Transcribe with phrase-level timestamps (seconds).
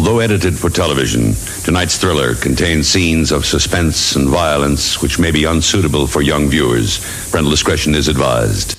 [0.00, 5.44] Although edited for television, tonight's thriller contains scenes of suspense and violence which may be
[5.44, 7.00] unsuitable for young viewers.
[7.30, 8.78] Parental discretion is advised.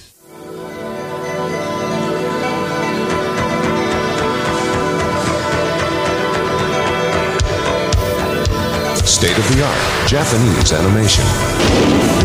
[9.05, 12.20] State of the art Japanese animation.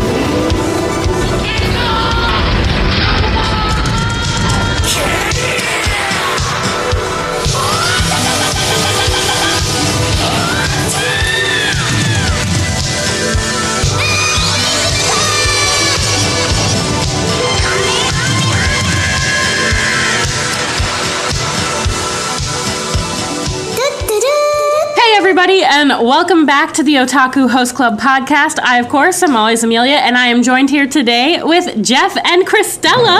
[25.79, 28.57] And welcome back to the Otaku Host Club podcast.
[28.57, 32.47] I, of course, am always Amelia, and I am joined here today with Jeff and
[32.47, 33.19] Kristella.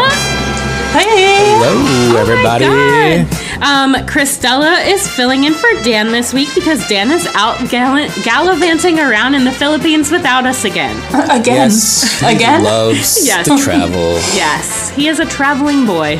[0.91, 1.53] Hey!
[1.59, 2.65] Hello, everybody.
[2.65, 3.61] God.
[3.61, 8.97] Um, Kristella is filling in for Dan this week because Dan is out gallant, gallivanting
[8.97, 10.95] around in the Philippines without us again.
[11.29, 11.43] Again.
[11.69, 12.63] Yes, he Again?
[12.63, 13.47] loves Yes.
[13.47, 14.13] to travel.
[14.33, 16.15] Yes, he is a traveling boy.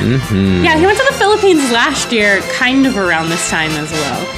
[0.00, 4.37] Yeah, he went to the Philippines last year, kind of around this time as well.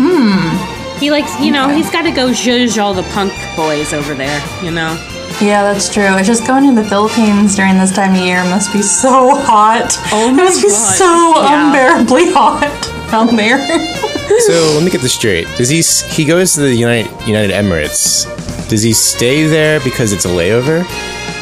[0.00, 0.98] Hmm.
[0.98, 4.40] He likes, you know, he's got to go zhuzh all the punk boys over there,
[4.62, 4.96] you know?
[5.40, 6.04] Yeah, that's true.
[6.18, 9.96] It's just going to the Philippines during this time of year must be so hot.
[10.12, 11.66] Oh it my must be so Yeah.
[11.68, 12.70] unbearably hot
[13.10, 13.58] down there.
[14.46, 15.46] So let me get this straight.
[15.56, 15.82] Does he
[16.14, 18.24] he goes to the United United Emirates?
[18.68, 20.82] Does he stay there because it's a layover?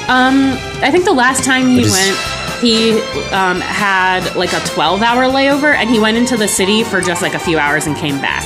[0.09, 2.17] Um, I think the last time he What is- went,
[2.61, 2.93] he
[3.33, 7.23] um, had like a 12 hour layover and he went into the city for just
[7.23, 8.45] like a few hours and came back.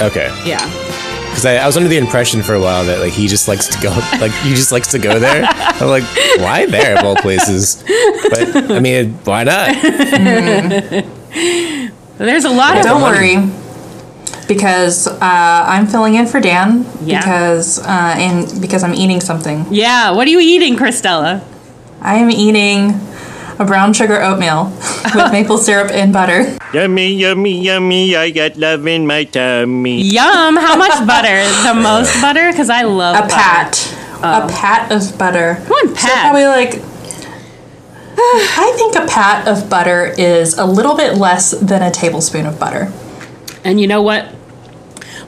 [0.00, 0.64] Okay, Yeah.
[1.28, 3.66] because I, I was under the impression for a while that like he just likes
[3.68, 5.44] to go, like he just likes to go there.
[5.44, 6.04] I'm like,
[6.38, 7.82] why there of all places?
[8.30, 9.74] But I mean, why not?
[12.18, 13.36] There's a lot of Don't worry.
[14.46, 17.20] Because uh, I'm filling in for Dan Yeah.
[17.20, 19.66] because uh, and because I'm eating something.
[19.70, 21.42] Yeah, what are you eating, Kristella?
[22.00, 23.00] I am eating
[23.58, 24.66] a brown sugar oatmeal
[25.14, 26.56] with maple syrup and butter.
[26.72, 28.14] Yummy, yummy, yummy.
[28.16, 30.00] I got love in my tummy.
[30.02, 30.56] Yum!
[30.56, 31.42] How much butter?
[31.66, 32.50] The most butter?
[32.52, 33.34] Because I love A butter.
[33.34, 33.94] pat.
[34.22, 35.56] A pat of butter.
[35.64, 36.20] Come on, So pat.
[36.22, 36.74] probably like.
[38.20, 42.58] I think a pat of butter is a little bit less than a tablespoon of
[42.60, 42.92] butter.
[43.64, 44.34] And you know what?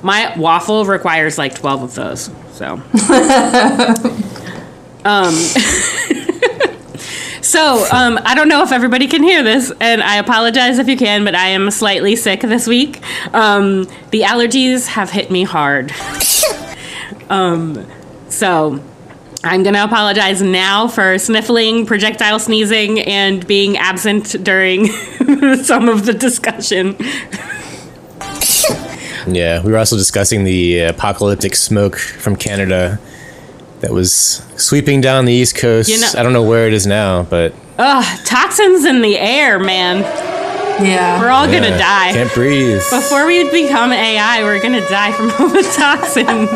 [0.03, 2.31] My waffle requires like 12 of those.
[2.53, 2.75] So.
[5.05, 5.35] um
[7.51, 10.97] So, um, I don't know if everybody can hear this, and I apologize if you
[10.97, 13.03] can, but I am slightly sick this week.
[13.35, 15.93] Um, the allergies have hit me hard.
[17.29, 17.85] um,
[18.29, 18.81] so,
[19.43, 24.87] I'm going to apologize now for sniffling, projectile sneezing, and being absent during
[25.65, 26.97] some of the discussion.
[29.27, 32.99] Yeah, we were also discussing the apocalyptic smoke from Canada
[33.81, 35.89] that was sweeping down the East Coast.
[35.89, 39.59] You know- I don't know where it is now, but Ugh, toxins in the air,
[39.59, 40.01] man.
[40.85, 41.21] Yeah.
[41.21, 42.13] We're all gonna yeah, die.
[42.13, 42.81] Can't breathe.
[42.91, 46.49] Before we become AI, we're gonna die from all the toxins.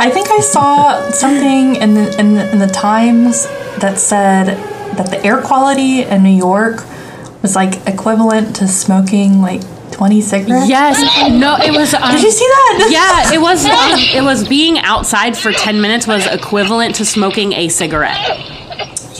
[0.00, 3.46] I think I saw something in the, in the in the Times
[3.80, 4.46] that said
[4.96, 6.84] that the air quality in New York
[7.42, 9.62] was like equivalent to smoking like
[9.94, 10.68] 20 cigarettes.
[10.68, 11.00] yes,
[11.30, 11.94] no, it was.
[11.94, 12.88] Um, Did you see that?
[12.90, 13.64] Yeah, it was.
[13.64, 13.70] Um,
[14.18, 18.18] it was being outside for ten minutes was equivalent to smoking a cigarette.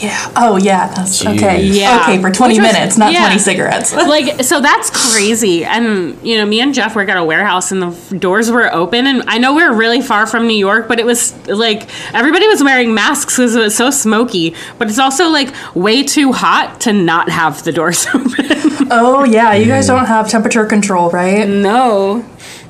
[0.05, 0.31] Yeah.
[0.35, 0.87] Oh yeah.
[0.93, 1.63] That's okay.
[1.65, 2.01] Yeah.
[2.03, 3.25] Okay, for 20 was- minutes, not yeah.
[3.25, 3.93] 20 cigarettes.
[4.15, 5.65] Like, so that's crazy.
[5.65, 9.07] And you know, me and Jeff work at a warehouse, and the doors were open.
[9.07, 12.47] And I know we are really far from New York, but it was like everybody
[12.47, 14.55] was wearing masks because it was so smoky.
[14.77, 18.45] But it's also like way too hot to not have the doors open.
[18.91, 21.47] oh yeah, you guys don't have temperature control, right?
[21.47, 22.23] no.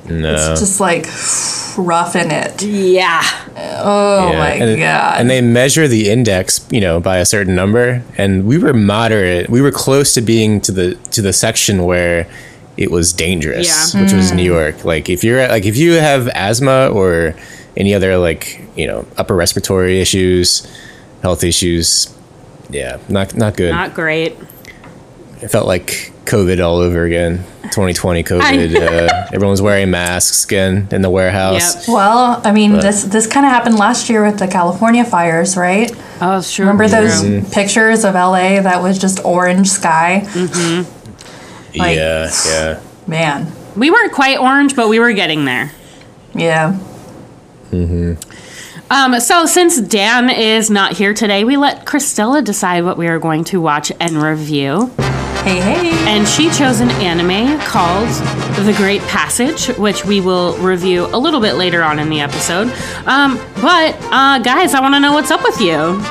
[0.10, 0.34] no.
[0.34, 1.06] It's just like
[1.78, 2.62] roughing it.
[2.64, 3.22] Yeah.
[3.58, 5.20] Oh Yeah, my and, god.
[5.20, 9.50] And they measure the index, you know, by a certain number, and we were moderate.
[9.50, 12.28] We were close to being to the to the section where
[12.78, 14.02] it was dangerous, Yeah.
[14.02, 14.38] which was hmm.
[14.38, 14.84] New York.
[14.84, 17.36] Like if you're like if you have asthma or
[17.78, 20.68] any other like you know upper respiratory issues,
[21.22, 22.14] health issues,
[22.70, 23.72] yeah, not not good.
[23.72, 24.36] Not great.
[25.42, 27.44] it felt like COVID all over again.
[27.64, 28.76] 2020 COVID.
[28.76, 31.88] uh, everyone was wearing masks again in the warehouse.
[31.88, 31.94] Yep.
[31.96, 35.92] well, I mean, this this kind of happened last year with the California fires, right?
[36.22, 36.66] Oh, sure.
[36.66, 37.42] Remember those true.
[37.52, 40.22] pictures of LA that was just orange sky?
[41.76, 42.80] Like- yeah, yeah.
[43.08, 45.72] Man, We weren't quite orange, but we were getting there.
[46.34, 46.78] yeah.
[47.72, 48.14] Mm-hmm.
[48.90, 53.20] Um, so since Dan is not here today, we let Kristella decide what we are
[53.20, 54.92] going to watch and review.
[55.46, 55.92] Hey, hey.
[56.10, 58.10] and she chose an anime called
[58.66, 62.68] The Great Passage, which we will review a little bit later on in the episode.
[63.06, 66.02] Um, but uh, guys, I want to know what's up with you.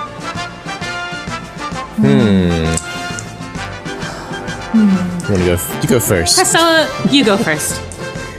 [4.75, 5.81] You want to go?
[5.83, 6.37] You go first.
[6.37, 7.81] Priscilla, you go first.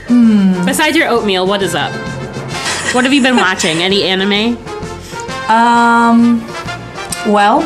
[0.08, 0.64] Hmm.
[0.64, 1.92] Besides your oatmeal, what is up?
[2.94, 3.78] What have you been watching?
[3.78, 4.56] Any anime?
[5.50, 6.40] Um,
[7.32, 7.60] well,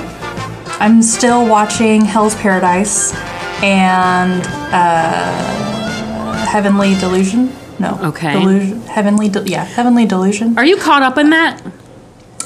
[0.81, 3.15] I'm still watching Hell's Paradise
[3.62, 4.43] and
[4.73, 7.53] uh, Heavenly Delusion.
[7.79, 7.99] No.
[8.03, 8.32] Okay.
[8.32, 8.81] Delusion.
[8.82, 9.29] Heavenly.
[9.29, 10.56] De- yeah, Heavenly Delusion.
[10.59, 11.61] Are you caught up in that?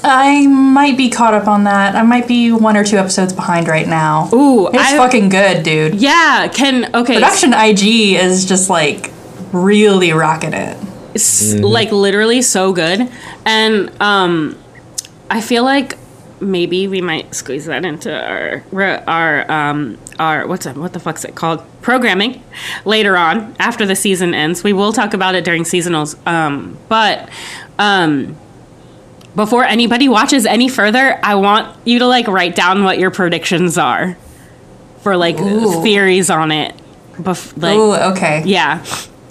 [0.03, 1.95] I might be caught up on that.
[1.95, 4.29] I might be one or two episodes behind right now.
[4.33, 5.95] Ooh, it's I- fucking good, dude.
[5.95, 6.47] Yeah.
[6.53, 7.15] Can okay.
[7.15, 9.11] Production IG is just like
[9.51, 10.77] really rocking it.
[11.15, 13.09] s- like literally so good
[13.45, 14.57] and um
[15.29, 15.97] i feel like
[16.45, 18.63] maybe we might squeeze that into our
[19.07, 22.41] our um our what's it what the fuck's it called programming
[22.85, 27.29] later on after the season ends we will talk about it during seasonals um but
[27.79, 28.35] um
[29.35, 33.77] before anybody watches any further i want you to like write down what your predictions
[33.77, 34.17] are
[34.99, 35.81] for like Ooh.
[35.83, 36.73] theories on it
[37.17, 38.43] bef- like Ooh, okay.
[38.45, 38.83] yeah,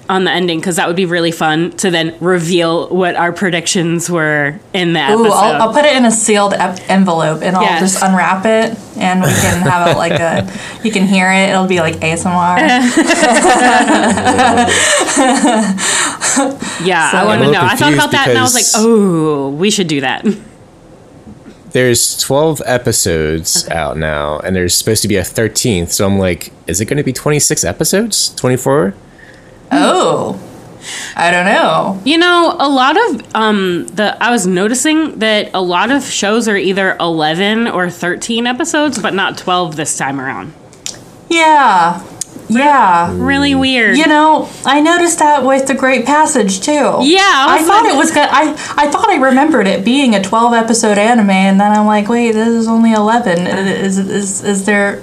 [0.09, 4.11] on the ending because that would be really fun to then reveal what our predictions
[4.11, 5.27] were in the episode.
[5.27, 7.81] Ooh, I'll, I'll put it in a sealed ep- envelope and I'll Yes.
[7.93, 10.47] just unwrap it and we can have it like a,
[10.85, 11.49] you can hear it.
[11.51, 12.59] It'll be like ASMR.
[16.85, 17.61] yeah, So- I want to know.
[17.63, 20.25] I thought about that and I was like, oh, we should do that.
[21.73, 25.91] There's 12 episodes out now, and there's supposed to be a 13th.
[25.91, 28.33] So I'm like, is it going to be 26 episodes?
[28.37, 28.95] 24?
[29.75, 30.41] Oh,
[31.17, 32.01] I don't know.
[32.05, 36.47] You know, a lot of um the I was noticing that a lot of shows
[36.49, 40.53] are either 11 or 13 episodes, but not 12 this time around.
[41.31, 42.05] Yeah.
[42.49, 43.11] Yeah.
[43.17, 43.97] Really weird.
[43.97, 46.73] You know, I noticed that with the Great Passage too.
[46.73, 48.29] Yeah, I I, thought like- it was good.
[48.31, 52.09] I I thought I remembered it being a twelve episode anime, and then I'm like,
[52.09, 53.47] wait, this is only eleven.
[53.47, 55.01] Is is is there?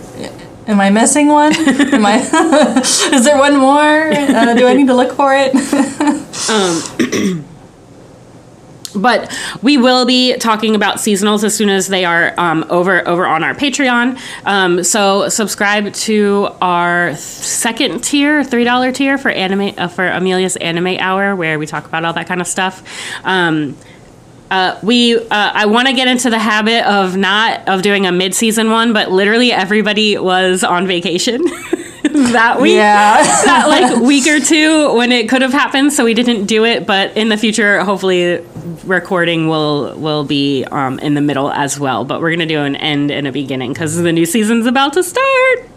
[0.68, 1.54] Am I missing one?
[1.56, 2.19] Am I?
[3.13, 4.12] is there one more?
[4.12, 5.54] Uh, do I need to look for it?
[8.96, 13.25] but we will be talking about seasonals as soon as they are um, over over
[13.25, 14.19] on our Patreon.
[14.46, 20.56] Um, so subscribe to our second tier, three dollar tier for anime uh, for Amelia's
[20.58, 22.84] Anime Hour, where we talk about all that kind of stuff.
[23.24, 23.78] Um,
[24.51, 28.12] uh, we uh, I want to get into the habit of not of doing a
[28.12, 31.42] mid season one, but literally everybody was on vacation
[32.03, 32.74] that week.
[32.74, 33.24] Yeah.
[33.45, 36.86] that like week or two when it could have happened so we didn't do it
[36.86, 38.44] but in the future hopefully
[38.83, 42.75] recording will will be um, in the middle as well but we're gonna do an
[42.75, 45.69] end and a beginning because the new season's about to start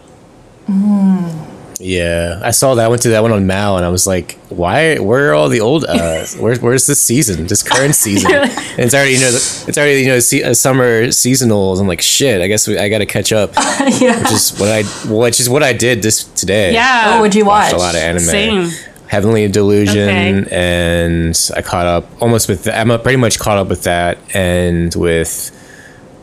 [1.81, 2.85] Yeah, I saw that.
[2.85, 4.97] I went to that one on MAL, and I was like, "Why?
[4.99, 5.85] Where are all the old?
[5.85, 7.47] Uh, where's where's this season?
[7.49, 8.33] This current season?
[8.33, 11.81] And it's already you know it's already you know se- uh, summer seasonals.
[11.81, 12.41] I'm like, shit.
[12.41, 13.53] I guess we, I got to catch up,
[14.01, 14.21] yeah.
[14.23, 14.83] which is what I
[15.13, 16.73] which is what I did this today.
[16.73, 17.73] yeah What would you watch?
[17.73, 18.21] watched a lot of anime.
[18.21, 18.71] Same.
[19.07, 20.47] Heavenly Delusion, Okay.
[20.51, 22.65] and I caught up almost with.
[22.65, 25.51] The, I'm uh, pretty much caught up with that, and with,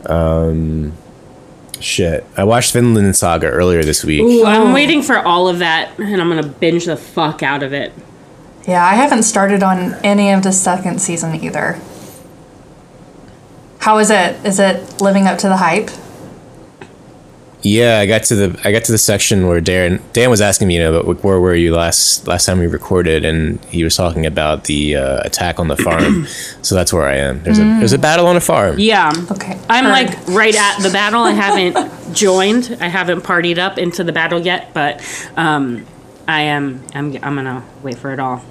[0.06, 0.92] um,
[1.84, 2.24] shit.
[2.36, 4.22] I watched Vinland Saga earlier this week.
[4.22, 4.74] Ooh, i'm oh.
[4.74, 7.92] waiting for all of that and i'm gonna binge the fuck out of it
[8.66, 11.80] Yeah, I haven't started on any of the second season either.
[13.80, 14.36] How is it?
[14.46, 15.90] Is it living up to the hype?
[17.64, 20.66] Yeah, I got to the I got to the section where Darren Dan was asking
[20.68, 23.94] me, you know, but where were you last last time we recorded, and he was
[23.96, 26.26] talking about the uh, attack on the farm.
[26.62, 27.42] so that's where I am.
[27.44, 28.76] There's a there's a battle on a farm.
[28.78, 29.90] yeah Okay, i'm heard.
[29.92, 34.40] like right at the battle i haven't joined i haven't partied up into the battle
[34.40, 35.00] yet but
[35.36, 35.86] um
[36.28, 38.42] i am i'm, I'm gonna wait for it all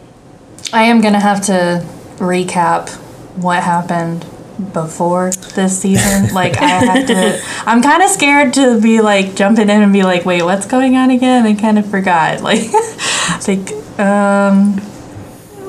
[0.74, 1.86] I am gonna have to
[2.18, 2.90] recap
[3.36, 4.26] what happened
[4.74, 6.34] before this season.
[6.34, 7.42] like I have to.
[7.66, 10.96] I'm kind of scared to be like jumping in and be like, wait, what's going
[10.96, 11.46] on again?
[11.46, 12.42] I kind of forgot.
[12.52, 12.72] Like,
[13.48, 14.78] like um,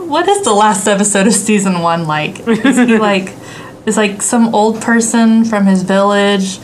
[0.08, 2.40] what is the last episode of season one like?
[2.48, 3.34] Is he like,
[3.86, 6.58] is like some old person from his village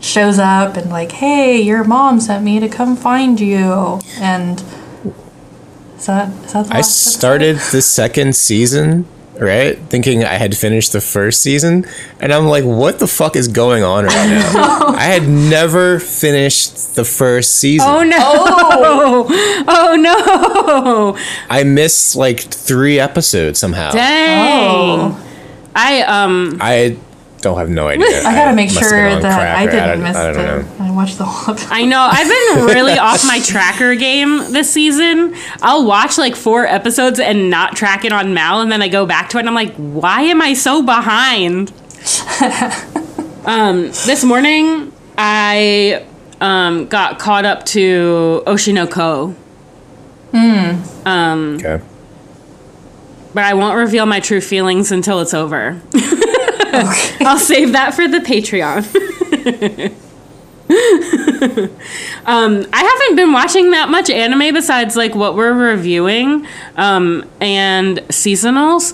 [0.00, 4.62] shows up and like, hey, your mom sent me to come find you and.
[5.96, 9.06] Is that, is that I started the second season,
[9.40, 9.78] right?
[9.78, 11.84] Thinking I had finished the first season,
[12.20, 14.86] and I'm like, what the fuck is going on right now?
[14.88, 17.88] I had never finished the first season.
[17.88, 19.26] Oh no!
[19.68, 21.16] Oh, no!
[21.48, 23.92] I missed like three episodes somehow.
[23.92, 25.12] Dang!
[25.12, 25.22] Oh.
[25.76, 26.96] I um I
[27.40, 28.06] don't have no idea.
[28.20, 30.66] I gotta make must sure that I didn't don't- miss I it.
[30.80, 31.72] I watched the whole episode.
[31.72, 32.00] I know.
[32.10, 35.34] I've been really off my tracker game this season.
[35.62, 39.06] I'll watch like four episodes and not track it on MAL, and then I go
[39.06, 41.72] back to it and I'm like, why am I so behind?
[43.46, 46.04] um, this morning, I
[46.40, 49.34] um, got caught up to Oshi no Ko,
[50.34, 51.80] Okay.
[53.34, 55.80] but I won't reveal my true feelings until it's over.
[57.20, 58.84] I'll save that for the Patreon.
[62.26, 67.98] um, I haven't been watching that much anime besides like what we're reviewing um, and
[68.08, 68.92] seasonals,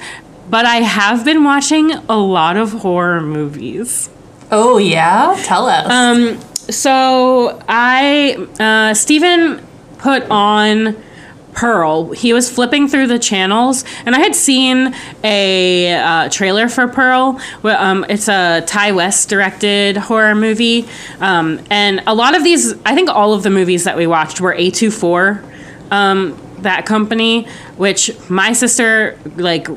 [0.50, 4.10] but I have been watching a lot of horror movies.
[4.50, 5.90] Oh yeah, tell us.
[5.90, 6.38] Um,
[6.70, 9.66] so I, uh, Steven
[9.98, 11.02] put on
[11.52, 12.12] Pearl.
[12.12, 17.40] He was flipping through the channels, and I had seen a uh, trailer for Pearl.
[17.62, 20.88] Um, it's a Ti West directed horror movie,
[21.20, 24.40] um, and a lot of these, I think, all of the movies that we watched
[24.40, 25.50] were A24.
[25.90, 29.68] Um, that company, which my sister like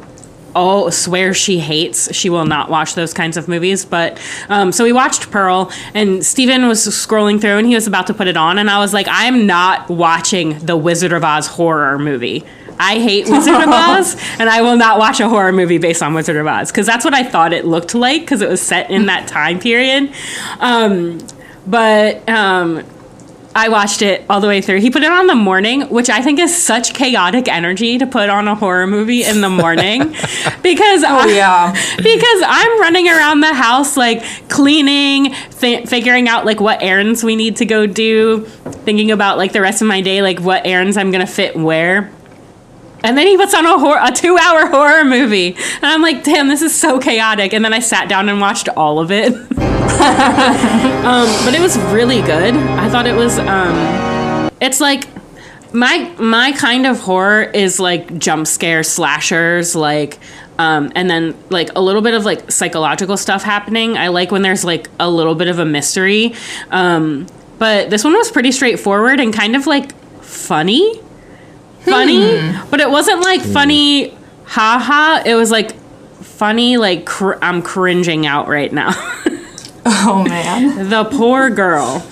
[0.55, 4.19] oh swears she hates she will not watch those kinds of movies but
[4.49, 8.13] um, so we watched pearl and steven was scrolling through and he was about to
[8.13, 11.99] put it on and i was like i'm not watching the wizard of oz horror
[11.99, 12.43] movie
[12.77, 16.13] I hate Wizard of Oz, and I will not watch a horror movie based on
[16.13, 18.91] Wizard of Oz because that's what I thought it looked like because it was set
[18.91, 20.11] in that time period.
[20.59, 21.25] Um,
[21.65, 22.85] but um,
[23.57, 24.81] I watched it all the way through.
[24.81, 28.29] He put it on the morning, which I think is such chaotic energy to put
[28.29, 29.99] on a horror movie in the morning
[30.61, 31.71] because oh yeah.
[31.97, 37.37] because I'm running around the house like cleaning, fi- figuring out like what errands we
[37.37, 38.41] need to go do,
[38.83, 42.11] thinking about like the rest of my day, like what errands I'm gonna fit where.
[43.05, 46.23] And then he puts on a hor- a two hour horror movie, and I'm like,
[46.23, 47.53] damn, this is so chaotic.
[47.53, 49.31] And then I sat down and watched all of it.
[49.35, 52.55] um, but it was really good.
[52.55, 53.37] I thought it was.
[53.37, 55.07] Um, it's like
[55.71, 60.17] my my kind of horror is like jump scare slashers, like.
[60.57, 63.97] Um, and then like a little bit of like psychological stuff happening.
[63.97, 66.33] I like when there's like a little bit of a mystery.
[66.71, 67.27] Um,
[67.59, 71.01] but this one was pretty straightforward and kind of like funny
[71.85, 74.15] funny, but it wasn't like funny,
[74.45, 75.23] haha.
[75.25, 75.75] It was like
[76.21, 78.91] funny, like cr- I'm cringing out right now.
[79.87, 80.89] Oh man.
[80.89, 82.03] the poor girl.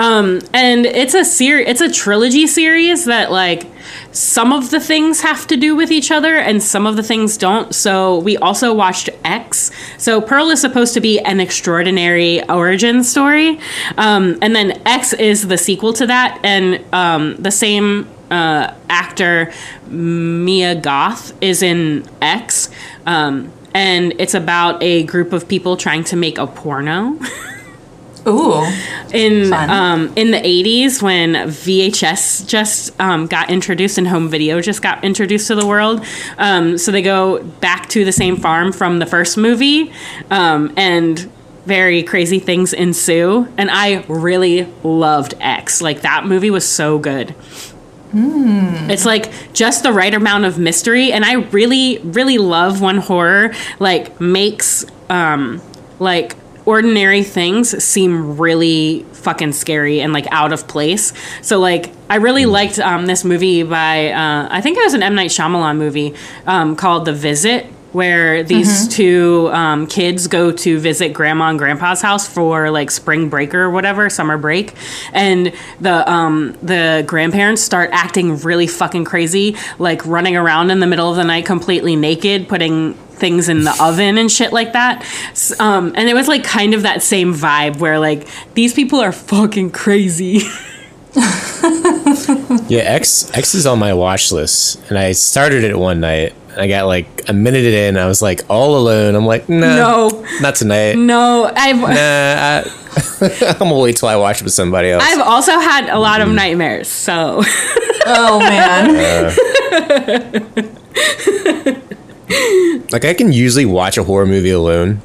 [0.00, 3.66] Um, and it's a ser- it's a trilogy series that like
[4.12, 7.36] some of the things have to do with each other and some of the things
[7.36, 7.72] don't.
[7.72, 9.70] So we also watched X.
[9.96, 13.60] So Pearl is supposed to be an extraordinary origin story,
[13.96, 19.52] um, and then X is the sequel to that, and um, the same uh, actor
[19.88, 22.70] Mia Goth is in X.
[23.06, 27.18] Um, and it's about a group of people trying to make a porno.
[28.26, 28.66] Ooh.
[29.14, 34.82] in um, in the 80s when VHS just um, got introduced and home video just
[34.82, 36.04] got introduced to the world.
[36.38, 39.92] Um, so they go back to the same farm from the first movie,
[40.30, 41.30] um, and
[41.66, 43.48] very crazy things ensue.
[43.56, 45.80] And I really loved X.
[45.80, 47.34] Like that movie was so good.
[48.12, 53.52] It's like just the right amount of mystery, and I really, really love when horror
[53.78, 55.60] like makes um
[55.98, 56.36] like
[56.66, 61.12] ordinary things seem really fucking scary and like out of place.
[61.42, 65.02] So like I really liked um this movie by uh I think it was an
[65.02, 65.14] M.
[65.14, 66.14] Night Shyamalan movie
[66.46, 72.00] um called The Visit where these two um, kids go to visit grandma and grandpa's
[72.00, 74.74] house for like spring break or whatever summer break.
[75.12, 80.86] And the um, the grandparents start acting really fucking crazy like running around in the
[80.86, 85.04] middle of the night completely naked putting things in the oven and shit like that.
[85.60, 89.12] Um, and it was like kind of that same vibe where like these people are
[89.12, 90.40] fucking crazy.
[92.70, 96.34] Yeah, X X is on my watch list, and I started it one night.
[96.52, 97.96] And I got like a minute in.
[97.96, 99.14] I was like all alone.
[99.14, 100.26] I'm like, nah, No.
[100.40, 100.96] not tonight.
[100.96, 102.64] no i've Nah, I,
[103.52, 105.04] I'm gonna wait till I watch it with somebody else.
[105.06, 107.42] i've also had a lot of nightmares so
[108.06, 108.94] Oh man.
[112.92, 115.00] like I can usually watch a horror movie alone,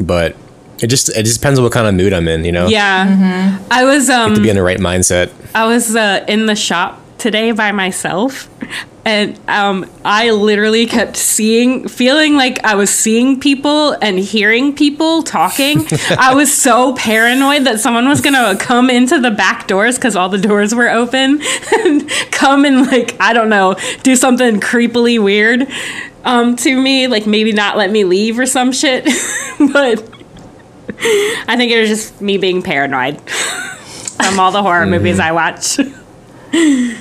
[0.00, 0.34] but
[0.80, 2.44] it just it just depends on what kind of mood I'm in.
[2.44, 5.30] You know, yeah i was um to be in the right mindset.
[5.54, 8.48] I was uh, in the shop today by myself,
[9.04, 15.22] and um, I literally kept seeing, feeling like I was seeing people and hearing people
[15.22, 15.86] talking.
[16.18, 20.28] I was so paranoid that someone was gonna come into the back doors because all
[20.28, 21.40] the doors were open
[21.78, 25.66] and come and like I don't know, do something creepily weird
[26.24, 29.04] um, to me, like maybe not let me leave or some shit,
[29.72, 30.14] but.
[31.00, 35.78] I think it was just me being paranoid from all the horror movies I watch.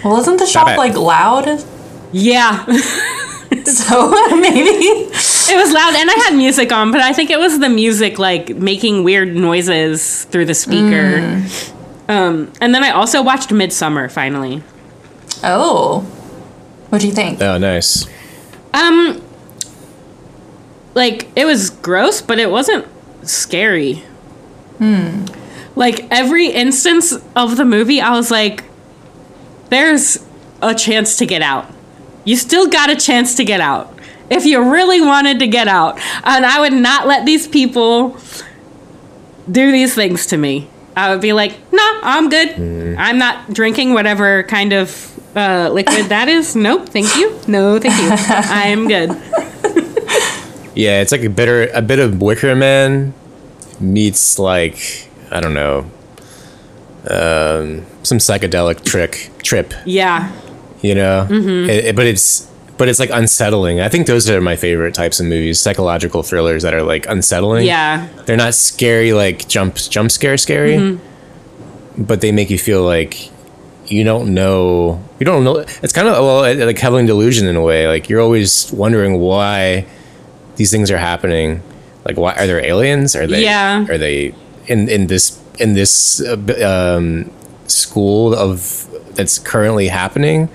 [0.03, 0.77] Well, isn't the shop it.
[0.77, 1.63] like loud?
[2.11, 2.65] Yeah,
[3.65, 4.59] So maybe.
[4.69, 8.19] it was loud, and I had music on, but I think it was the music
[8.19, 11.43] like making weird noises through the speaker.
[12.09, 14.63] Um, and then I also watched Midsommar finally.
[15.43, 16.01] Oh.
[16.89, 17.41] What do you think?
[17.41, 18.07] Oh, nice.
[18.73, 19.21] Um,
[20.95, 22.85] like it was gross, but it wasn't
[23.23, 24.03] scary.
[24.77, 25.25] Hmm.
[25.75, 28.63] Like every instance of the movie, I was like,
[29.69, 30.25] "There's
[30.61, 31.65] a chance to get out.
[32.25, 33.93] You still got a chance to get out
[34.29, 38.17] if you really wanted to get out." And I would not let these people
[39.49, 40.67] do these things to me.
[40.95, 42.49] I would be like, "No, I'm good.
[42.97, 46.55] I'm not drinking whatever kind of uh, liquid that is.
[46.55, 47.39] Nope, thank you.
[47.47, 48.09] No, thank you.
[48.29, 49.11] I'm good."
[50.75, 53.15] Yeah, it's like a bitter, a bit of Wicker Man
[53.79, 55.89] meets like I don't know,
[57.09, 59.73] um, some psychedelic trick trip.
[59.85, 60.31] Yeah.
[60.81, 62.45] You know, It- it- but it's
[62.77, 63.81] but it's like unsettling.
[63.81, 67.65] I think those are my favorite types of movies, psychological thrillers that are like unsettling.
[67.65, 68.07] Yeah.
[68.27, 70.99] they're not scary like jump jump scare scary,
[71.97, 73.31] but they make you feel like
[73.87, 75.01] you don't know.
[75.19, 75.57] You don't know.
[75.81, 77.87] It's kind of well like Heavenly Delusion in a way.
[77.87, 79.85] Like you're always wondering why
[80.57, 81.63] these things are happening.
[82.05, 83.15] Like why are there aliens?
[83.15, 83.43] Are they?
[83.43, 83.85] Yeah.
[83.89, 84.35] Are they
[84.67, 87.31] in in this in this uh, um,
[87.67, 90.49] school of that's currently happening?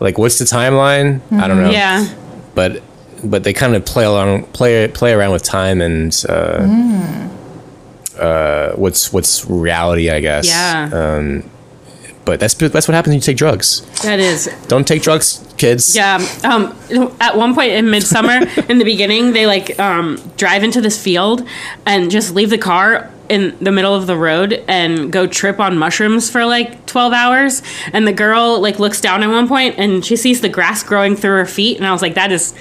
[0.00, 1.20] Like what's the timeline?
[1.32, 2.06] I don't know Yeah.
[2.54, 2.82] but
[3.22, 7.28] but they kind of play along play play around with time and uh,
[8.18, 10.46] uh, what's what's reality, I guess.
[10.46, 10.90] Yeah.
[10.92, 11.50] Um,
[12.24, 13.80] but that's that's what happens when you take drugs.
[14.02, 14.48] That is.
[14.68, 15.96] Don't take drugs, kids.
[15.96, 16.16] Yeah.
[16.44, 16.76] Um,
[17.20, 21.46] at one point in Midsommar, in the beginning, they like um, drive into this field
[21.86, 25.78] and just leave the car in the middle of the road and go trip on
[25.78, 27.62] mushrooms for like 12 hours.
[27.92, 31.16] And the girl like looks down at one point and she sees the grass growing
[31.16, 31.76] through her feet.
[31.78, 32.52] And I was like, that is.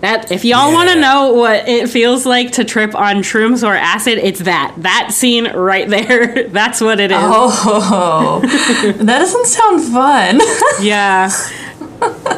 [0.00, 3.74] That if y'all want to know what it feels like to trip on shrooms or
[3.74, 6.46] acid, it's that that scene right there.
[6.48, 7.16] That's what it is.
[7.18, 8.40] Oh,
[8.98, 10.40] that doesn't sound fun.
[10.82, 11.30] Yeah,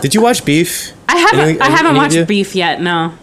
[0.00, 0.92] Did you watch Beef?
[1.08, 1.40] I haven't.
[1.40, 2.24] Any- I haven't watched you?
[2.24, 2.80] Beef yet.
[2.80, 3.14] No.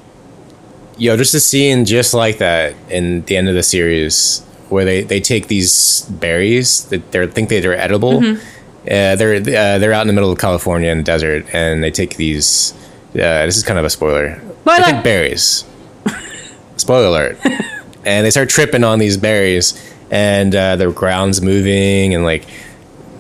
[0.98, 5.02] Yo, just a scene just like that in the end of the series where they,
[5.04, 8.20] they take these berries that they think that they're edible.
[8.20, 8.40] Mm-hmm.
[8.86, 11.92] Uh, they're uh, they're out in the middle of California in the desert, and they
[11.92, 12.74] take these.
[13.16, 14.36] Uh, this is kind of a spoiler.
[14.40, 14.84] They Spoiler.
[14.92, 15.64] take berries.
[16.78, 17.38] Spoiler alert!
[18.06, 19.74] and they start tripping on these berries,
[20.12, 22.44] and uh, the ground's moving, and like,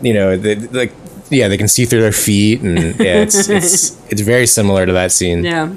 [0.01, 0.91] you know, they, like
[1.29, 4.91] yeah, they can see through their feet, and yeah, it's it's it's very similar to
[4.93, 5.71] that scene Yeah.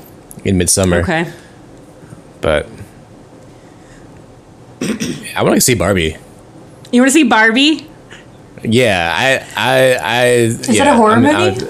[0.45, 1.31] in Midsommar Okay.
[2.41, 2.67] but
[5.37, 6.17] I want to see Barbie.
[6.93, 7.87] You want to see Barbie?
[8.65, 10.25] Yeah, I, I, I.
[10.29, 11.35] Is it a horror movie?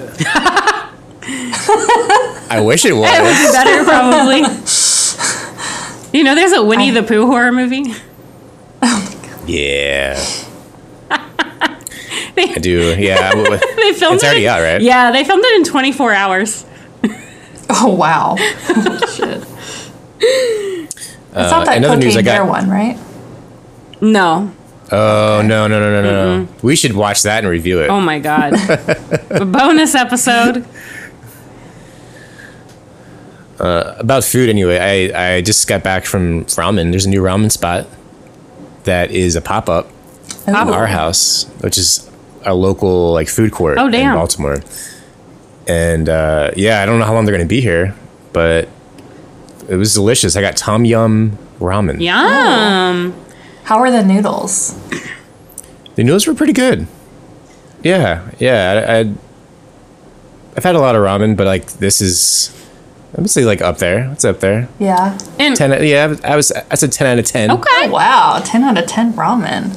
[2.49, 3.11] I wish it was.
[3.11, 3.47] It would was.
[3.47, 4.43] be better, probably.
[6.19, 7.93] you know, there's a Winnie the Pooh horror movie.
[9.47, 10.17] yeah.
[12.39, 12.95] I do.
[12.99, 14.27] Yeah, w- w- They filmed it's it.
[14.27, 14.81] already out, right?
[14.81, 16.65] Yeah, they filmed it in 24 hours.
[17.71, 19.43] oh wow, Holy shit.
[19.43, 19.47] Uh,
[21.43, 22.97] it's not that in other cocaine news, I got- bear one, right?
[24.01, 24.53] No.
[24.93, 26.39] Oh no no no no no!
[26.43, 26.49] no.
[26.63, 27.89] We should watch that and review it.
[27.91, 28.53] Oh my god.
[29.31, 30.65] a bonus episode.
[33.59, 34.79] About food, anyway.
[35.13, 36.91] I I just got back from ramen.
[36.91, 37.87] There's a new ramen spot
[38.85, 39.89] that is a pop up
[40.47, 40.87] in R.
[40.87, 42.09] House, which is
[42.45, 44.15] a local like food court Oh, in.
[44.15, 44.59] Baltimore.
[45.67, 47.95] And uh, yeah, I don't know how long they're going to be here,
[48.33, 48.69] but
[49.69, 50.37] it was delicious.
[50.37, 52.01] I got tom yum ramen.
[52.01, 53.13] Yum.
[53.67, 54.79] How are the noodles?
[55.97, 56.87] The noodles were pretty good.
[57.83, 58.85] Yeah, yeah.
[58.87, 59.15] I, I
[60.57, 62.55] I've had a lot of ramen, but like this is,
[63.19, 64.09] I would say like up there.
[64.13, 64.69] It's up there.
[64.79, 65.19] Yeah.
[65.41, 65.85] And Ten.
[65.85, 66.53] Yeah, I was.
[66.53, 67.51] I said ten out of ten.
[67.51, 67.63] Okay.
[67.69, 67.91] Oh, okay.
[67.91, 69.77] wow, ten out of ten ramen.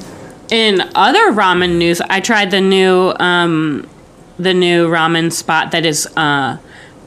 [0.52, 3.89] In other ramen news, I tried the new um
[4.38, 6.60] the new ramen spot that is uh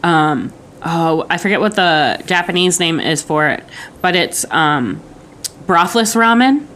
[0.03, 0.53] um
[0.85, 3.63] oh, I forget what the Japanese name is for it,
[4.01, 5.01] but it's um
[5.67, 6.67] brothless ramen.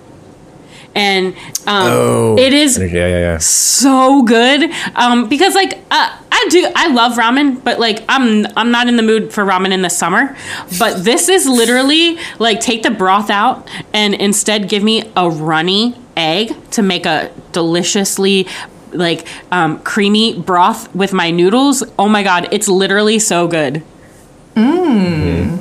[0.97, 1.35] And
[1.67, 3.39] um Oh, it is Yeah, yeah, yeah.
[3.39, 8.71] so good um, because like uh, I do I love ramen but like I'm I'm
[8.71, 10.35] not in the mood for ramen in the summer
[10.79, 15.95] but this is literally like take the broth out and instead give me a runny
[16.17, 18.47] egg to make a deliciously
[18.93, 23.83] like um, creamy broth with my noodles oh my god it's literally so good
[24.55, 25.59] Mmm.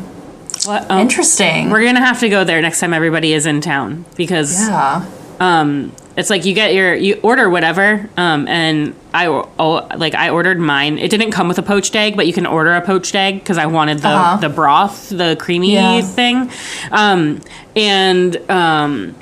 [0.66, 0.90] What?
[0.90, 1.70] Um, Interesting.
[1.70, 5.06] We're gonna have to go there next time everybody is in town because yeah.
[5.40, 10.30] Um, it's like you get your you order whatever, um, and I oh, like I
[10.30, 10.98] ordered mine.
[10.98, 13.58] It didn't come with a poached egg, but you can order a poached egg because
[13.58, 14.38] I wanted the Uh-huh.
[14.38, 16.02] the broth, the creamy Yeah.
[16.02, 16.50] thing,
[16.92, 17.42] um,
[17.76, 19.16] and um,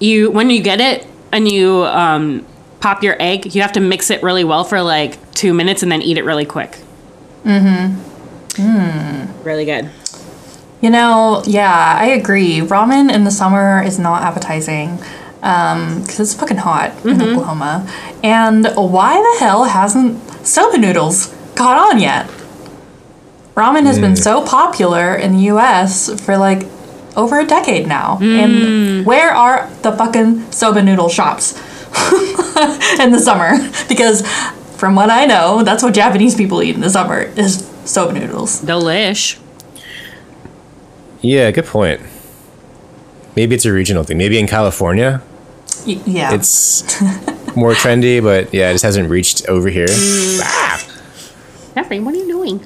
[0.00, 2.44] you when you get it and you um,
[2.80, 5.92] pop your egg, you have to mix it really well for like two minutes and
[5.92, 6.78] then eat it really quick.
[7.44, 9.42] Mm-hmm.
[9.44, 9.88] Really good.
[10.80, 12.60] You know, yeah, I agree.
[12.60, 14.98] Ramen in the summer is not appetizing
[15.42, 17.22] um, because it's fucking hot in mm-hmm.
[17.22, 17.90] Oklahoma.
[18.22, 22.28] And why the hell hasn't soba noodles caught on yet?
[23.56, 26.66] Ramen has been so popular in the US for like
[27.16, 28.18] over a decade now.
[28.20, 29.04] And mm.
[29.04, 31.54] where are the fucking soba noodle shops
[33.00, 33.58] in the summer?
[33.88, 34.24] Because
[34.76, 38.62] from what I know, that's what Japanese people eat in the summer is soba noodles.
[38.62, 39.40] Delish.
[41.20, 42.00] Yeah, good point.
[43.36, 44.18] Maybe it's a regional thing.
[44.18, 45.22] Maybe in California,
[45.86, 46.32] Y- yeah.
[46.34, 46.82] it's
[47.56, 49.86] more trendy, but yeah, it just hasn't reached over here.
[49.90, 50.84] Ah,
[51.74, 52.64] Jeffrey, what are you doing?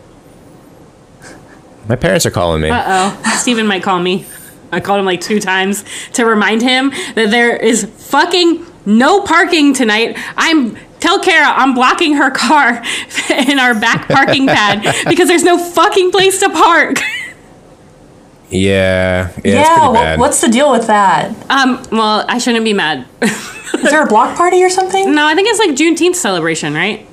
[1.89, 2.71] my parents are calling me.
[2.71, 3.37] Uh oh.
[3.39, 4.25] Steven might call me.
[4.71, 5.85] I called him like two times
[6.15, 10.17] to remind him that there is fucking no parking tonight.
[10.37, 12.83] I'm tell Kara I'm blocking her car
[13.31, 16.99] in our back parking pad because there's no fucking place to park.
[18.53, 20.19] Yeah, yeah, yeah, pretty bad.
[20.21, 21.35] what's the deal with that?
[21.51, 23.07] Um, well, I shouldn't be mad.
[23.23, 25.15] Is there a block party or something?
[25.15, 27.07] no, I think it's like Juneteenth celebration, right?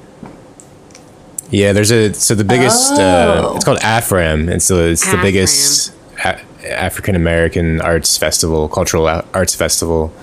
[1.51, 3.55] Yeah, there's a so the biggest uh, Oh.
[3.55, 9.25] it's called AFRAM, and so it's the biggest a- African American arts festival, cultural a-
[9.33, 10.13] arts festival.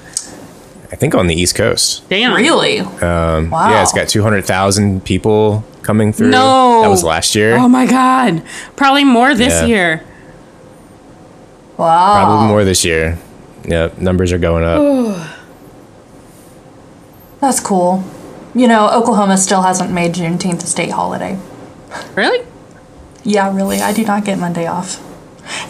[0.93, 2.09] I think on the East Coast.
[2.09, 2.33] Damn.
[2.35, 2.79] Really?
[2.79, 3.71] Um, Wow.
[3.71, 6.31] Yeah, it's got two hundred thousand people coming through.
[6.31, 6.81] No.
[6.83, 7.57] that was last year.
[7.57, 8.43] Oh my god.
[8.77, 9.67] Probably more this Yeah.
[9.67, 10.03] year.
[11.77, 12.25] Wow.
[12.25, 13.19] Probably more this year.
[13.65, 15.31] Yeah, numbers are going up.
[17.41, 18.05] That's cool.
[18.55, 21.39] You know, Oklahoma still hasn't made Juneteenth a state holiday.
[22.15, 22.47] Really?
[23.25, 23.81] Yeah, really.
[23.81, 25.03] I do not get Monday off.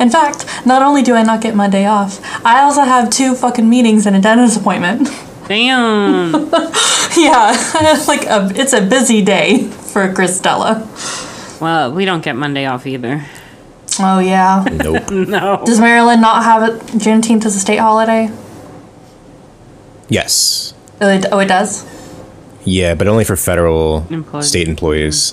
[0.01, 3.69] In fact, not only do I not get Monday off, I also have two fucking
[3.69, 5.09] meetings and a dentist appointment.
[5.49, 6.33] Damn.
[7.17, 11.61] yeah, like a, it's a busy day for Kristella.
[11.61, 13.25] well, we don't get Monday off either.
[14.01, 14.65] Oh yeah.
[14.71, 15.11] Nope.
[15.11, 15.63] No.
[15.65, 18.31] Does Maryland not have it Juneteenth as a state holiday?
[20.09, 20.75] yes.
[21.01, 21.85] Oh, it, oh, it does.
[22.65, 24.49] Yeah, but only for federal Employees.
[24.49, 25.33] state employees.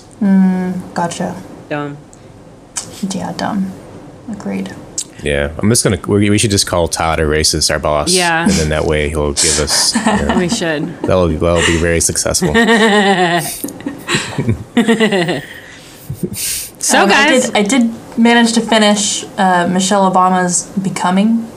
[0.94, 1.42] Gotcha.
[1.68, 1.96] Dumb.
[3.10, 3.72] Yeah, dumb.
[4.30, 4.74] Agreed.
[5.22, 5.98] Yeah, I'm just gonna.
[6.06, 8.12] We, we should just call Todd a racist, our boss.
[8.12, 8.42] Yeah.
[8.44, 9.94] and then that way he'll give us.
[10.06, 10.86] you know, We should.
[11.00, 12.52] that'll be that'll be very successful.
[16.78, 21.50] So, Um, guys, I did, I did manage to finish uh, Michelle Obama's Becoming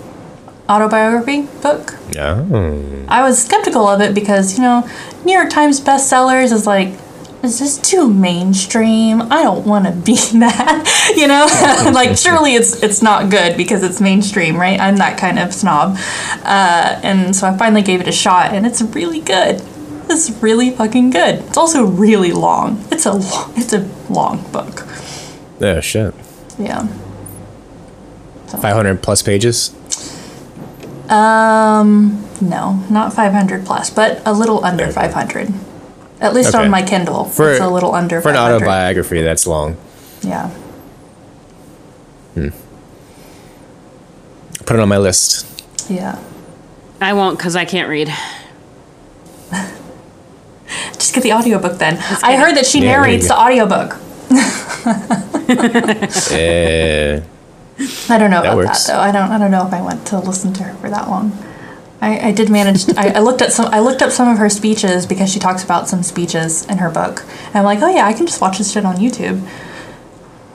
[0.70, 1.96] autobiography book.
[2.17, 3.06] Oh.
[3.08, 4.88] I was skeptical of it because, you know,
[5.24, 6.93] New York Times bestsellers is like,
[7.43, 9.22] is this too mainstream?
[9.22, 11.48] I don't want to be that, you know.
[11.93, 14.80] like, surely it's it's not good because it's mainstream, right?
[14.80, 15.98] I'm that kind of snob,
[16.43, 19.62] uh, and so I finally gave it a shot, and it's really good.
[20.10, 21.36] It's really fucking good.
[21.36, 22.84] It's also really long.
[22.91, 24.88] It's a lo- it's a long book.
[25.62, 26.15] Oh shit.
[26.58, 26.88] Yeah.
[28.48, 29.74] 500 plus pages.
[31.10, 34.93] Um, no, not 500 plus, but a little under Okay.
[34.93, 35.54] 500.
[36.20, 36.63] At least Okay.
[36.63, 39.78] on my Kindle, For it's a little under for an autobiography, that's long.
[40.22, 40.50] Yeah.
[42.34, 42.50] Hmm.
[44.65, 45.46] Put it on my list.
[45.89, 46.17] Yeah.
[47.00, 48.12] I won't because I can't read.
[50.93, 51.98] Just get the audiobook then.
[52.24, 53.36] I heard that she Yeah, narrates go.
[53.36, 53.98] the audiobook.
[56.30, 57.22] Eh,
[58.10, 58.86] I don't know That about works.
[58.88, 59.00] that though.
[59.00, 61.32] I don't I don't know if I went to listen to her for that long.
[62.02, 64.50] I, I did manage I, I looked at some I looked up some of her
[64.50, 67.24] speeches because she talks about some speeches in her book.
[67.48, 69.40] And I'm like, oh yeah, I can just watch this shit on YouTube.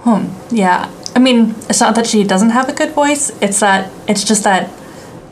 [0.02, 0.26] Hmm.
[0.54, 0.90] Yeah.
[1.14, 4.44] I mean, it's not that she doesn't have a good voice, it's that it's just
[4.44, 4.70] that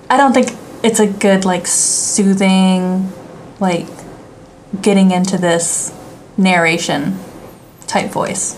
[0.09, 3.13] I don't think it's a good like soothing
[3.59, 3.87] like
[4.81, 5.93] getting into this
[6.39, 7.19] narration
[7.91, 8.57] type voice.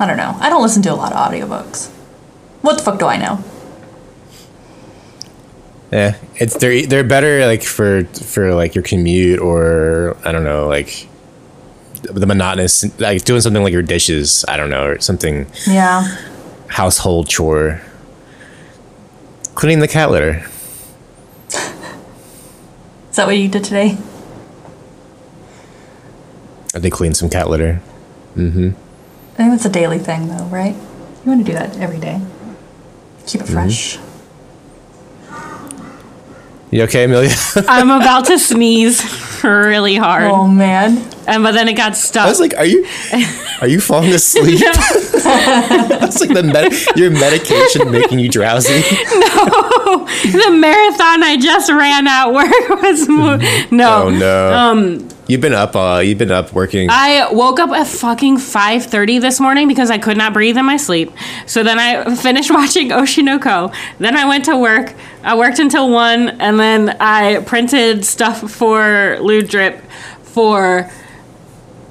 [0.00, 0.36] I don't know.
[0.40, 1.88] I don't listen to a lot of audiobooks.
[2.62, 3.42] What the fuck do I know?
[5.90, 10.68] yeah, it's they're they're better like for for like your commute or I don't know
[10.68, 11.08] like
[12.02, 14.44] the monotonous like doing something like your dishes.
[14.48, 16.04] I don't know or something Yeah.
[16.68, 17.80] household chore.
[19.54, 20.44] Cleaning the cat litter.
[23.10, 23.96] Is that what you did today?
[26.74, 27.80] I did clean some cat litter.
[28.36, 28.74] I think
[29.52, 30.74] that's a daily thing though, right?
[31.24, 32.20] You want to do that every day.
[33.26, 33.52] Keep it Mm-hmm.
[33.54, 33.98] fresh.
[36.70, 37.30] You okay, Amelia?
[37.68, 39.02] I'm about to sneeze
[39.42, 40.98] really hard, Oh man.
[41.26, 42.26] and but then it got stuck.
[42.26, 42.86] I was like, are you
[43.62, 44.60] are you falling asleep?
[44.60, 48.74] That's like the med- your medication making you drowsy.
[48.74, 53.38] No, the marathon I just ran at work was mo-
[53.70, 54.02] no.
[54.04, 54.52] Oh no.
[54.52, 55.76] Um, you've been up.
[55.76, 56.88] Uh, you've been up working.
[56.90, 60.76] I woke up at fucking 5:30 this morning because I could not breathe in my
[60.76, 61.12] sleep.
[61.46, 63.70] So then I finished watching Oshi no Ko.
[63.98, 64.94] Then I went to work.
[65.22, 69.82] I worked until 1 and then I printed stuff for Lewd Drip
[70.22, 70.90] for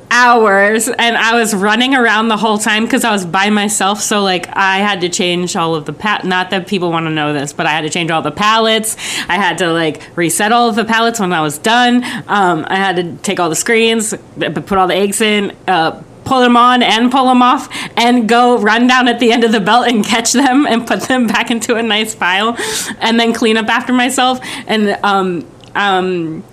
[0.10, 4.02] hours and I was running around the whole time because I was by myself.
[4.02, 6.24] So like I had to change all of the pat.
[6.24, 8.96] Not that people want to know this, but I had to change all the pallets.
[9.28, 12.04] I had to like reset all of the pallets when I was done.
[12.28, 15.56] Um, I had to take all the screens, put all the eggs in.
[15.67, 19.46] Uh, Pull them on and pull them off, and go run down at the end
[19.46, 22.58] of the belt and catch them and put them back into a nice pile,
[23.00, 24.41] and then clean up after myself.
[24.67, 26.43] And um, um,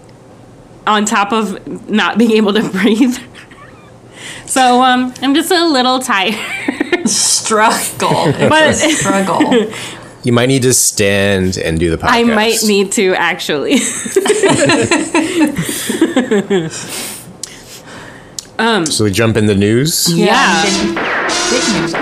[0.86, 3.18] on top of not being able to breathe.
[4.46, 6.34] So um, I'm just a little tired.
[7.08, 8.28] Struggle.
[8.28, 9.70] It's But- a struggle.
[10.22, 12.08] you might need to stand and do the podcast.
[12.10, 13.76] I might need to actually.
[18.86, 20.12] So we jump in the news.
[20.12, 20.62] Yeah.
[21.50, 21.94] Big, big.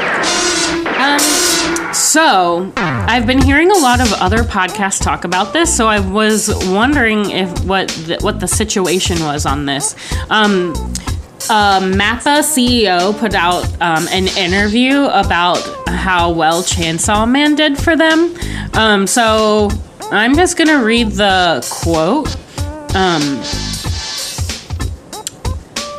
[0.98, 1.18] Um,
[1.94, 6.48] so I've been hearing a lot of other podcasts talk about this, so I was
[6.68, 9.94] wondering if what the, what the situation was on this.
[10.30, 10.74] Um,
[11.50, 17.96] uh, Mappa CEO put out um, an interview about how well Chainsaw Man did for
[17.96, 18.34] them.
[18.74, 19.70] Um, so
[20.10, 22.36] I'm just gonna read the quote.
[22.94, 23.42] Um,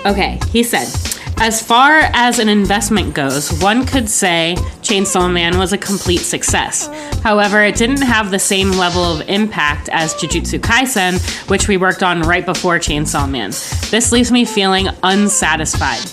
[0.06, 0.88] Okay, he said,
[1.38, 6.88] as far as an investment goes, one could say Chainsaw Man was a complete success.
[7.22, 11.20] However, it didn't have the same level of impact as Jujutsu Kaisen,
[11.50, 13.52] which we worked on right before Chainsaw Man.
[13.90, 16.10] This leaves me feeling unsatisfied.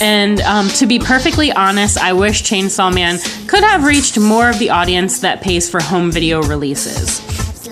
[0.00, 3.18] And um, to be perfectly honest, I wish Chainsaw Man
[3.48, 7.20] could have reached more of the audience that pays for home video releases.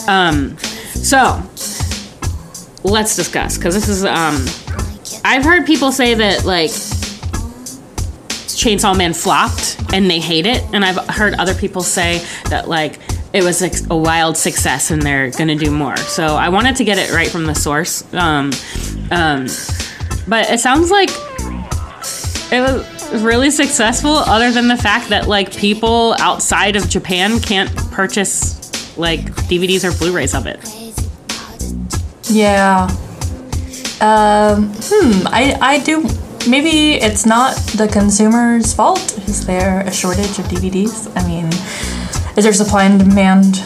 [0.08, 0.56] Um,
[0.94, 1.42] so,
[2.82, 4.04] let's discuss, because this is.
[4.04, 4.44] Um,
[5.24, 6.70] I've heard people say that like
[8.54, 12.98] Chainsaw Man flopped and they hate it, and I've heard other people say that like
[13.32, 15.96] it was a, a wild success and they're gonna do more.
[15.96, 18.04] So I wanted to get it right from the source.
[18.14, 18.52] Um,
[19.10, 19.46] um,
[20.28, 21.10] but it sounds like
[22.52, 27.74] it was really successful, other than the fact that like people outside of Japan can't
[27.90, 30.60] purchase like DVDs or Blu-rays of it.
[32.30, 32.88] Yeah.
[34.00, 35.26] Um, hmm.
[35.26, 36.02] I, I do.
[36.48, 39.18] Maybe it's not the consumer's fault.
[39.28, 41.10] Is there a shortage of DVDs?
[41.16, 41.46] I mean,
[42.36, 43.64] is there supply and demand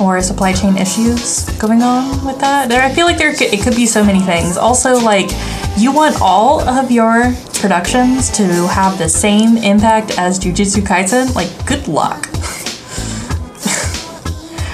[0.00, 2.68] or supply chain issues going on with that?
[2.68, 4.56] There, I feel like there could, it could be so many things.
[4.56, 5.30] Also, like
[5.76, 11.34] you want all of your productions to have the same impact as Jujutsu Kaisen.
[11.34, 12.28] Like, good luck.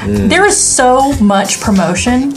[0.04, 2.32] There is so much promotion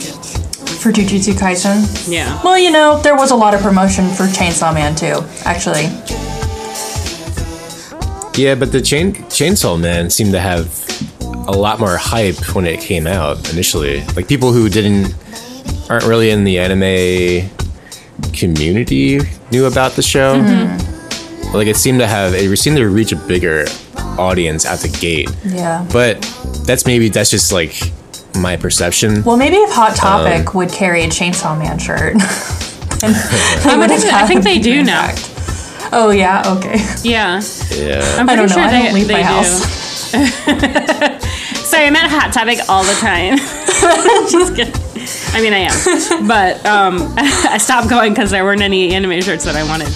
[0.86, 2.08] for Jujutsu Kaisen.
[2.08, 2.40] Yeah.
[2.44, 5.86] Well, you know, there was a lot of promotion for Chainsaw Man too, actually.
[8.40, 10.68] Yeah, but the chain Chainsaw Man seemed to have
[11.48, 14.04] a lot more hype when it came out initially.
[14.14, 15.12] Like people who didn't
[15.90, 17.50] aren't really in the anime
[18.32, 19.18] community
[19.50, 20.36] knew about the show.
[20.36, 21.52] Mm-hmm.
[21.52, 23.64] Like it seemed to have it seemed to reach a bigger
[24.18, 25.34] audience at the gate.
[25.44, 25.84] Yeah.
[25.92, 26.22] But
[26.64, 27.74] that's maybe that's just like
[28.40, 29.22] my perception.
[29.24, 32.16] Well, maybe if Hot Topic Um, would carry a Chainsaw Man shirt.
[33.02, 35.08] I would think- have I think they do now.
[35.10, 35.32] impact.
[35.92, 36.78] Oh yeah, okay.
[37.02, 37.40] Yeah.
[37.70, 38.00] yeah.
[38.18, 38.54] I'm I pretty don't know.
[38.54, 39.24] sure I they, don't leave they my do.
[39.24, 39.62] house.
[41.66, 43.36] Sorry, I'm at Hot Topic all the time.
[44.30, 44.74] Just kidding.
[45.34, 49.44] I mean, I am, but um, I stopped going because there weren't any anime shirts
[49.44, 49.88] that I wanted.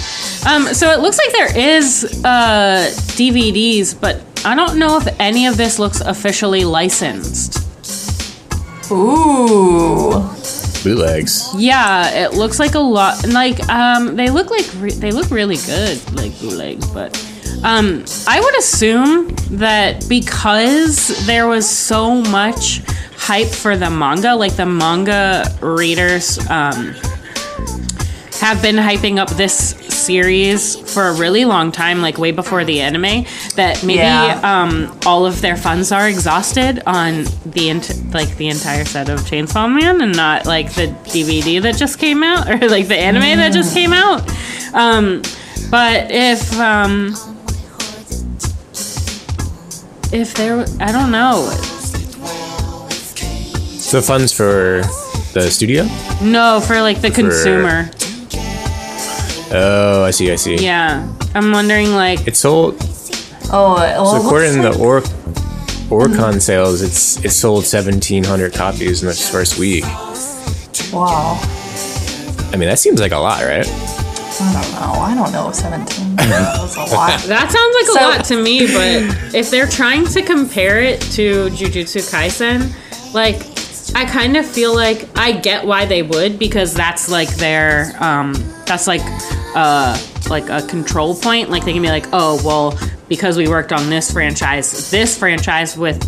[0.46, 5.46] Um, so it looks like there is uh, DVDs, but I don't know if any
[5.46, 7.59] of this looks officially licensed.
[8.90, 10.10] Ooh.
[10.82, 11.54] Bootlegs.
[11.56, 13.28] Yeah, it looks like a lot.
[13.28, 16.86] Like, um, they look like re- they look really good, like bootlegs.
[16.88, 17.16] But
[17.62, 22.80] um, I would assume that because there was so much
[23.16, 26.94] hype for the manga, like the manga readers um,
[28.40, 32.80] have been hyping up this series for a really long time, like way before the
[32.80, 33.24] anime.
[33.56, 34.40] That maybe Yeah.
[34.42, 39.20] um, all of their funds are exhausted on the ent- like the entire set of
[39.20, 43.38] Chainsaw Man, and not like the DVD that just came out or like the anime
[43.38, 44.22] that just came out.
[44.74, 45.20] Um,
[45.70, 47.14] but if um,
[50.12, 51.48] if there, I don't know.
[53.78, 54.82] So funds for
[55.34, 55.84] the studio?
[56.22, 57.90] No, for like the consumer.
[59.52, 60.56] Oh, I see, I see.
[60.56, 62.76] Yeah, I'm wondering like It sold
[63.52, 68.22] Oh, well, so according to looks the like- Or Oricon sales, it's it sold seventeen
[68.22, 69.82] hundred copies in the first week.
[70.92, 71.36] wow.
[72.52, 73.66] I mean, that seems like a lot, right?
[73.66, 75.00] I don't know.
[75.02, 77.20] I don't know if 17 was a lot.
[77.26, 78.66] that sounds like So- a lot to me.
[78.66, 82.72] But if they're trying to compare it to Jujutsu Kaisen,
[83.12, 83.49] like
[83.94, 88.34] I kind of feel like I get why they would because that's like their um
[88.66, 89.02] that's like
[89.54, 89.98] uh
[90.30, 91.50] like a control point.
[91.50, 95.76] Like they can be like, oh well, because we worked on this franchise, this franchise
[95.76, 95.98] with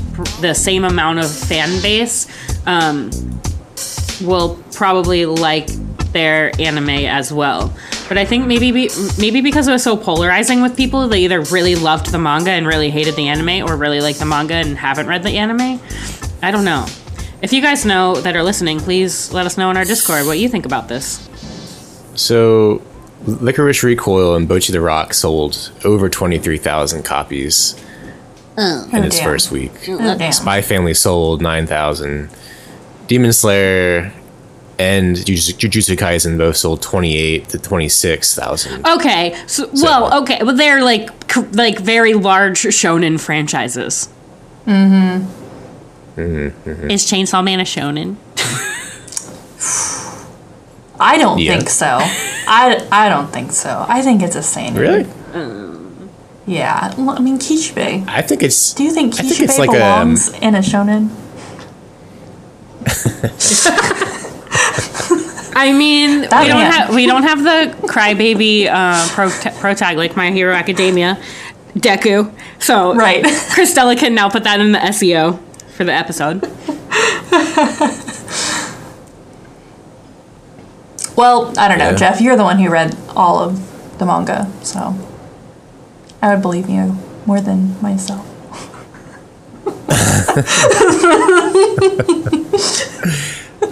[0.41, 2.29] the same amount of fan base,
[2.67, 3.11] um,
[4.23, 5.67] will probably like
[6.13, 7.75] their anime as well.
[8.09, 11.41] But I think maybe be, maybe because it was so polarizing with people, they either
[11.41, 14.77] really loved the manga and really hated the anime, or really like the manga and
[14.77, 15.81] haven't read the anime.
[16.43, 16.87] I don't know.
[17.43, 20.39] If you guys know that are listening, please let us know in our Discord what
[20.39, 21.29] you think about this.
[22.15, 22.81] So,
[23.25, 27.75] Lycoris Recoil and Bocchi the Rock sold over twenty three thousand copies
[28.57, 28.89] oh.
[28.93, 29.29] in its oh, damn.
[29.29, 29.73] first week.
[29.89, 30.31] Oh.
[30.31, 32.31] Spy Family sold nine thousand.
[33.09, 34.13] Demon Slayer
[34.79, 38.87] and Jujutsu Jujutsu Kaisen both sold twenty eight to twenty six thousand.
[38.87, 41.11] Okay, so well, okay, but they're like
[41.57, 44.09] like very large shonen franchises.
[44.67, 45.42] Mm-hmm.
[46.17, 46.91] Mm-hmm.
[46.91, 48.17] Is Chainsaw Man a shonen?
[51.01, 51.57] I don't Yeah.
[51.57, 51.99] think so.
[52.47, 53.85] I, I don't think so.
[53.89, 54.75] I think it's a seinen.
[54.77, 55.07] Really?
[56.47, 56.93] Yeah.
[56.99, 58.07] Well, I mean, Kishibe.
[58.09, 58.75] I think it's.
[58.75, 61.09] Do you think I think Kishibe it's like a- belongs in a shonen?
[65.55, 66.73] I mean, That we don't man.
[66.73, 71.19] have we don't have the crybaby uh, pro protag like My Hero Academia,
[71.75, 72.33] Deku.
[72.59, 73.25] So Right.
[73.25, 75.39] Kristella can now put that in the SEO
[75.77, 76.43] for the episode.
[81.15, 81.97] Well, I don't know, Yeah.
[81.97, 82.21] Jeff.
[82.23, 84.97] You're the one who read all of the manga, so
[86.23, 88.27] I would believe you more than myself.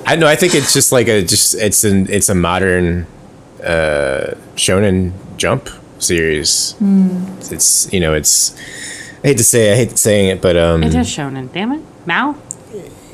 [0.06, 0.26] I know.
[0.26, 3.06] I think it's just like a just it's an it's a modern
[3.62, 6.74] uh, shonen jump series.
[7.50, 8.54] It's you know it's.
[9.22, 11.52] I hate to say I hate saying it, but um, It is shonen.
[11.52, 12.36] Damn it, MAL.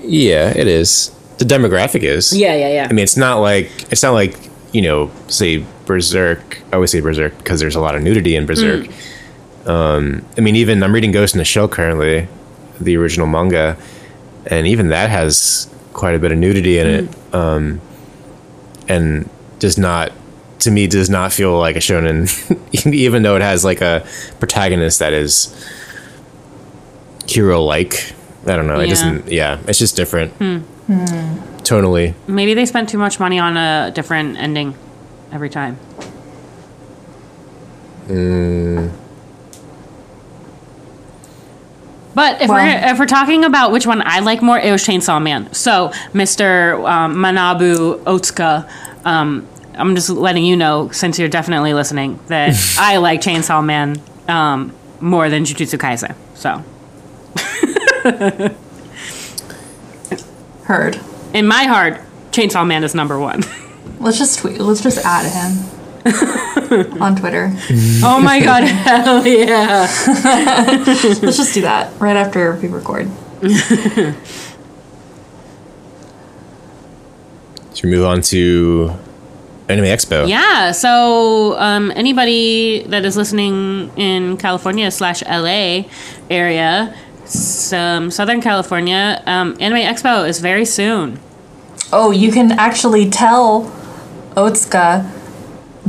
[0.02, 1.10] yeah, it is.
[1.38, 2.32] The demographic is.
[2.36, 2.86] Yeah, yeah, yeah.
[2.88, 4.36] I mean, it's not like it's not like
[4.72, 6.62] you know, say Berserk.
[6.72, 8.86] I always say Berserk because there's a lot of nudity in Berserk.
[9.66, 12.28] Um, I mean, even I'm reading Ghost in the Shell currently,
[12.80, 13.76] the original manga,
[14.46, 17.80] and even that has quite a bit of nudity in it, um,
[18.88, 20.12] and does not,
[20.60, 22.28] to me, does not feel like a shonen,
[22.92, 24.06] even though it has like a
[24.38, 25.48] protagonist that is
[27.30, 28.12] hero like.
[28.46, 28.78] I don't know.
[28.78, 28.88] It Yeah.
[28.94, 29.28] doesn't.
[29.32, 30.32] Yeah, it's just different.
[31.64, 32.14] Tonally.
[32.28, 34.74] Maybe they spent too much money on a different ending
[35.32, 35.76] every time.
[42.14, 44.82] But if Well- we're if we're talking about which one I like more, it was
[44.84, 45.52] Chainsaw Man.
[45.52, 46.82] So Mr.
[46.88, 48.64] Um, Manabu Otsuka,
[49.04, 49.44] um,
[49.76, 54.72] I'm just letting you know since you're definitely listening that I like Chainsaw Man um,
[55.00, 56.14] more than Jujutsu Kaisen.
[56.34, 56.62] So
[60.64, 61.00] Heard.
[61.32, 62.00] in my heart,
[62.32, 63.42] Chainsaw Man is number one.
[64.00, 64.58] Let's just tweet.
[64.58, 65.58] Let's just add him
[67.02, 67.52] on Twitter.
[68.02, 69.86] oh my god, hell yeah!
[71.22, 73.08] Let's just do that right after we record.
[77.74, 78.90] Should we move on to
[79.68, 80.28] Anime Expo?
[80.28, 80.72] Yeah.
[80.72, 85.84] So um, anybody that is listening in California slash LA
[86.30, 86.96] area,
[87.28, 91.18] some Southern California, um, Anime Expo is very soon.
[91.92, 93.64] Oh, you can actually tell
[94.34, 95.10] Otsuka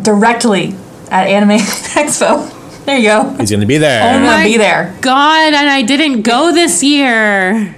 [0.02, 0.76] directly
[1.10, 2.54] at Anime Expo.
[2.86, 3.36] There you go.
[3.38, 4.15] He's going to be there.
[4.15, 4.95] I'm my- gonna be there.
[5.02, 7.76] God, and I didn't go this year.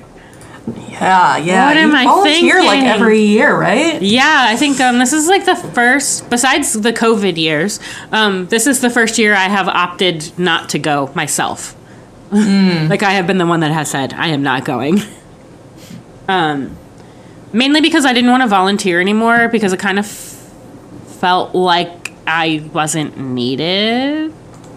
[0.91, 1.65] Yeah, yeah.
[1.67, 4.01] What am you I volunteer like every year, right?
[4.01, 7.79] Yeah, I think um, this is like the first, besides the COVID years,
[8.11, 11.75] um, this is the first year I have opted not to go myself.
[12.31, 14.99] Like I have been the one that has said I am not going.
[16.27, 16.77] Um,
[17.53, 22.69] mainly because I didn't want to volunteer anymore because it kind of felt like I
[22.71, 24.31] wasn't needed.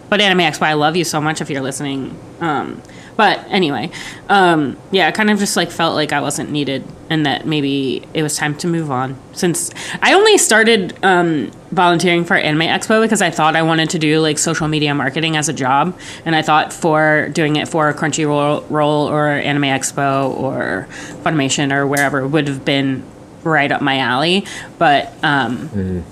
[0.08, 2.18] but Anime Expo, I love you so much if you're listening.
[2.40, 2.82] Um,
[3.22, 3.88] but anyway,
[4.28, 8.02] um, yeah, I kind of just like felt like I wasn't needed and that maybe
[8.14, 9.16] it was time to move on.
[9.32, 9.70] Since
[10.00, 14.18] I only started um, volunteering for Anime Expo because I thought I wanted to do
[14.18, 18.68] like social media marketing as a job, and I thought for doing it for Crunchyroll
[18.68, 20.88] Roll or Anime Expo or
[21.22, 23.04] Funimation or wherever would have been
[23.44, 24.46] right up my alley.
[24.78, 26.04] But um,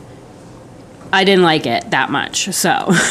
[1.13, 2.93] I didn't like it that much, so.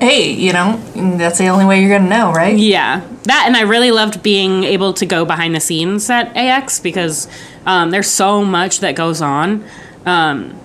[0.00, 0.76] Hey, you know,
[1.16, 2.56] that's the only way you're gonna know, right?
[2.56, 6.80] Yeah, that and I really loved being able to go behind the scenes at AX
[6.80, 7.28] because
[7.66, 9.64] um, there's so much that goes on.
[10.06, 10.58] Um,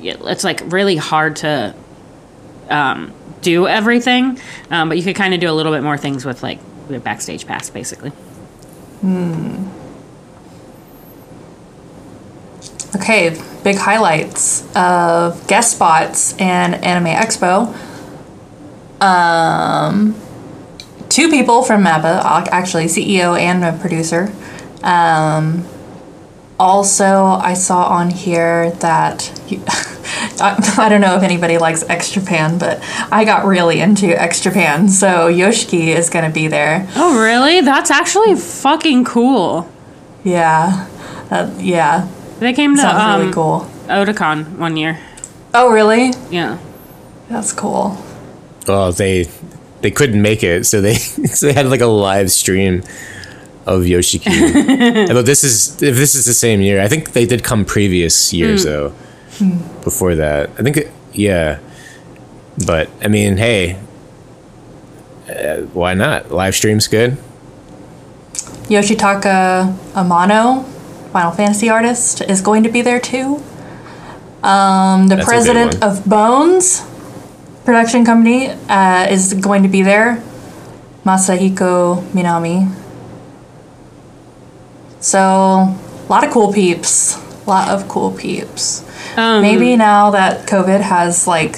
[0.00, 1.74] it's like really hard to
[2.70, 3.12] um,
[3.42, 4.38] do everything,
[4.70, 6.58] um, but you could kind of do a little bit more things with like
[6.88, 8.12] the backstage pass, basically.
[12.96, 17.74] Okay, big highlights of guest spots and Anime Expo.
[19.00, 20.14] Um,
[21.08, 24.32] two people from MAPPA, actually CEO and a producer.
[24.82, 25.64] Um,
[26.58, 29.30] also, I saw on here that
[30.40, 32.80] I, I don't know if anybody likes X Japan, but
[33.10, 36.88] I got really into X Japan, so Yoshiki is gonna be there.
[36.96, 37.60] Oh, really?
[37.60, 39.70] That's actually fucking cool.
[40.22, 40.86] Yeah,
[41.30, 42.08] uh, yeah,
[42.40, 43.70] They came to sounds um, really cool.
[43.86, 44.98] Otakon one year.
[45.54, 46.12] Oh, really?
[46.30, 46.58] Yeah.
[47.28, 47.96] That's cool.
[48.66, 49.28] Well, they
[49.82, 52.82] they couldn't make it, so they so they had like a live stream
[53.66, 54.28] of Yoshiki.
[55.08, 58.32] Although this is if this is the same year, I think they did come previous
[58.32, 58.94] years though.
[59.84, 61.60] Before that, I think it, yeah.
[62.66, 63.78] But I mean, hey,
[65.28, 66.30] uh, why not?
[66.30, 67.16] Live stream's good.
[68.68, 70.64] Yoshitaka Amano,
[71.12, 73.42] Final Fantasy artist, is going to be there too.
[74.42, 75.82] Um, the That's a big president one.
[75.82, 76.86] of Bones
[77.64, 80.22] production company uh, is going to be there.
[81.04, 82.72] Masahiko Minami.
[85.00, 87.16] So, a lot of cool peeps.
[87.46, 88.84] A lot of cool peeps.
[89.16, 91.56] Um, Maybe now that COVID has like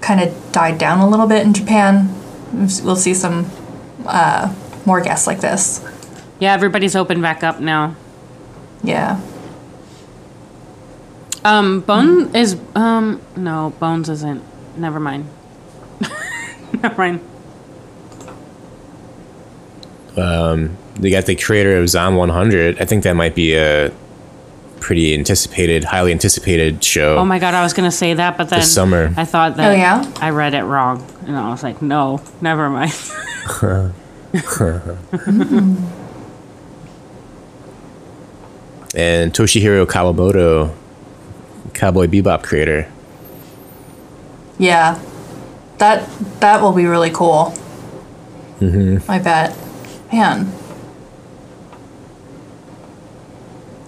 [0.00, 2.14] kind of died down a little bit in Japan,
[2.52, 3.50] we'll see some
[4.06, 4.54] uh,
[4.86, 5.84] more guests like this.
[6.38, 7.96] Yeah, everybody's open back up now.
[8.84, 9.20] Yeah.
[11.44, 14.42] Um, Bone is um no, Bones isn't.
[14.78, 15.28] Never mind.
[16.82, 17.20] Never mind.
[21.04, 22.80] They got the creator of Zom 100.
[22.80, 23.92] I think that might be a
[24.80, 27.16] pretty anticipated, highly anticipated show.
[27.18, 29.12] Oh my god, I was gonna say that, but then summer.
[29.16, 30.10] I thought that Oh, yeah?
[30.20, 32.92] I read it wrong, and I was like, no, never mind.
[38.94, 40.74] and Toshihiro Kawamoto,
[41.72, 42.90] Cowboy Bebop creator.
[44.58, 45.00] Yeah.
[45.78, 46.08] That
[46.40, 47.52] that will be really cool.
[48.60, 49.10] Mm-hmm.
[49.10, 49.56] I bet.
[50.12, 50.52] Man.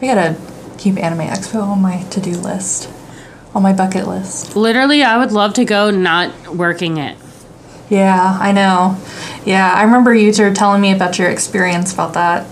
[0.02, 0.36] I gotta
[0.78, 2.90] keep Anime Expo on my to do list.
[3.54, 4.54] On my bucket list.
[4.56, 7.16] Literally, I would love to go not working it.
[7.88, 8.98] Yeah, I know.
[9.46, 12.46] Yeah, I remember you two telling me about your experience about that.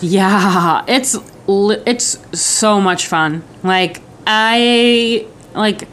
[0.00, 3.42] Yeah, it's li- it's so much fun.
[3.62, 5.88] Like I like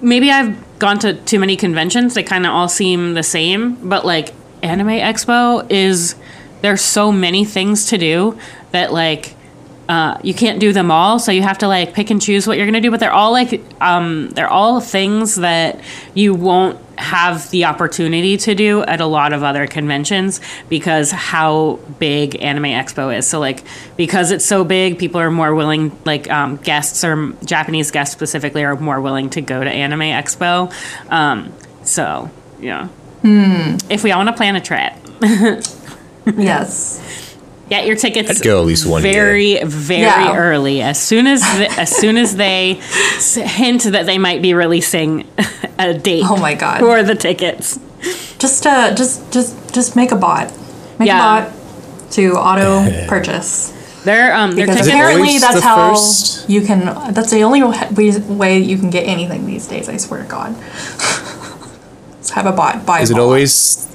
[0.00, 2.14] maybe I've gone to too many conventions.
[2.14, 6.14] They kind of all seem the same, but like Anime Expo is
[6.60, 8.38] there's so many things to do
[8.70, 9.34] that like
[9.88, 12.56] uh, you can't do them all, so you have to like pick and choose what
[12.56, 12.90] you're gonna do.
[12.90, 15.80] But they're all like um, they're all things that
[16.14, 21.78] you won't have the opportunity to do at a lot of other conventions because how
[21.98, 23.26] big Anime Expo is.
[23.26, 23.62] So like
[23.96, 25.96] because it's so big, people are more willing.
[26.04, 30.72] Like um, guests or Japanese guests specifically are more willing to go to Anime Expo.
[31.10, 31.52] Um,
[31.84, 32.30] so
[32.60, 32.88] yeah,
[33.22, 34.92] if we all want to plan a trip.
[36.36, 37.01] Yes.
[37.72, 38.28] Get your tickets.
[38.30, 40.36] I'd go at least one very, very Yeah.
[40.36, 40.82] early.
[40.82, 42.74] As soon as the, as soon as they
[43.34, 45.26] hint that they might be releasing
[45.78, 46.24] a date.
[46.28, 46.80] Oh my God.
[46.80, 47.78] For the tickets.
[48.38, 50.52] Just uh just just just make a bot.
[50.98, 51.16] Make Yeah.
[51.16, 51.52] a bot
[52.12, 53.72] to auto purchase.
[54.04, 54.94] They're um their Because tickets.
[54.94, 56.50] apparently always that's the how first?
[56.50, 56.80] you can.
[57.14, 59.88] That's the only way, way you can get anything these days.
[59.88, 60.54] I swear to God.
[62.18, 62.84] Just have a bot.
[62.84, 62.98] Buy.
[62.98, 63.22] a Is it bot.
[63.22, 63.88] always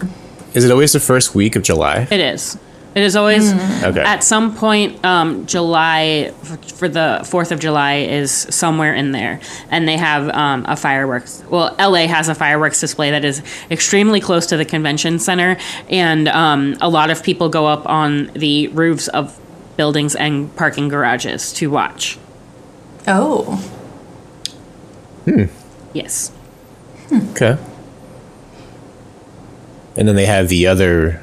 [0.55, 2.07] is it always the first week of July?
[2.09, 2.57] It is.
[2.97, 3.99] It is always Okay.
[4.01, 5.05] at some point.
[5.05, 9.39] Um, July f- for the Fourth of July is somewhere in there,
[9.69, 11.43] and they have um, a fireworks.
[11.47, 15.57] Well, LA has a fireworks display that is extremely close to the convention center,
[15.91, 19.39] and um, a lot of people go up on the roofs of
[19.77, 22.17] buildings and parking garages to watch.
[23.07, 23.43] Oh,
[25.25, 25.43] Hmm.
[25.93, 26.31] Yes.
[27.13, 27.57] Okay.
[29.95, 31.21] and then they have the other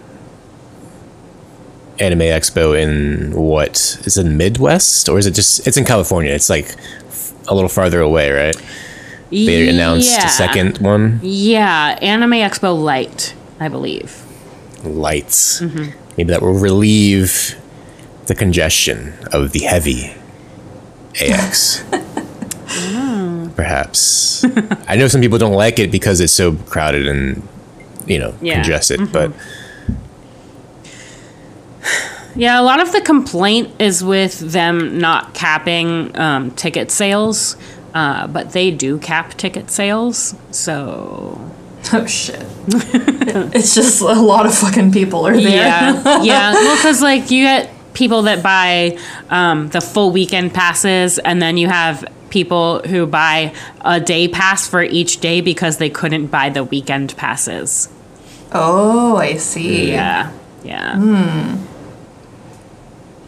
[1.99, 6.33] anime expo in what is it Midwest or is it just it's in California?
[6.33, 6.75] It's like
[7.49, 8.57] a little farther away, right?
[9.31, 10.27] They announced yeah.
[10.27, 14.23] a second one, Yeah, Anime Expo Light, I believe.
[14.85, 15.61] lights.
[15.61, 15.99] Mm-hmm.
[16.17, 17.57] Maybe that will relieve
[18.27, 20.15] the congestion of the heavy
[21.21, 21.83] AX.
[23.57, 24.45] Perhaps.
[24.89, 27.43] I know some people don't like it because it's so crowded and
[28.07, 28.55] you know Yeah.
[28.55, 29.33] congested, but
[32.37, 37.57] Yeah, a lot of the complaint is with them not capping um, ticket sales,
[37.95, 40.35] uh, but they do cap ticket sales.
[40.51, 41.41] So
[41.93, 42.45] Oh shit.
[43.55, 45.51] it's just a lot of fucking people are there.
[45.51, 46.53] yeah, yeah.
[46.55, 48.99] Well, because like you get people that buy
[49.31, 54.67] um, the full weekend passes, and then you have people who buy a day pass
[54.67, 57.89] for each day because they couldn't buy the weekend passes.
[58.51, 59.91] Oh, I see.
[59.93, 60.33] Yeah,
[60.65, 60.97] yeah.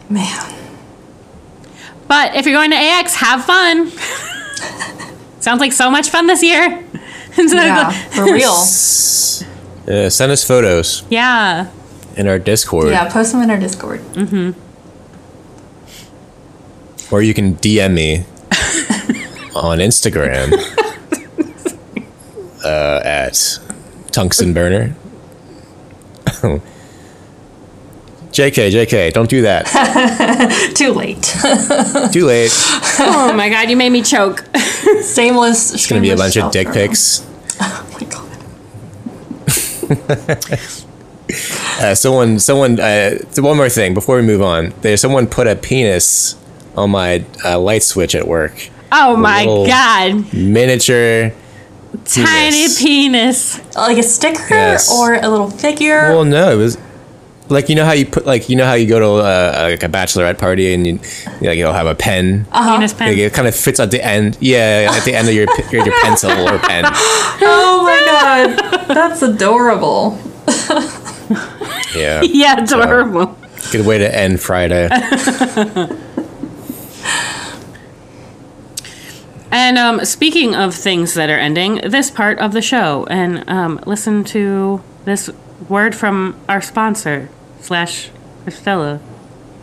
[0.09, 0.53] Man.
[2.07, 3.91] But if you're going to AX, have fun.
[5.41, 6.83] Sounds like so much fun this year.
[7.39, 8.49] Yeah, for real.
[9.87, 11.69] uh, send us photos yeah.
[12.15, 13.99] in our Discord, Yeah, post them in our Discord.
[14.13, 14.53] Mm-hmm.
[17.13, 18.25] or you can DM me
[19.55, 20.51] on Instagram
[22.65, 23.59] uh, at
[24.11, 24.95] Tungsten Burner.
[28.37, 29.65] JK, JK, don't do that.
[30.75, 31.23] Too late.
[32.13, 32.51] Too late.
[32.99, 34.45] Oh my god, you made me choke.
[34.55, 35.73] Shameless.
[35.73, 37.25] It's gonna be a bunch of dick pics.
[37.59, 38.27] Oh my god.
[41.81, 42.79] Uh, someone, someone.
[42.79, 44.71] Uh, one more thing before we move on.
[44.81, 46.35] There, someone put a penis
[46.75, 48.69] on my uh, light switch at work.
[48.91, 50.31] Oh my god.
[50.31, 51.33] Miniature.
[52.05, 52.79] Tiny Penis.
[52.79, 53.75] penis.
[53.75, 54.91] Like a sticker Yes.
[54.93, 56.13] or a little figure.
[56.13, 56.77] Well, no, it was
[57.49, 59.83] like you know how you put like you know how you go to uh, like
[59.83, 60.99] a bachelorette party and you,
[61.41, 62.45] you like you'll have a pen.
[62.45, 63.09] Penis pen.
[63.09, 64.37] Like it kind of fits at the end.
[64.39, 66.83] Yeah, at the end of your your, your pencil or pen.
[66.87, 68.87] oh my god.
[68.87, 70.19] That's adorable.
[71.95, 72.21] Yeah.
[72.23, 73.37] yeah, adorable.
[73.71, 74.89] Good way to end Friday.
[79.49, 83.79] And um, speaking of things that are ending, this part of the show, and um,
[83.85, 85.29] listen to this
[85.69, 87.29] word from our sponsor
[87.61, 88.09] slash
[88.45, 88.99] Kristella.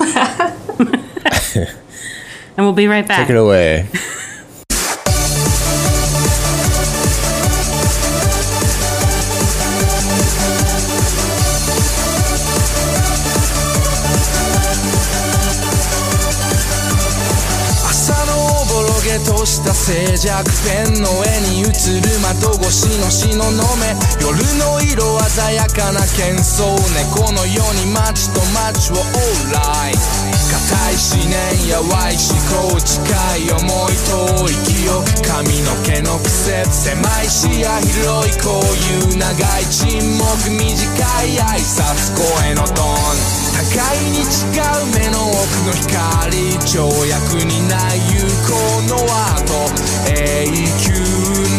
[1.55, 1.69] and
[2.59, 3.27] we'll be right back.
[3.27, 3.89] Take it away.
[19.85, 21.69] 静寂ペンの絵に映る
[22.25, 23.45] 窓越しの東雲
[24.19, 26.73] 夜の色鮮やかな喧騒
[27.13, 32.33] 猫のように街と街をオーライ固い思念やわい思
[32.73, 32.97] 考近
[33.37, 43.44] い思い遠い記憶髪の毛の癖狭い視野広いこういう長い沈黙短い挨拶声のトーン。
[43.54, 48.56] 互いに違う目の奥の光跳躍にない有効
[48.88, 49.52] のアート
[50.12, 50.48] 永
[50.80, 50.90] 久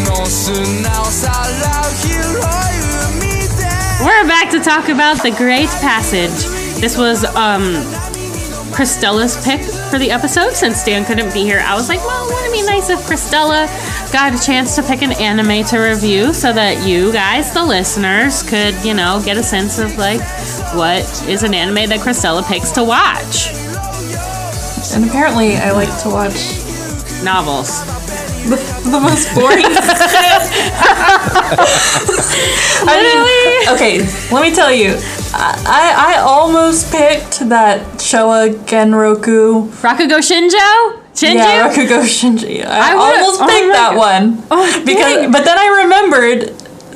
[0.09, 2.81] の砂をさらう広い
[3.19, 3.63] 海で
[4.03, 6.49] We're back to talk about the Great Passage.
[6.81, 7.75] This was um,
[8.76, 11.62] Kristella's pick for the episode since Dan couldn't be here.
[11.62, 13.68] I was like, well, wouldn't it be nice if Kristella
[14.12, 18.44] got a chance to pick an anime to review so that you guys, the listeners,
[18.44, 20.20] could, you know, get a sense of like
[20.76, 23.48] what is an anime that Kristella picks to watch?
[24.94, 26.60] And apparently, I like to watch
[27.24, 27.80] Novels.
[28.46, 28.58] the,
[28.92, 29.64] the most boring
[32.88, 34.00] I mean, okay,
[34.34, 35.00] let me tell you.
[35.34, 39.68] I, I almost picked that Showa Genroku.
[39.82, 41.02] Rakugo Shinjo?
[41.14, 41.36] Shinju?
[41.36, 42.66] Yeah, Rakugo Shinji.
[42.66, 44.44] I, I almost oh picked my that one.
[44.52, 45.32] Oh, because, dang.
[45.32, 46.50] but then I remembered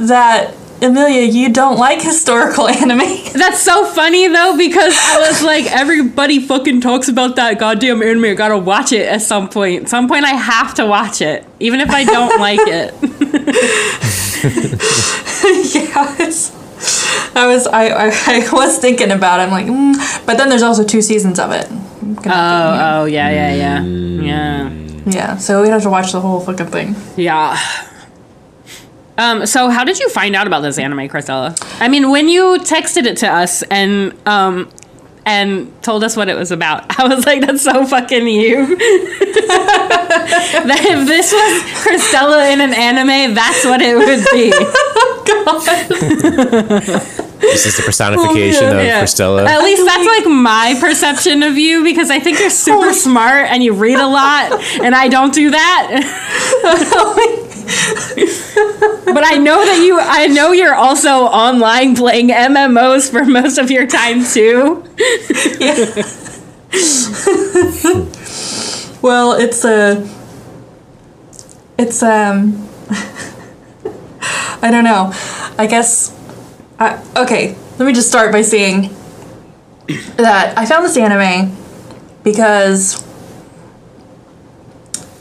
[0.07, 2.99] that Amelia, you don't like historical anime.
[3.33, 8.25] That's so funny though because I was like, everybody fucking talks about that goddamn anime.
[8.25, 9.83] I gotta watch it at some point.
[9.83, 12.93] At some point, I have to watch it, even if I don't like it.
[15.75, 16.58] yeah, it's.
[17.35, 19.43] I was I, I, I was thinking about it.
[19.43, 20.25] I'm like, mm.
[20.25, 21.67] but then there's also two seasons of it.
[22.25, 24.69] Oh, oh yeah, yeah, yeah, yeah,
[25.05, 26.95] Yeah, so we'd have to watch the whole fucking thing.
[27.15, 27.57] yeah.
[29.17, 31.53] Um, so how did you find out about this anime, Kristella?
[31.81, 34.69] I mean, when you texted it to us and um
[35.25, 38.65] and told us what it was about, I was like, that's so fucking you.
[38.77, 44.51] that if this was Kristella in an anime, that's what it would be.
[47.39, 49.01] This is the personification of Yeah.
[49.01, 49.45] Kristella.
[49.47, 53.63] At least that's like my perception of you because I think you're super smart and
[53.63, 55.87] you read a lot, and I don't do that.
[59.05, 63.71] but I know that you, I know you're also online playing MMOs for most of
[63.71, 64.83] your time too.
[65.59, 66.03] Yeah.
[69.01, 70.05] Well, it's a.
[71.77, 72.67] It's um.
[74.61, 75.11] I don't know.
[75.57, 76.15] I guess.
[76.79, 78.93] I, okay, let me just start by saying
[80.17, 81.55] that I found this anime
[82.23, 83.03] because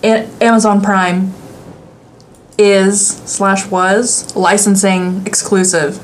[0.02, 1.32] Amazon Prime
[2.56, 5.94] is slash was licensing exclusive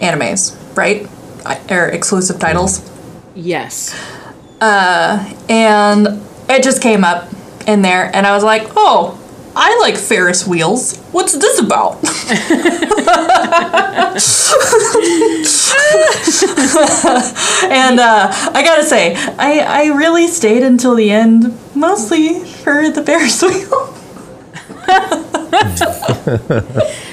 [0.00, 1.08] animes, right?
[1.46, 2.86] I- Or exclusive titles
[3.34, 3.94] Yes.
[4.60, 7.28] Uh, and it just came up
[7.66, 9.16] in there and i was like oh
[9.56, 11.98] i like ferris wheels what's this about
[17.70, 23.02] and uh, i gotta say I, I really stayed until the end mostly for the
[23.02, 23.96] ferris wheel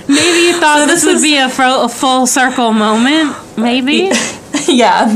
[0.10, 3.36] Maybe you thought this, this would is- be a, fro- a full circle moment.
[3.58, 4.10] Maybe.
[4.68, 5.08] yeah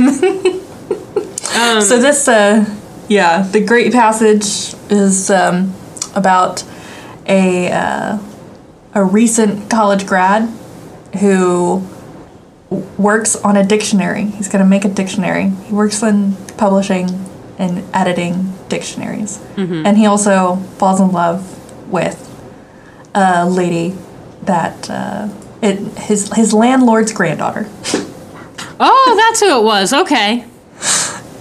[1.79, 2.65] so this uh
[3.07, 5.73] yeah the great passage is um
[6.15, 6.63] about
[7.31, 8.19] a uh,
[8.93, 10.49] a recent college grad
[11.19, 11.87] who
[12.97, 14.25] works on a dictionary.
[14.25, 15.49] He's going to make a dictionary.
[15.49, 17.09] He works in publishing
[17.57, 19.39] and editing dictionaries.
[19.85, 21.39] And he also falls in love
[21.91, 22.17] with
[23.13, 23.95] a lady
[24.43, 25.29] that uh,
[25.61, 27.69] it, his his landlord's granddaughter.
[28.83, 29.93] Oh, that's who it was.
[29.93, 30.45] Okay.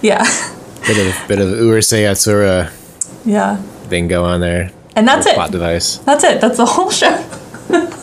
[0.01, 0.23] yeah.
[0.85, 2.71] Bit of bit of Urusei Yatsura
[3.25, 3.55] yeah.
[3.89, 4.71] thing go on there.
[4.95, 5.97] And that's it Plot device.
[5.97, 6.41] That's it.
[6.41, 7.17] That's the whole show.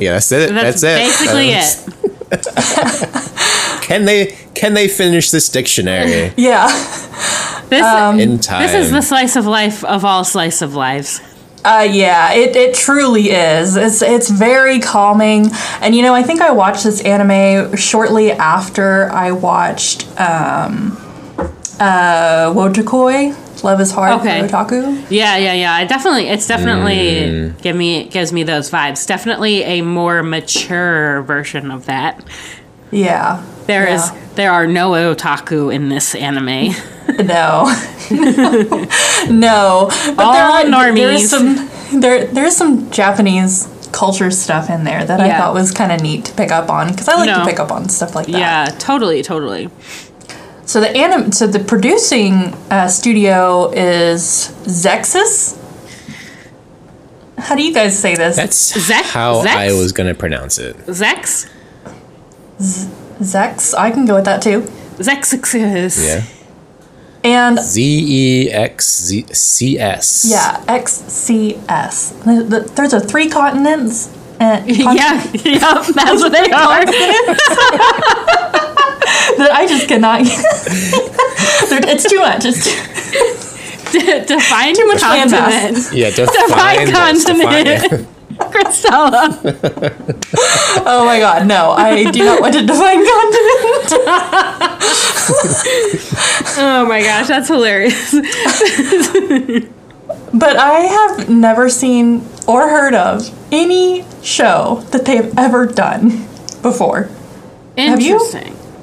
[0.00, 0.52] Yeah, that's it.
[0.52, 0.98] That's, That's, it.
[0.98, 3.80] basically That's- it.
[3.82, 6.66] Can they can they finish this dictionary Yeah.
[7.68, 8.62] This, in time?
[8.62, 11.20] this is the slice of life of all slice of lives.
[11.64, 13.76] Uh, yeah, it, it truly is.
[13.76, 19.10] It's it's very calming, and you know I think I watched this anime shortly after
[19.10, 20.96] I watched um,
[21.80, 23.62] uh, Wotakoi.
[23.64, 24.46] Love is hard Okay.
[24.46, 25.06] for otaku.
[25.10, 25.72] Yeah, yeah, yeah.
[25.74, 27.62] I definitely, it's definitely Mm.
[27.62, 29.06] give me gives me those vibes.
[29.06, 32.22] Definitely a more mature version of that.
[32.90, 33.42] Yeah.
[33.66, 34.18] There is, Yeah.
[34.34, 36.74] there are no otaku in this anime.
[37.06, 37.70] No.
[39.30, 39.88] no.
[40.16, 40.94] But All there are normies.
[40.96, 45.92] there's some there there's some Japanese culture stuff in there that I thought was kind
[45.92, 47.40] of neat to pick up on because I like No.
[47.40, 48.38] to pick up on stuff like that.
[48.38, 49.68] yeah, totally, totally.
[50.66, 55.60] So the anim- so the producing uh, studio is Zexus.
[57.38, 58.36] How do you guys say this?
[58.36, 59.48] That's Zex- how Zex?
[59.56, 60.76] I was gonna pronounce it.
[60.86, 61.50] Zex,
[62.58, 63.74] Zex.
[63.76, 64.62] I can go with that too.
[64.98, 66.06] Zexus.
[66.06, 66.22] Yeah.
[67.24, 68.86] And Z E X
[69.32, 70.24] C S.
[70.28, 72.24] yeah, XCS.
[72.24, 74.08] Th- th- There's a three continents.
[74.40, 76.84] And Yeah, yeah, that's what they are.
[79.38, 80.24] that I just cannot.
[80.24, 82.44] They're- it's too much.
[82.44, 82.74] It's too,
[84.26, 85.30] Define Too much landmass.
[85.30, 85.92] continent.
[85.92, 86.10] Yeah.
[86.10, 88.08] Define, Define yes, define continent.
[88.34, 89.30] Christella.
[90.84, 91.70] oh my god, no!
[91.70, 93.92] I do not want to define continent.
[96.56, 98.12] Oh my gosh, that's hilarious.
[100.32, 106.26] But I have never seen or heard of any show that they've ever done
[106.60, 107.08] before.
[107.78, 108.18] Have you?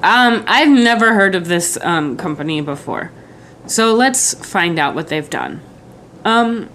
[0.03, 3.11] Um, I've never heard of this um, company before.
[3.67, 5.61] So let's find out what they've done.
[6.25, 6.69] Um.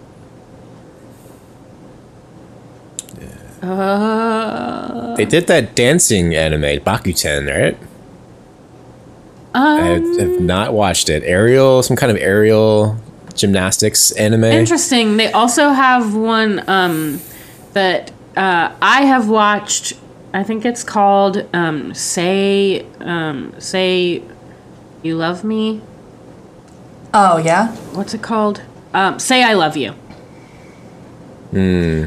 [3.63, 7.77] Uh, They did that dancing anime, Bakuten, right?
[9.55, 11.23] I um, have not watched it.
[11.25, 12.99] Aerial, some kind of aerial
[13.35, 14.45] gymnastics anime.
[14.45, 15.17] interesting.
[15.17, 17.21] They also have one um,
[17.73, 19.95] that uh, I have watched.
[20.37, 24.23] I think it's called um, "Say um, Say
[25.03, 25.81] You Love Me."
[27.15, 28.61] Oh yeah, what's it called?
[28.93, 29.95] Um, Say I Love You.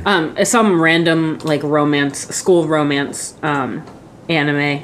[0.06, 3.84] Um, it's some random like romance, school romance um,
[4.30, 4.84] anime.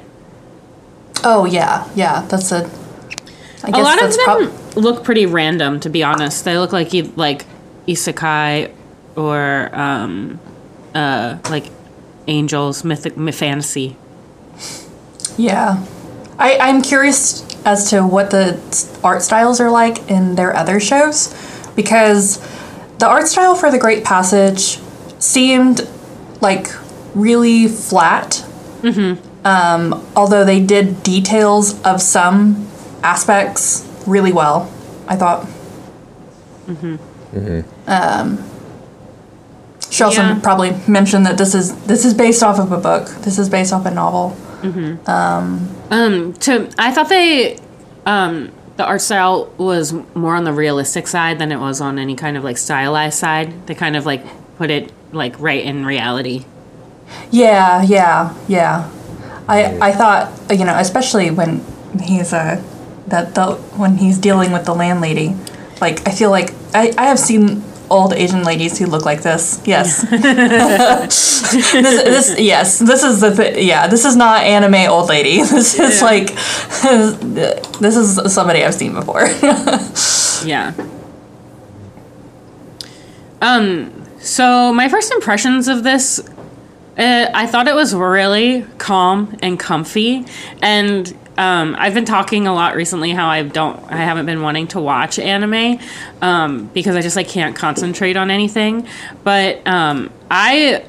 [1.23, 2.25] oh yeah, yeah.
[2.27, 2.67] That's a.
[3.63, 6.45] I A lot of them prob- look pretty random, to be honest.
[6.45, 7.45] They look like e- like
[7.87, 8.71] isekai
[9.15, 10.39] or um,
[10.95, 11.69] uh, like
[12.27, 13.95] angels, mythic, myth fantasy.
[15.37, 15.85] yeah.
[16.37, 18.59] I I'm curious as to what the
[19.03, 21.33] art styles are like in their other shows,
[21.75, 22.39] because
[22.99, 24.79] the art style for The Great Passage
[25.19, 25.87] seemed
[26.41, 26.67] like
[27.15, 28.45] really flat
[29.45, 32.67] Um, although they did details of some
[33.03, 34.71] aspects really well,
[35.07, 35.47] I thought.
[37.87, 38.43] Um,
[39.95, 40.39] she also Yeah.
[40.43, 43.07] probably mentioned that this is this is based off of a book.
[43.25, 44.35] This is based off a novel.
[45.07, 47.57] Um, to I thought they,
[48.05, 52.15] um, the art style was more on the realistic side than it was on any
[52.15, 53.67] kind of like stylized side.
[53.67, 54.23] They kind of like
[54.57, 56.45] put it like right in reality.
[57.31, 58.89] Yeah, yeah, yeah.
[59.47, 61.63] I I thought you know, especially when
[62.01, 62.61] he's uh,
[63.07, 63.45] that the
[63.77, 65.35] when he's dealing with the landlady,
[65.79, 69.61] like I feel like I I have seen old Asian ladies who look like this.
[69.65, 70.01] Yes.
[70.09, 73.87] this, this yes, this is the th- yeah.
[73.87, 75.37] This is not anime old lady.
[75.43, 76.05] This is Yeah.
[76.05, 76.27] like
[77.79, 79.27] this is somebody I've seen before.
[80.47, 80.73] Yeah.
[83.41, 83.91] Um.
[84.19, 86.19] So my first impressions of this,
[86.97, 90.25] uh, I thought it was really calm and comfy,
[90.61, 94.67] and um, I've been talking a lot recently how I don't, I haven't been wanting
[94.69, 95.79] to watch anime,
[96.21, 98.87] um, because I just like can't concentrate on anything.
[99.23, 100.83] But um, I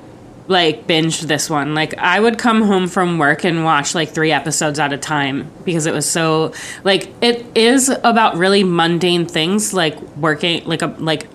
[0.49, 1.75] like binged this one.
[1.75, 5.51] Like I would come home from work and watch like 3 episodes at a time
[5.65, 6.53] because it was so
[6.85, 11.27] like it is about really mundane things like working like a like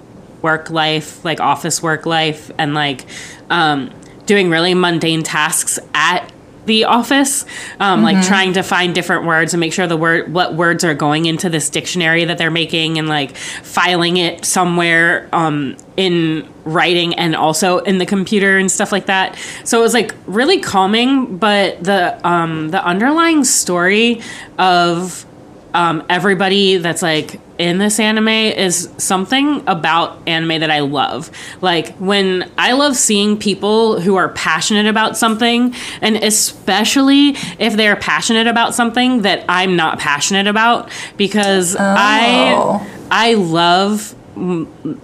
[0.41, 3.05] work life, like office work life and like
[3.49, 3.91] um
[4.26, 6.32] doing really mundane tasks at
[6.66, 7.45] the office
[7.80, 10.93] um, like trying to find different words and make sure the word what words are
[10.93, 17.16] going into this dictionary that they're making and like filing it somewhere um, in writing
[17.16, 19.38] and also in the computer and stuff like that.
[19.64, 24.22] So it was like really calming but the um, the underlying story
[24.57, 25.26] of
[25.74, 31.30] um, everybody that's like in this anime is something about anime that I love.
[31.62, 37.95] Like when I love seeing people who are passionate about something, and especially if they're
[37.95, 41.80] passionate about something that I'm not passionate about, because Oh.
[41.80, 44.16] I I love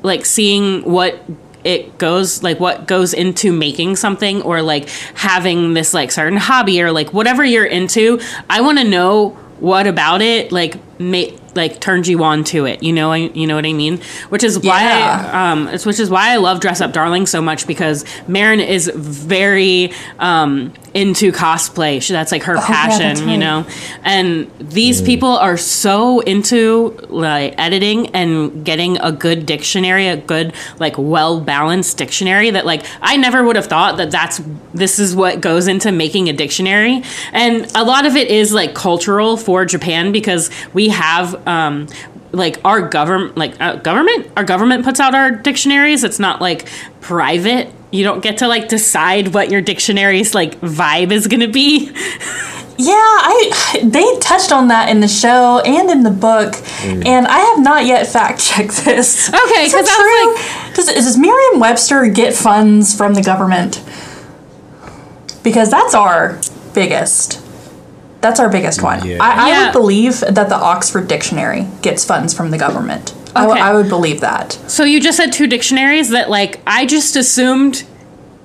[0.03, 1.19] like seeing what
[1.63, 6.81] it goes like what goes into making something or like having this like certain hobby
[6.81, 9.29] or like whatever you're into i want to know
[9.59, 11.25] what about it like ma-
[11.57, 13.99] like turns you on to it you know I, you know what i mean
[14.29, 15.51] which is why Yeah.
[15.51, 18.89] um it's which is why i love dress up darling so much because marin is
[18.95, 22.01] very um into cosplay.
[22.01, 23.65] She- that's like her Oh, yeah, passion you know?
[24.03, 30.53] And these people are so into like editing and getting a good dictionary a good
[30.79, 34.41] like well balanced dictionary that like i never would have thought that that's
[34.73, 37.01] this is what goes into making a dictionary.
[37.33, 41.87] And a lot of it is like cultural for japan because we have um
[42.37, 46.69] like our government like uh, government our government puts out our dictionaries it's not like
[47.01, 51.47] private you don't get to like decide what your dictionary's like vibe is going to
[51.47, 51.91] be
[52.79, 57.39] Yeah, I they touched on that in the show and in the book, and I
[57.39, 59.29] have not yet fact checked this.
[59.29, 60.75] Okay, Is 'cause it I was true?
[60.75, 63.83] does does Merriam-Webster get funds from the government?
[65.43, 66.39] Because that's our
[66.75, 67.41] biggest.
[68.21, 69.05] That's our biggest one.
[69.05, 69.17] Yeah.
[69.21, 69.65] I, I Yeah.
[69.65, 73.13] would believe that the Oxford Dictionary gets funds from the government.
[73.35, 73.59] Okay.
[73.59, 74.53] I would believe that.
[74.67, 77.83] So you just said two dictionaries that like I just assumed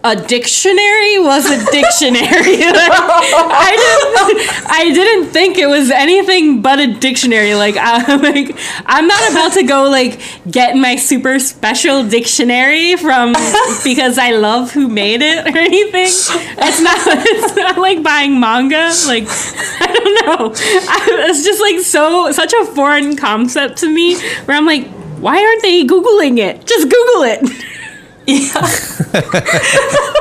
[0.04, 2.58] a dictionary was a dictionary.
[2.58, 7.54] Like, I didn't I didn't think it was anything but a dictionary.
[7.54, 12.96] Like I'm uh, like I'm not about to go like get my super special dictionary
[12.96, 13.32] from
[13.84, 16.06] because I love who made it or anything.
[16.06, 18.92] It's not it's not like buying manga.
[19.06, 20.52] Like I don't know.
[20.54, 24.88] I, it's just like so such a foreign concept to me where I'm like
[25.22, 26.66] why aren't they googling it?
[26.66, 27.68] Just Google it.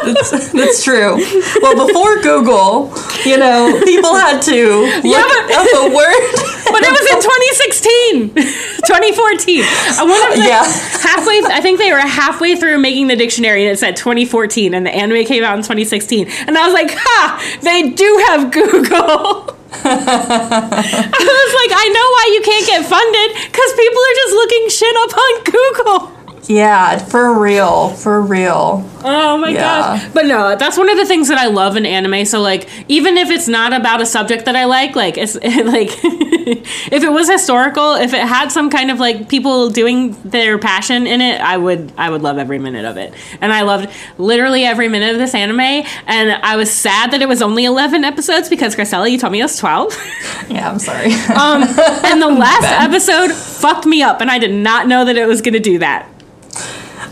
[0.03, 1.15] That's, that's true.
[1.61, 2.91] Well, before Google,
[3.23, 6.31] you know, people had to look Yeah, but- up a word.
[6.71, 9.61] But it was in 2016, 2014.
[9.63, 10.63] I wonder if Yeah.
[11.01, 11.41] halfway.
[11.53, 14.91] I think they were halfway through making the dictionary, and it said 2014, and the
[14.91, 16.27] anime came out in 2016.
[16.47, 17.57] And I was like, "Ha!
[17.61, 23.71] They do have Google." I was like, "I know why you can't get funded because
[23.73, 26.11] people are just looking shit up on Google."
[26.51, 28.85] Yeah, for real, for real.
[29.03, 29.61] Oh my Yeah.
[29.97, 30.05] gosh.
[30.13, 32.25] But no, that's one of the things that I love in anime.
[32.25, 35.89] So like even if it's not about a subject that I like, like it's like
[36.03, 41.07] if it was historical, if it had some kind of like people doing their passion
[41.07, 43.13] in it, I would I would love every minute of it.
[43.39, 45.59] And I loved literally every minute of this anime
[46.07, 49.39] and I was sad that it was only 11 episodes because Graciela, you told me
[49.39, 49.97] it was 12.
[50.51, 51.13] Yeah, I'm sorry.
[51.13, 51.63] Um
[52.03, 55.41] and the last episode fucked me up and I did not know that it was
[55.41, 56.09] going to do that.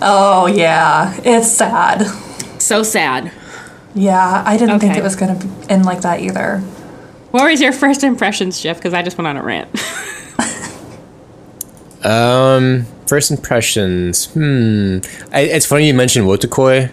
[0.02, 2.06] Oh yeah, it's sad.
[2.62, 3.32] So sad.
[3.96, 6.60] Yeah, I didn't think it was going to end like that either.
[7.32, 8.78] What was your first impressions, Jeff?
[8.78, 9.70] Because I just went on a rant.
[12.04, 14.28] Um, first impressions.
[14.32, 15.00] Hmm.
[15.34, 16.90] I, it's funny you mentioned Wotakoi,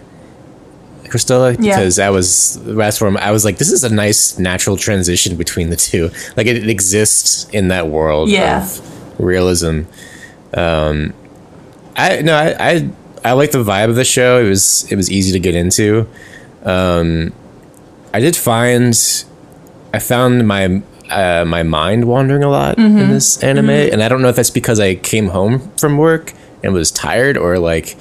[1.05, 1.77] Kristella, Yeah.
[1.77, 5.37] because that was that's where I'm- I was like, this is a nice natural transition
[5.37, 6.11] between the two.
[6.35, 8.63] Like it, exists in that world Yeah.
[8.63, 9.83] of realism.
[10.53, 11.13] Um,
[11.97, 12.89] I no, I, I
[13.25, 14.39] I like the vibe of the show.
[14.39, 16.07] It was it was easy to get into.
[16.63, 17.33] Um,
[18.13, 18.93] I did find
[19.93, 24.21] I found my uh, my mind wandering a lot in this anime, and I don't
[24.21, 26.33] know if that's because I came home from work
[26.63, 27.97] and was tired, or like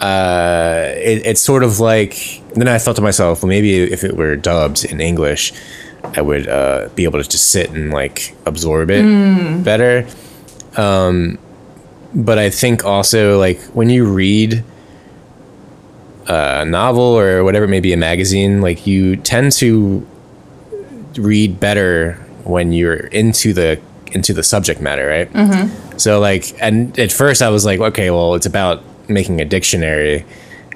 [0.00, 2.42] uh, it, it's sort of like.
[2.54, 5.52] Then I thought to myself, well, maybe if it were dubbed in English,
[6.16, 10.06] I would uh, be able to just sit and like absorb it better.
[10.76, 11.38] Um,
[12.14, 14.64] but I think also like when you read
[16.26, 20.06] a novel or whatever it may be a magazine, like you tend to
[21.16, 23.80] read better when you're into the
[24.12, 25.32] into the subject matter, right?
[25.32, 25.98] Mm-hmm.
[25.98, 30.24] So like, and at first I was like, okay, well, it's about making a dictionary,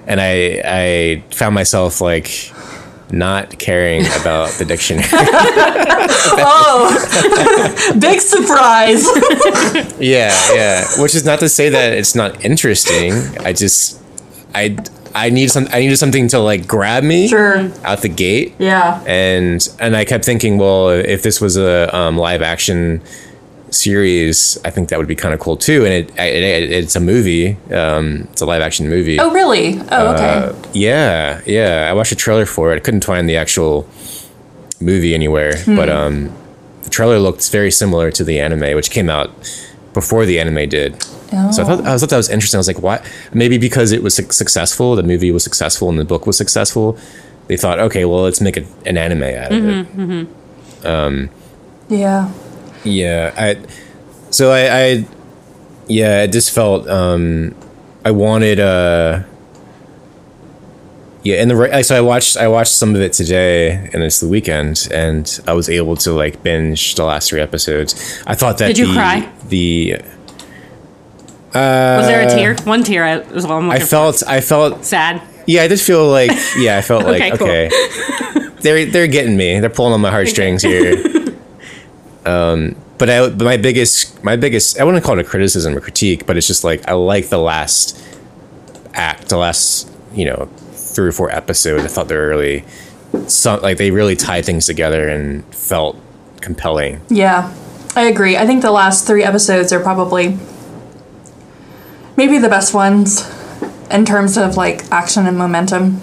[0.07, 2.53] and I I found myself like
[3.15, 5.07] not caring about the dictionary.
[6.37, 9.05] Oh, big surprise.
[10.01, 10.85] yeah, yeah.
[10.99, 13.13] Which is not to say that it's not interesting.
[13.41, 14.01] I just
[14.55, 14.77] I
[15.15, 17.71] I need some I needed something to like grab me Sure.
[17.85, 18.55] out the gate.
[18.59, 19.03] Yeah.
[19.07, 23.01] and and I kept thinking, well, if this was a um, live action
[23.75, 25.85] series, I think that would be kind of cool too.
[25.85, 27.57] And it, it, it it's a movie.
[27.73, 29.19] Um, it's a live action movie.
[29.21, 29.79] Oh, really?
[29.91, 30.25] Oh, okay.
[30.49, 31.89] Uh, yeah, yeah.
[31.91, 32.77] I watched a trailer for it.
[32.77, 33.89] I couldn't find the actual
[34.81, 35.77] movie anywhere, Hmm.
[35.77, 36.33] but um,
[36.83, 39.31] the trailer looked very similar to the anime, which came out
[39.93, 41.05] before the anime did.
[41.33, 41.51] Oh.
[41.51, 42.59] So I thought I thought that was interesting.
[42.59, 45.99] I was like, "What?" Maybe because it was suc- successful, the movie was successful, and
[45.99, 46.97] the book was successful.
[47.49, 50.29] They thought, "Okay, well, let's make a, an anime out of it."
[51.89, 52.31] yeah.
[52.85, 53.57] Yeah, I.
[54.31, 55.07] So I, I,
[55.89, 56.89] yeah, it just felt.
[56.89, 57.55] Um,
[58.05, 58.61] I wanted.
[58.61, 59.23] Uh,
[61.23, 62.37] yeah, and the re- so I watched.
[62.37, 66.13] I watched some of it today, and it's the weekend, and I was able to
[66.13, 68.23] like binge the last three episodes.
[68.27, 69.33] I thought that Did you the, cry?
[69.49, 69.95] The
[71.55, 72.57] uh, was there a tear?
[72.65, 74.23] One tear I- is all I felt.
[74.27, 74.85] I felt.
[74.85, 75.23] Sad.
[75.47, 76.31] Yeah, I did feel like.
[76.59, 77.69] Yeah, I felt like Okay, okay.
[78.35, 78.51] cool.
[78.61, 79.61] they're they're getting me.
[79.61, 80.97] They're pulling on my heartstrings here.
[82.27, 85.81] Um, but I but my biggest my biggest I wouldn't call it a criticism or
[85.81, 88.01] critique, but it's just like I like the last
[88.95, 91.85] act, the last you know three or four episodes.
[91.85, 92.65] I thought they were really
[93.27, 95.99] some like they really tied things together and felt
[96.41, 97.01] compelling.
[97.09, 97.53] Yeah,
[97.97, 98.37] I agree.
[98.37, 100.39] I think the last three episodes are probably
[102.17, 103.29] maybe the best ones
[103.91, 106.01] in terms of like action and momentum.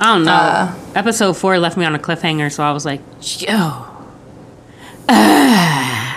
[0.00, 0.32] I don't know.
[0.32, 3.00] Uh, Episode four left me on a cliffhanger, so I was like,
[3.40, 3.91] yo.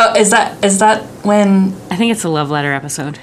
[0.00, 1.74] Oh, is that is that when?
[1.90, 3.18] I think it's a love letter episode.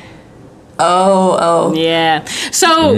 [0.77, 2.25] Oh, oh, Yeah.
[2.51, 2.95] So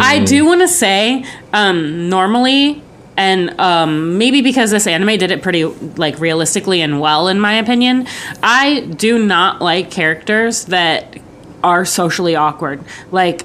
[0.00, 2.84] I do want to say, um, normally,
[3.16, 7.54] and um, maybe because this anime did it pretty like realistically and well, in my
[7.54, 8.06] opinion,
[8.44, 11.18] I do not like characters that
[11.64, 12.84] are socially awkward.
[13.10, 13.42] Like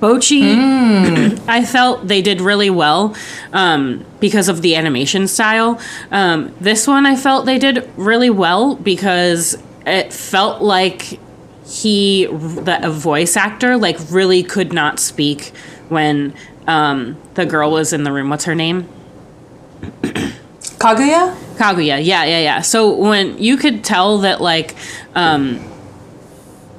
[0.00, 3.14] Bocchi, I felt they did really well
[3.52, 5.80] um, because of the animation style.
[6.10, 11.18] Um, this one, I felt they did really well because it felt like
[11.66, 15.52] he the a voice actor like really could not speak
[15.88, 16.34] when
[16.66, 18.28] um the girl was in the room.
[18.28, 18.86] What's her name?
[20.78, 21.34] Kaguya.
[21.56, 22.04] kaguya.
[22.04, 22.60] Yeah yeah yeah.
[22.60, 24.74] So when you could tell that like
[25.14, 25.58] um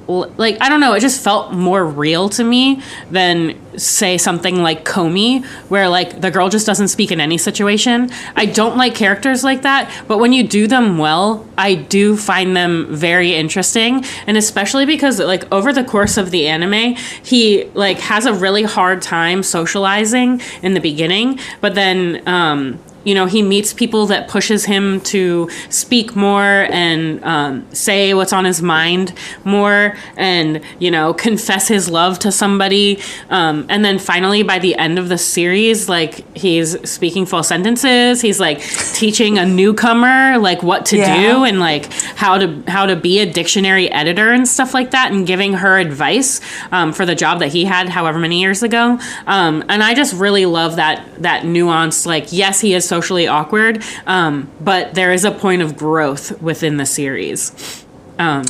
[0.08, 4.84] like I don't know, it just felt more real to me than say something like
[4.84, 8.10] Komi, where like the girl just doesn't speak in any situation.
[8.34, 12.56] I don't like characters like that, but when you do them well, I do find
[12.56, 17.98] them very interesting, and especially because like over the course of the anime, he like
[17.98, 23.40] has a really hard time socializing in the beginning, but then um you know he
[23.42, 29.14] meets people that pushes him to speak more and um, say what's on his mind
[29.44, 32.98] more and you know confess his love to somebody.
[33.30, 38.20] Um, and then finally by the end of the series like he's speaking full sentences.
[38.20, 38.60] He's like
[38.92, 41.16] teaching a newcomer like what to Yeah.
[41.20, 45.12] do and like how to how to be a dictionary editor and stuff like that
[45.12, 46.40] and giving her advice
[46.72, 48.98] um, for the job that he had however many years ago.
[49.26, 53.82] Um, and i just really love that that nuance like yes he is socially awkward
[54.06, 57.40] um, but there is a point of growth within the series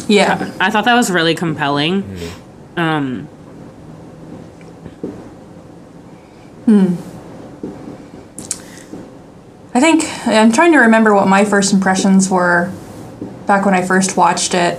[0.08, 0.52] Yeah.
[0.60, 1.94] i thought that was really compelling
[2.76, 3.28] um,
[9.74, 12.72] I think I'm trying to remember what my first impressions were
[13.46, 14.78] back when I first watched it.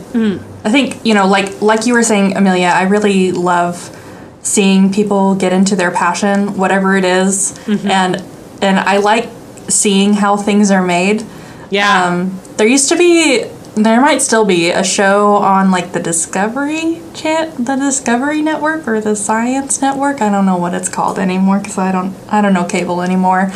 [0.65, 2.67] I think you know, like like you were saying, Amelia.
[2.67, 3.93] I really love
[4.41, 8.23] seeing people get into their passion, whatever it is, and
[8.61, 9.29] and I like
[9.69, 11.25] seeing how things are made.
[11.69, 12.05] Yeah.
[12.05, 13.43] Um, there used to be,
[13.75, 18.99] there might still be a show on like the Discovery chan the Discovery Network or
[19.01, 20.21] the Science Network.
[20.21, 23.51] I don't know what it's called anymore because I don't, I don't know cable anymore.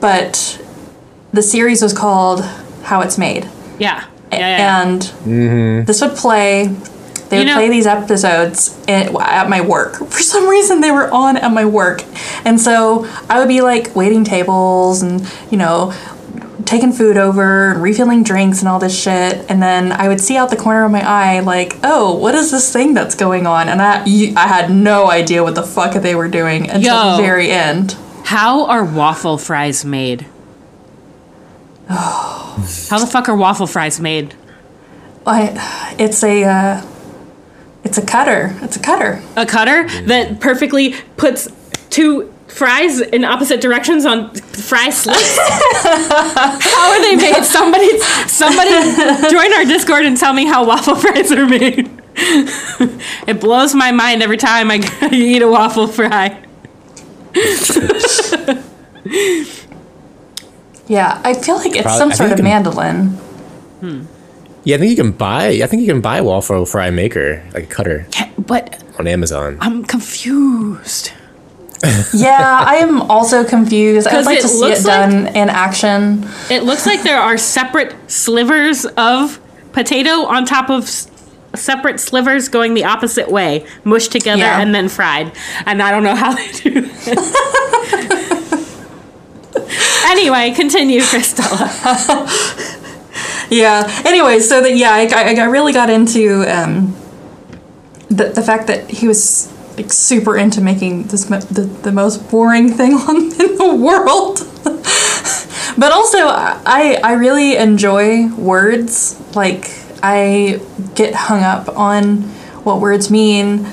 [0.00, 0.60] But
[1.32, 2.44] the series was called
[2.84, 3.48] How It's Made,
[3.78, 4.06] yeah.
[4.32, 4.38] Yeah.
[4.38, 4.82] yeah.
[4.82, 6.74] and this would play.
[7.32, 9.96] They You would know- play these episodes at, at my work.
[10.10, 12.04] For some reason, they were on at my work,
[12.44, 15.94] and so I would be like waiting tables and you know
[16.66, 19.46] taking food over and refilling drinks and all this shit.
[19.50, 22.50] And then I would see out the corner of my eye like, oh, what is
[22.50, 23.70] this thing that's going on?
[23.70, 24.02] And I
[24.36, 27.16] I had no idea what the fuck they were doing until Yo.
[27.16, 27.96] the very end.
[28.24, 30.26] How are waffle fries made?
[31.88, 34.34] How the fuck are waffle fries made?
[35.26, 36.82] I, it's a uh,
[37.84, 38.54] it's a cutter.
[38.62, 39.22] It's a cutter.
[39.36, 41.48] A cutter that perfectly puts
[41.90, 45.38] two fries in opposite directions on fry slips.
[45.38, 47.42] how are they made?
[47.44, 48.70] Somebody, somebody,
[49.30, 51.90] join our Discord and tell me how waffle fries are made.
[52.14, 56.44] it blows my mind every time I eat a waffle fry.
[60.88, 63.06] Yeah, I feel like it's Prob- some sort of you can- mandolin.
[63.80, 64.02] Hmm.
[64.64, 65.48] Yeah, I think you can buy.
[65.62, 68.06] I think you can buy waffle fry maker like a cutter
[68.38, 69.58] But on Amazon.
[69.60, 71.10] I'm confused.
[72.14, 74.06] Yeah, I am also confused.
[74.06, 76.24] I'd like to see it done in action.
[76.48, 79.40] It looks like there are separate slivers of
[79.72, 81.10] potato on top of s-
[81.56, 84.60] separate slivers going the opposite way, mushed together Yeah.
[84.60, 85.32] and then fried.
[85.66, 87.18] And I don't know how they do that.
[90.06, 91.68] anyway, continue, Kristella.
[93.52, 94.02] Yeah.
[94.06, 96.96] Anyway, so that yeah, I, I, really got into um,
[98.08, 102.70] the the fact that he was like super into making this the, the most boring
[102.70, 104.38] thing on in the world.
[105.78, 109.20] but also, I I really enjoy words.
[109.36, 109.70] Like
[110.02, 110.62] I
[110.94, 112.22] get hung up on
[112.64, 113.66] what words mean,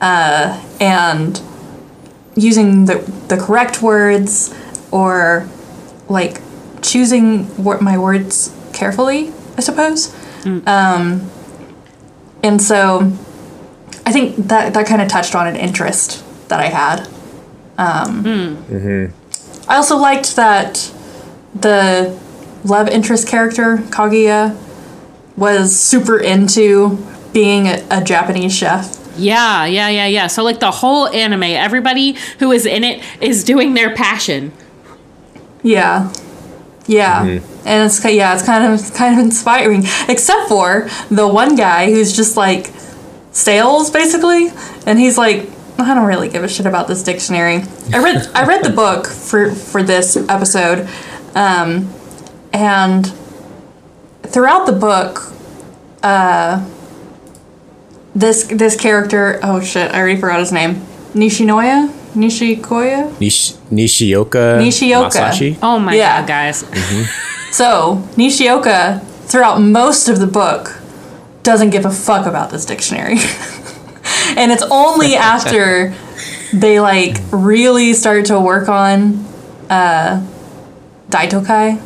[0.00, 1.42] uh, and
[2.36, 4.54] using the the correct words
[4.92, 5.48] or
[6.08, 6.40] like
[6.82, 10.14] choosing wor- my words carefully, I suppose.
[10.66, 11.30] Um,
[12.42, 13.12] and so
[14.06, 17.06] I think that that kind of touched on an interest that I had.
[17.76, 18.22] Um,
[19.68, 20.92] I also liked that
[21.54, 22.18] the
[22.64, 24.56] love interest character Kaguya
[25.36, 26.98] was super into
[27.32, 28.96] being a, a Japanese chef.
[29.16, 30.26] Yeah, yeah, yeah, yeah.
[30.28, 34.52] So, like the whole anime, everybody who is in it is doing their passion.
[35.62, 36.12] Yeah.
[36.88, 37.22] Yeah.
[37.22, 42.16] And it's yeah, it's kind of kind of inspiring except for the one guy who's
[42.16, 42.72] just like
[43.30, 44.48] sales basically
[44.86, 47.62] and he's like I don't really give a shit about this dictionary.
[47.92, 50.88] I read I read the book for for this episode
[51.36, 51.92] um
[52.52, 53.12] and
[54.22, 55.32] throughout the book
[56.02, 56.66] uh
[58.14, 60.76] this this character oh shit, I already forgot his name.
[61.12, 61.94] Nishinoya?
[62.18, 63.18] Nishikoya?
[63.20, 64.58] Nish- Nishioka.
[64.58, 65.08] Nishioka.
[65.10, 65.56] Masashi.
[65.62, 66.20] Oh my Yeah.
[66.20, 66.64] god, guys.
[67.50, 70.78] So, Nishioka, throughout most of the book,
[71.42, 73.14] doesn't give a fuck about this dictionary.
[74.36, 75.94] and it's only after
[76.52, 79.24] they like really start to work on
[79.70, 80.22] uh,
[81.08, 81.80] Daitokai,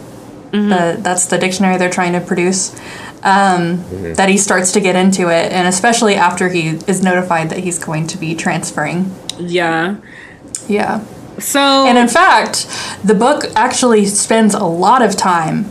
[0.50, 2.74] the, that's the dictionary they're trying to produce,
[3.22, 3.84] um,
[4.16, 5.52] that he starts to get into it.
[5.52, 9.14] And especially after he is notified that he's going to be transferring.
[9.38, 9.96] Yeah.
[10.72, 11.04] Yeah.
[11.38, 12.66] So, And in fact,
[13.04, 15.64] the book actually spends a lot of time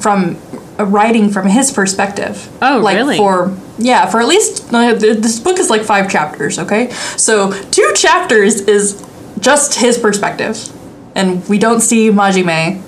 [0.00, 0.36] from
[0.78, 2.48] writing from his perspective.
[2.62, 3.16] Oh, like really?
[3.16, 6.58] For yeah, for at least uh, this book is like five chapters.
[6.58, 9.04] Okay, so two chapters is
[9.40, 10.56] just his perspective,
[11.14, 12.80] and we don't see Majime,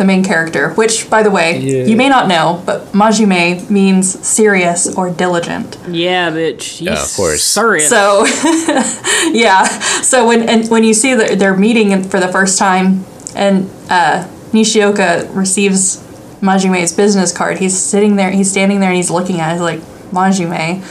[0.00, 0.70] the main character.
[0.80, 1.84] Which, by the way, Yeah.
[1.84, 5.76] you may not know, but Majime means serious or diligent.
[5.88, 6.80] yeah, bitch.
[6.80, 7.42] Yeah, of course.
[7.44, 7.90] Serious.
[7.90, 8.24] So,
[9.44, 9.64] yeah.
[10.10, 13.04] So when and when you see that they're meeting for the first time,
[13.36, 15.98] and uh, Nishioka receives
[16.40, 19.60] Majime's business card, he's sitting there, he's standing there, and he's looking at it he's
[19.72, 19.80] like
[20.12, 20.82] Majime,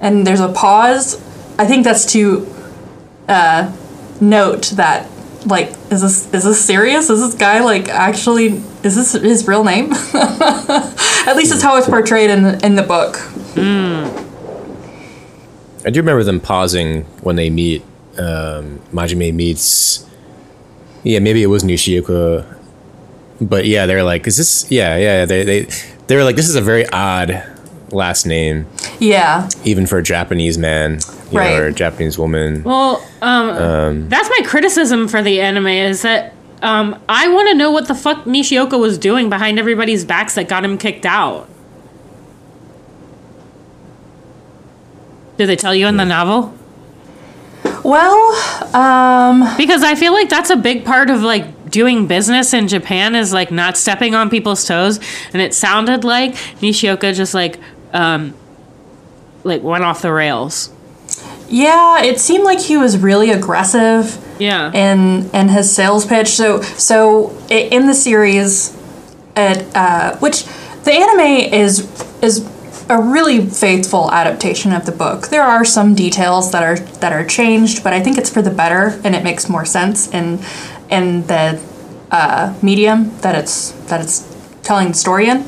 [0.00, 1.20] and there's a pause.
[1.58, 2.46] I think that's to
[3.28, 3.72] uh,
[4.20, 5.08] note that
[5.46, 7.08] like is this is this serious?
[7.08, 9.92] Is this guy like actually is this his real name?
[10.14, 13.16] At least it's how it's portrayed in the, in the book.
[15.86, 17.82] I do remember them pausing when they meet.
[18.18, 20.06] Um, Majime meets.
[21.02, 22.54] Yeah, maybe it was Nishioka
[23.40, 24.70] but yeah, they're like, is this?
[24.70, 25.24] Yeah, yeah.
[25.24, 25.66] They they
[26.06, 27.42] they were like, this is a very odd
[27.90, 28.66] last name,
[28.98, 29.48] Yeah.
[29.64, 30.98] even for a Japanese man,
[31.34, 31.56] you Right.
[31.56, 32.62] know, or a Japanese woman.
[32.62, 36.32] Well, um, that's my criticism for the anime is that
[36.62, 40.48] um, I want to know what the fuck Nishioka was doing behind everybody's backs that
[40.48, 41.48] got him kicked out.
[45.36, 46.54] Did they tell you in the novel?
[47.82, 52.68] Well, um, Because I feel like that's a big part of like doing business in
[52.68, 55.00] Japan is like not stepping on people's toes,
[55.32, 57.58] and it sounded like Nishioka just like
[57.92, 58.32] um,
[59.42, 60.70] like went off the rails.
[61.48, 64.72] Yeah, it seemed like he was really aggressive Yeah.
[64.72, 66.28] in in his sales pitch.
[66.28, 68.76] So so in the series,
[69.36, 70.44] at uh, which
[70.84, 71.86] the anime is
[72.22, 72.44] is
[72.90, 75.28] a really faithful adaptation of the book.
[75.28, 78.50] There are some details that are that are changed, but I think it's for the
[78.50, 80.38] better, and it makes more sense in
[80.90, 81.58] in the
[82.10, 84.24] uh, medium that it's that it's
[84.62, 85.44] telling the story in.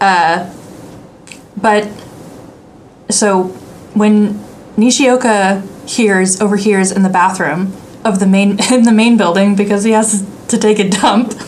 [0.00, 0.52] Uh,
[1.56, 1.88] but
[3.08, 3.44] so
[3.94, 4.38] when
[4.76, 7.72] Nishioka hears overhears in the bathroom
[8.04, 11.34] of the main in the main building because he has to take a dump.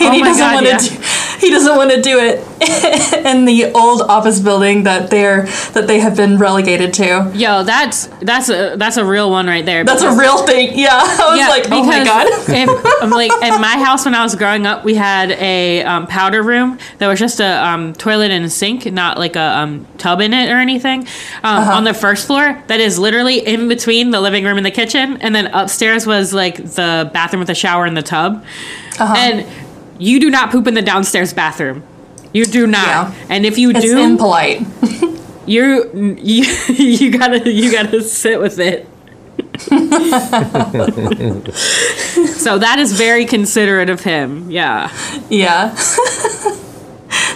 [0.00, 0.78] And Oh he doesn't want to yeah.
[1.40, 2.38] He doesn't want to do it
[3.26, 7.30] in the old office building that they're that they have been relegated to.
[7.34, 9.84] Yo, that's that's a that's a real one right there.
[9.84, 10.78] That's a real thing.
[10.78, 10.88] Yeah.
[10.92, 12.26] I was like, oh my god.
[12.48, 12.68] if,
[13.02, 16.42] I'm like in my house when I was growing up, we had a um, powder
[16.42, 20.20] room that was just a um, toilet and a sink, not like a um, tub
[20.20, 21.00] in it or anything.
[21.42, 21.72] Um, Uh-huh.
[21.76, 25.16] On the first floor, that is literally in between the living room and the kitchen,
[25.20, 28.44] and then upstairs was like the bathroom with the shower and the tub.
[28.98, 29.14] Uh-huh.
[29.16, 29.46] And
[29.98, 31.82] you do not poop in the downstairs bathroom.
[32.32, 32.86] You do not.
[32.86, 33.14] Yeah.
[33.28, 34.66] And if you It's do, impolite.
[35.46, 36.44] you you
[36.74, 38.86] you gotta you gotta sit with it.
[42.26, 44.50] so that is very considerate of him.
[44.50, 44.92] Yeah.
[45.30, 45.74] Yeah.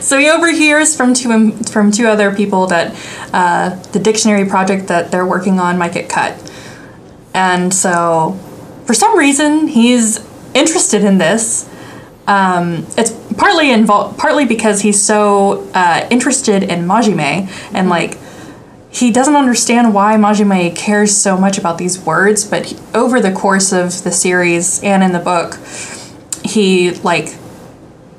[0.00, 2.94] so he overhears from two from two other people that
[3.32, 6.34] uh, the dictionary project that they're working on might get cut,
[7.32, 8.38] and so
[8.84, 10.20] for some reason he's
[10.54, 11.69] interested in this.
[12.30, 18.16] Um, it's partly involved, partly because he's so uh, interested in Majime and like
[18.92, 23.32] he doesn't understand why Majime cares so much about these words, but he, over the
[23.32, 25.58] course of the series and in the book,
[26.44, 27.36] he like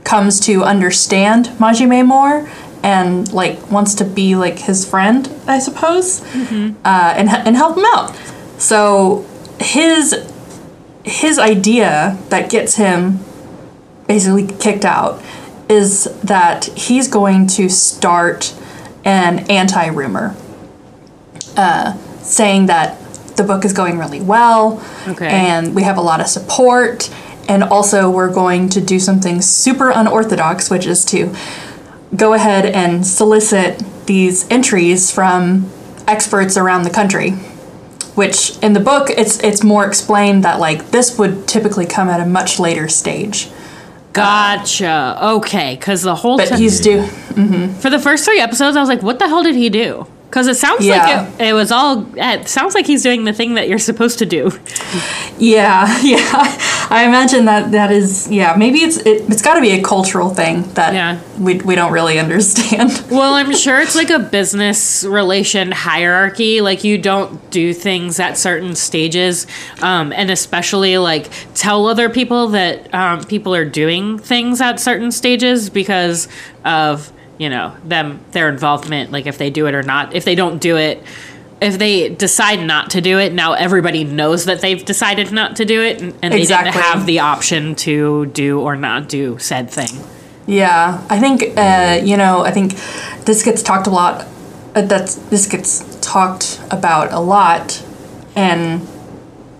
[0.03, 2.49] comes to understand Majime more
[2.84, 6.22] and like wants to be like his friend, I suppose,
[6.84, 8.14] uh, and and help him out.
[8.57, 9.26] So
[9.59, 10.16] his
[11.05, 13.20] his idea that gets him
[14.12, 15.22] basically kicked out
[15.70, 18.53] is that he's going to start
[19.05, 20.36] an anti rumor
[21.55, 22.99] uh, saying that
[23.38, 25.30] the book is going really well Okay.
[25.30, 27.09] and we have a lot of support
[27.47, 31.34] and also we're going to do something super unorthodox which is to
[32.14, 35.70] go ahead and solicit these entries from
[36.05, 37.32] experts around the country
[38.16, 42.20] which in the book it's it's more explained that like this would typically come at
[42.20, 43.49] a much later stage
[44.14, 45.18] Gotcha.
[45.22, 47.74] Okay, because the whole but ti- he's due mm-hmm.
[47.76, 50.47] for the first three episodes, I was like, "What the hell did he do?" Because
[50.47, 51.25] it sounds Yeah.
[51.27, 52.05] like it, it was all.
[52.15, 54.49] It sounds like he's doing the thing that you're supposed to do.
[55.38, 56.57] Yeah, yeah.
[56.89, 58.55] I imagine that that is yeah.
[58.57, 61.19] Maybe it's it, it's got to be a cultural thing that Yeah.
[61.38, 63.03] we we don't really understand.
[63.11, 66.61] Well, I'm sure it's like a business relation hierarchy.
[66.61, 69.47] Like you don't do things at certain stages,
[69.82, 75.11] um, and especially like tell other people that um, people are doing things at certain
[75.11, 76.30] stages because
[76.64, 77.11] of
[77.41, 79.11] you know them their involvement.
[79.11, 80.13] Like if they do it or not.
[80.13, 81.01] If they don't do it.
[81.59, 85.63] If they decide not to do it, now everybody knows that they've decided not to
[85.65, 86.72] do it, and, and they Exactly.
[86.72, 89.93] didn't have the option to do or not do said thing.
[90.47, 92.41] Yeah, I think uh, you know.
[92.41, 92.73] I think
[93.26, 94.26] this gets talked a lot.
[94.73, 97.84] Uh, that's this gets talked about a lot,
[98.35, 98.81] and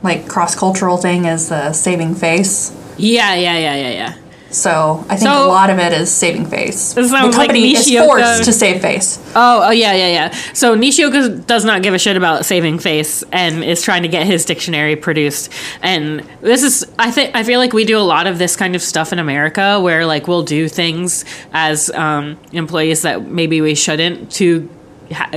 [0.02, 2.76] like cross cultural thing is the saving face.
[2.98, 4.14] Yeah, yeah, yeah, yeah, yeah.
[4.52, 6.94] So I think So- a lot of it is saving face.
[6.94, 9.18] The sounds like company is forced to save face.
[9.36, 10.36] Oh, oh yeah, yeah, yeah.
[10.54, 14.26] So Nishioka does not give a shit about saving face and is trying to get
[14.28, 15.50] his dictionary produced.
[15.82, 18.76] And this is, I think, I feel like we do a lot of this kind
[18.76, 21.24] of stuff in America, where like we'll do things
[21.54, 24.70] as um, employees that maybe we shouldn't to.
[25.14, 25.30] Ha-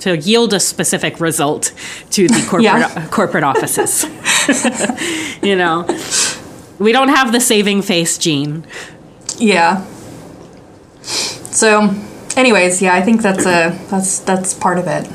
[0.00, 1.70] to yield a specific result
[2.10, 3.06] to the corporate Yeah.
[3.12, 4.04] corporate offices,
[5.44, 5.84] you know,
[6.82, 8.66] we don't have the saving face gene.
[9.38, 9.84] Yeah.
[11.02, 11.94] So,
[12.36, 15.08] anyways, yeah, I think that's a that's that's part of it.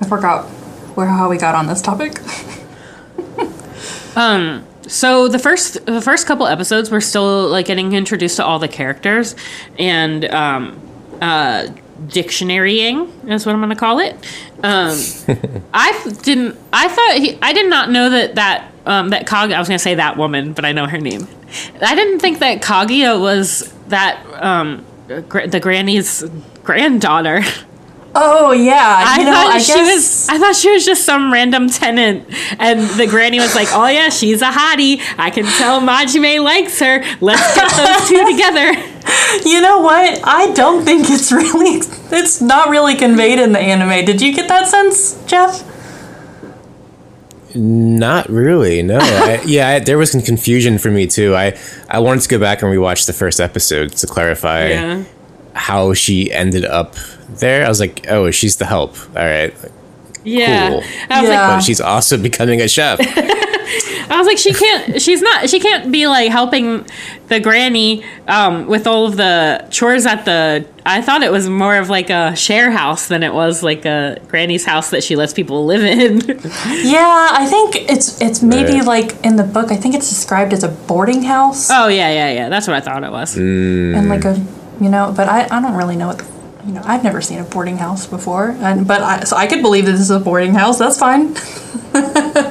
[0.00, 0.44] I forgot
[0.96, 2.18] where how we got on this topic.
[4.16, 4.64] um.
[4.86, 8.68] so the first the first couple episodes we're still like getting introduced to all the
[8.68, 9.34] characters
[9.78, 10.78] and um
[11.20, 11.66] uh
[12.06, 14.14] dictionarying is what I'm going to call it.
[14.62, 14.98] Um
[15.72, 19.58] I didn't I thought he, I did not know that that um that Kag I
[19.58, 21.26] was going to say that woman, but I know her name.
[21.80, 24.84] I didn't think that Kaguya was that um
[25.28, 26.24] gr- the granny's
[26.64, 27.42] granddaughter.
[28.14, 28.74] Oh yeah,
[29.06, 30.28] I you know, thought I she guess was.
[30.28, 32.28] I thought she was just some random tenant,
[32.58, 35.00] and the granny was like, "Oh yeah, she's a hottie.
[35.18, 37.02] I can tell Majime likes her.
[37.20, 38.88] Let's get those two together."
[39.48, 40.20] you know what?
[40.24, 41.80] I don't think it's really
[42.10, 44.04] it's not really conveyed in the anime.
[44.04, 45.64] Did you get that sense, Jeff?
[47.54, 48.82] Not really.
[48.82, 48.98] No.
[49.00, 51.34] I, yeah, I, there was some confusion for me too.
[51.36, 51.58] I
[51.88, 55.04] I wanted to go back and rewatch the first episode to clarify Yeah.
[55.54, 56.94] how she ended up
[57.38, 57.64] there.
[57.64, 58.96] I was like, oh, she's the help.
[59.16, 59.54] All right,
[60.24, 60.70] Yeah.
[60.70, 60.82] Cool.
[61.10, 61.40] I was Yeah.
[61.48, 62.98] like, but she's also becoming a chef.
[64.10, 65.00] I was like, she can't.
[65.00, 65.48] She's not.
[65.50, 66.86] She can't be like helping
[67.28, 70.66] the granny um, with all of the chores at the.
[70.84, 74.20] I thought it was more of like a share house than it was like a
[74.28, 76.20] granny's house that she lets people live in.
[76.82, 78.84] Yeah, I think it's it's maybe Right.
[78.84, 79.70] like in the book.
[79.70, 82.48] I think it's described as a boarding house oh yeah, yeah, yeah.
[82.48, 83.36] That's what I thought it was.
[83.36, 84.34] and like a
[84.80, 85.12] you know.
[85.16, 86.20] But I, I don't really know what
[86.64, 86.82] you know.
[86.84, 89.92] I've never seen a boarding house before, and but I so I could believe that
[89.92, 90.78] this is a boarding house.
[90.78, 91.34] That's fine.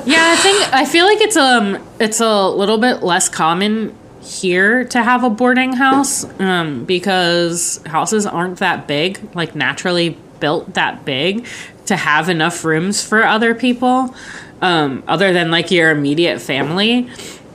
[0.04, 4.84] Yeah, I think I feel like it's um it's a little bit less common here
[4.86, 11.06] to have a boarding house um, because houses aren't that big, like naturally built that
[11.06, 11.46] big
[11.88, 14.14] to have enough rooms for other people,
[14.62, 17.10] um, other than like your immediate family.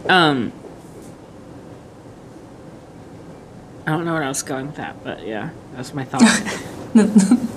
[0.08, 0.52] Um,
[3.86, 6.22] I don't know where I was going with that, but yeah, that's my thought.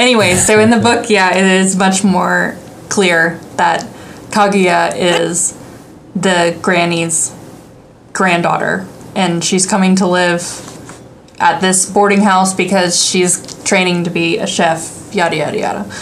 [0.00, 2.56] Anyway, so in the book, yeah, it is much more
[2.88, 3.82] clear that
[4.30, 5.58] Kaguya is
[6.16, 7.34] the granny's
[8.14, 10.42] granddaughter, and she's coming to live
[11.38, 15.10] at this boarding house because she's training to be a chef.
[15.12, 15.92] Yada yada yada.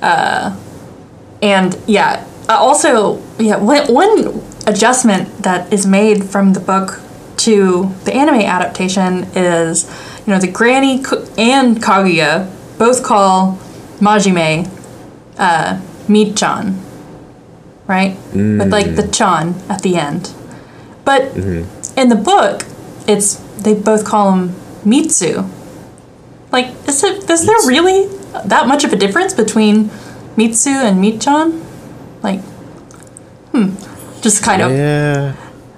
[0.00, 0.56] Uh,
[1.42, 7.00] and yeah, uh, also yeah, one, one adjustment that is made from the book
[7.38, 9.84] to the anime adaptation is,
[10.26, 10.94] you know, the granny
[11.38, 13.58] and Kaguya both call
[14.00, 14.68] Majime
[15.38, 16.78] uh, Michan,
[17.86, 18.16] right?
[18.34, 20.34] With like the chan at the end.
[21.04, 22.64] But in the book,
[23.06, 24.54] it's they both call him
[24.84, 25.44] Mitsu.
[26.50, 28.08] Like, is it is there really
[28.44, 29.90] that much of a difference between
[30.36, 31.62] Mitsu and Michan?
[32.22, 32.40] Like,
[33.52, 33.76] hmm,
[34.22, 35.36] just kind of yeah.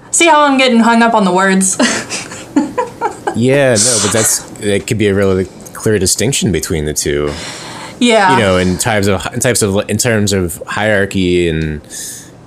[0.09, 1.77] see how I'm getting hung up on the words.
[3.39, 7.31] Yeah, no, but that's it could be a really clear distinction between the two.
[7.99, 11.81] yeah, You know, in types of in types of in terms of hierarchy and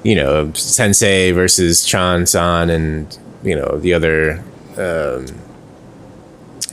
[0.03, 4.43] you know sensei versus chan san and you know the other
[4.77, 5.27] um,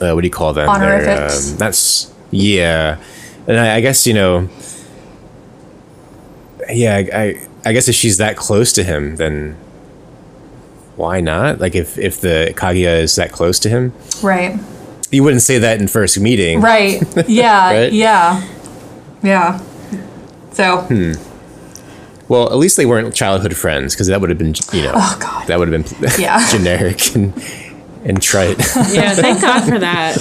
[0.00, 0.68] uh, what do you call them?
[0.68, 1.52] Honorifics.
[1.52, 2.98] um, that's yeah,
[3.46, 4.48] and I, I guess you know.
[6.70, 9.56] Yeah, I, I I guess if she's that close to him, then
[11.00, 11.58] why not?
[11.60, 14.58] Like if if the Kaguya is that close to him, right,
[15.10, 17.92] you wouldn't say that in first meeting, right, yeah, Right?
[17.92, 18.46] yeah,
[19.22, 19.58] yeah.
[20.52, 21.12] So, Hmm.
[22.28, 25.16] Well, at least they weren't childhood friends because that would have been, you know, Oh,
[25.20, 25.46] God.
[25.48, 26.38] that would have been Yeah.
[26.52, 27.32] generic and
[28.04, 28.58] and trite.
[28.92, 30.14] yeah, thank God for that.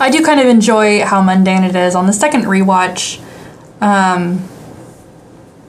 [0.00, 1.94] I do kind of enjoy how mundane it is.
[1.94, 3.20] On the second rewatch,
[3.82, 4.42] um,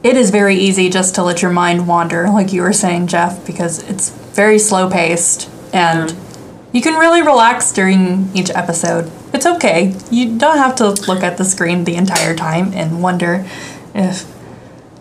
[0.04, 3.46] it is very easy just to let your mind wander, like you were saying, Jeff,
[3.46, 6.16] because it's very slow paced and
[6.72, 9.12] you can really relax during each episode.
[9.34, 9.96] It's okay.
[10.10, 13.46] You don't have to look at the screen the entire time and wonder
[13.94, 14.26] if,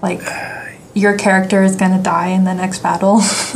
[0.02, 0.22] like,
[0.94, 3.20] your character is gonna die in the next battle.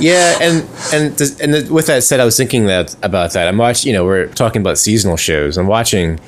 [0.00, 3.48] yeah, and and and with that said, I was thinking that about that.
[3.48, 3.88] I'm watching.
[3.92, 5.58] You know, we're talking about seasonal shows.
[5.58, 6.18] I'm watching.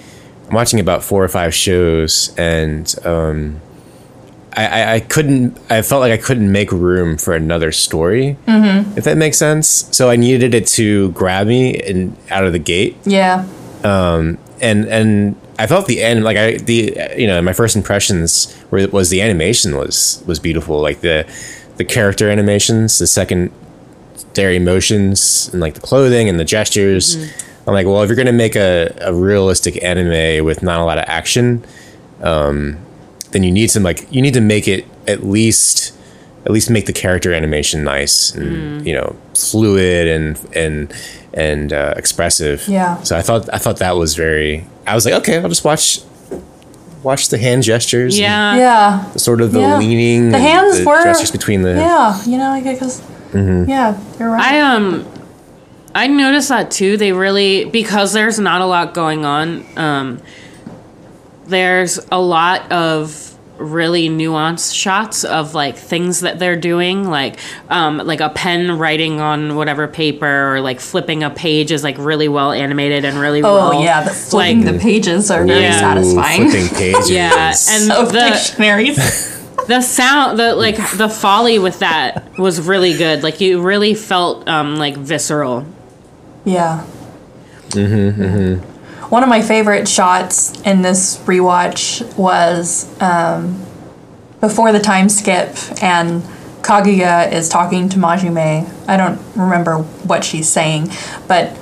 [0.49, 3.61] I'm watching about four or five shows, and um,
[4.57, 5.59] I, I, I couldn't.
[5.70, 8.37] I felt like I couldn't make room for another story.
[8.97, 9.69] If that makes sense.
[9.95, 12.97] So I needed it to grab me and out of the gate.
[13.05, 13.47] yeah.
[13.85, 18.57] Um, and and I felt the end like I the you know my first impressions
[18.73, 21.25] were was the animation was was beautiful like the
[21.77, 27.16] the character animations the secondary emotions and like the clothing and the gestures
[27.69, 30.99] I'm like well if you're gonna make a, a realistic anime with not a lot
[30.99, 31.65] of action
[32.23, 32.78] um,
[33.31, 35.95] then you need some like you need to make it at least
[36.45, 40.93] at least make the character animation nice and you know fluid and and
[41.35, 43.03] and uh, expressive Yeah.
[43.03, 44.66] so I thought I thought that was very.
[44.86, 46.01] I was like, okay, I'll just watch
[47.03, 48.15] watch the hand gestures.
[48.15, 48.57] and Yeah.
[48.57, 49.11] Yeah.
[49.12, 49.78] Sort of the Yeah.
[49.78, 50.31] leaning.
[50.31, 51.74] The hands the were gestures between the.
[51.74, 53.03] Yeah, you know, like because
[53.35, 54.43] yeah, you're right.
[54.55, 55.07] I um
[55.99, 56.97] I noticed that too.
[56.97, 59.65] They really because there's not a lot going on.
[59.77, 60.20] Um
[61.47, 63.25] there's a lot of
[63.57, 69.20] really nuanced shots of like things that they're doing like um like a pen writing
[69.20, 73.43] on whatever paper or like flipping a page is like really well animated and really
[73.43, 75.81] oh well yeah, the flipping like the pages are very Yeah.
[75.81, 76.49] satisfying.
[76.51, 77.11] Flipping pages.
[77.11, 78.97] yeah and of the dictionaries.
[79.66, 84.47] the sound the like the foley with that was really good like you really felt
[84.49, 85.66] um like visceral
[86.49, 86.85] Yeah.
[87.69, 89.05] Mm-hmm, mm-hmm.
[89.11, 93.62] One of my favorite shots in this rewatch was um,
[94.41, 96.23] before the time skip, and
[96.62, 98.70] Kaguya is talking to Majime.
[98.89, 100.91] I don't remember what she's saying,
[101.27, 101.55] but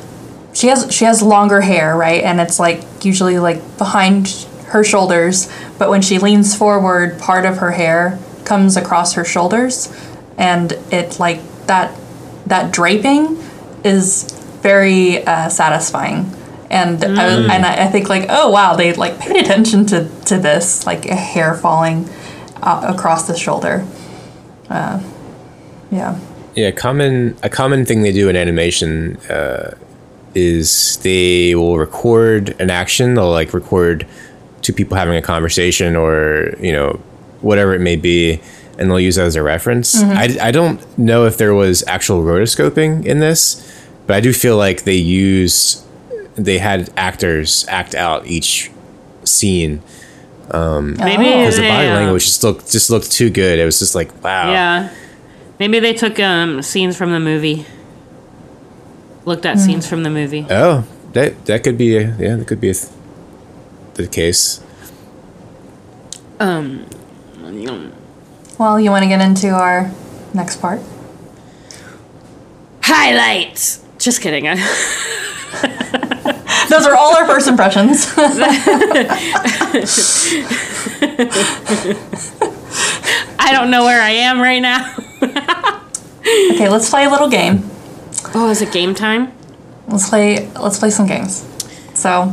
[0.55, 2.23] she has she has longer hair, right?
[2.23, 4.29] And it's like usually like behind
[4.69, 9.93] her shoulders, but when she leans forward, part of her hair comes across her shoulders,
[10.39, 11.97] and it like that
[12.47, 13.37] that draping
[13.85, 16.31] is very uh, satisfying.
[16.70, 20.09] And I, was- and I I think like oh wow they like paid attention to
[20.27, 22.09] to this like a hair falling
[22.62, 23.87] uh, across the shoulder.
[24.69, 25.01] Uh,
[25.93, 26.19] yeah.
[26.57, 29.77] Yeah, common a common thing they do in animation uh,
[30.35, 33.15] is they will record an action.
[33.15, 34.07] They'll like record
[34.62, 37.01] two people having a conversation, or you know,
[37.43, 38.41] whatever it may be,
[38.78, 40.03] and they'll use that as a reference.
[40.03, 43.65] I, I don't know if there was actual rotoscoping in this,
[44.07, 45.85] but I do feel like they used
[46.35, 48.70] they had actors act out each
[49.24, 49.83] scene
[50.99, 53.59] maybe because the they, body uh, language just looked just looked too good.
[53.59, 54.51] It was just like wow.
[54.51, 54.95] Yeah.
[55.59, 57.66] Maybe they took um, scenes from the movie.
[59.24, 60.47] Looked at scenes from the movie.
[60.49, 62.93] Oh, that that could be a, yeah, that could be a th-
[63.95, 64.62] the case.
[68.59, 69.91] Well, you want to get into our
[70.33, 70.81] next part?
[72.83, 73.85] Highlights!
[74.07, 74.45] Just kidding.
[76.70, 78.07] Those are all our first impressions.
[83.37, 84.95] I don't know where I am right now.
[86.53, 87.69] okay, let's play a little game.
[88.33, 89.33] Oh, is it game time?
[89.89, 90.49] Let's play.
[90.53, 91.45] Let's play some games.
[91.95, 92.33] So,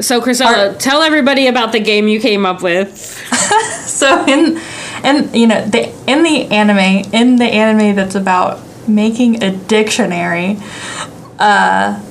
[0.00, 2.98] So, Kristella, tell everybody about the game you came up with.
[3.86, 4.60] so in,
[5.02, 10.58] and you know, the in the anime, in the anime that's about making a dictionary,
[11.38, 12.02] uh,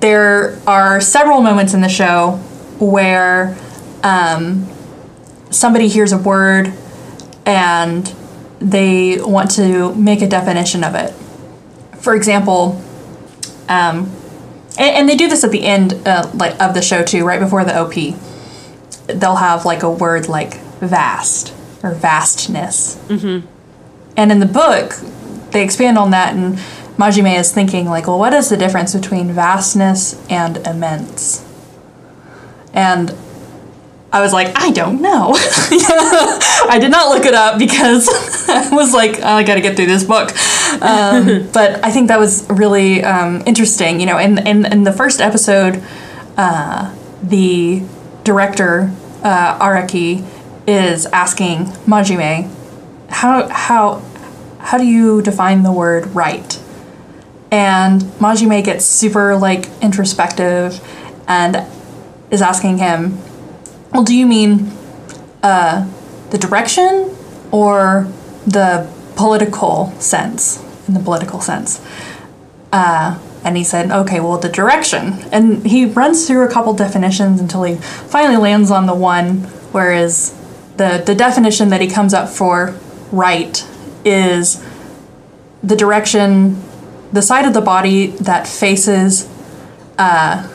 [0.00, 2.32] there are several moments in the show
[2.78, 3.56] where
[4.02, 4.66] um,
[5.50, 6.72] somebody hears a word
[7.46, 8.06] and
[8.60, 11.12] they want to make a definition of it.
[11.96, 12.82] For example,
[13.68, 14.10] um,
[14.78, 17.40] and, and they do this at the end uh, like of the show too, right
[17.40, 17.94] before the OP.
[19.06, 22.96] They'll have like a word like vast or vastness.
[23.08, 23.46] Mm-hmm.
[24.16, 24.94] And in the book,
[25.50, 26.58] they expand on that, and
[27.00, 31.42] Majime is thinking like, well, what is the difference between vastness and immense?
[32.74, 33.16] And
[34.12, 35.32] I was like, I don't know.
[35.34, 38.06] I did not look it up because
[38.48, 40.30] I was like, oh, I got to get through this book.
[40.82, 43.98] Um, but I think that was really um, interesting.
[43.98, 45.82] You know, in, in, in the first episode,
[46.36, 47.82] uh, the
[48.24, 50.22] director, uh, Araki,
[50.66, 52.50] is asking Majime,
[53.08, 54.02] how, how,
[54.58, 56.60] how do you define the word right?
[57.50, 60.80] And Majime gets super like introspective
[61.26, 61.66] and
[62.30, 63.18] is asking him,
[63.92, 64.70] well, do you mean
[65.42, 65.88] uh,
[66.30, 67.16] the direction
[67.50, 68.08] or
[68.46, 70.64] the political sense?
[70.86, 71.84] In the political sense.
[72.72, 75.14] Uh, and he said, okay, well, the direction.
[75.32, 79.38] And he runs through a couple definitions until he finally lands on the one,
[79.72, 80.36] whereas
[80.76, 82.78] the, the definition that he comes up for
[83.10, 83.66] right
[84.04, 84.64] is
[85.62, 86.62] the direction,
[87.12, 89.28] the side of the body that faces
[89.98, 90.48] uh,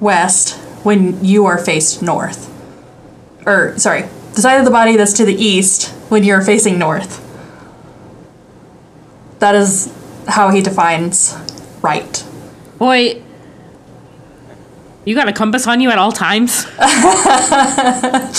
[0.00, 2.50] west when you are faced north.
[3.46, 4.02] Or, sorry,
[4.34, 7.20] the side of the body that's to the east when you're facing north.
[9.38, 9.92] That is
[10.28, 11.36] how he defines
[11.82, 12.24] right.
[12.78, 13.22] Boy,
[15.04, 16.66] you got a compass on you at all times?
[16.78, 18.30] I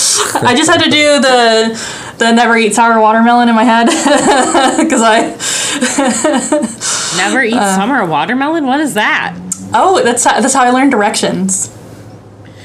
[0.56, 3.86] just had to do the the never eat sour watermelon in my head
[4.84, 5.36] because I
[7.18, 8.66] Never eat summer watermelon?
[8.66, 9.36] What is that?
[9.74, 11.76] oh that's how, that's how I learned directions.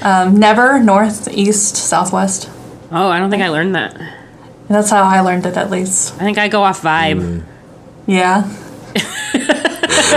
[0.02, 2.48] Um, never north, east, southwest.
[2.90, 4.00] Oh, I don't think I learned that.
[4.68, 6.14] That's how I learned it at least.
[6.14, 7.44] I think I go off vibe.
[8.06, 8.48] Yeah.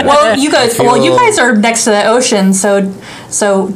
[0.04, 0.78] well, you guys.
[0.78, 2.80] Well, you guys are next to the ocean, so
[3.34, 3.68] so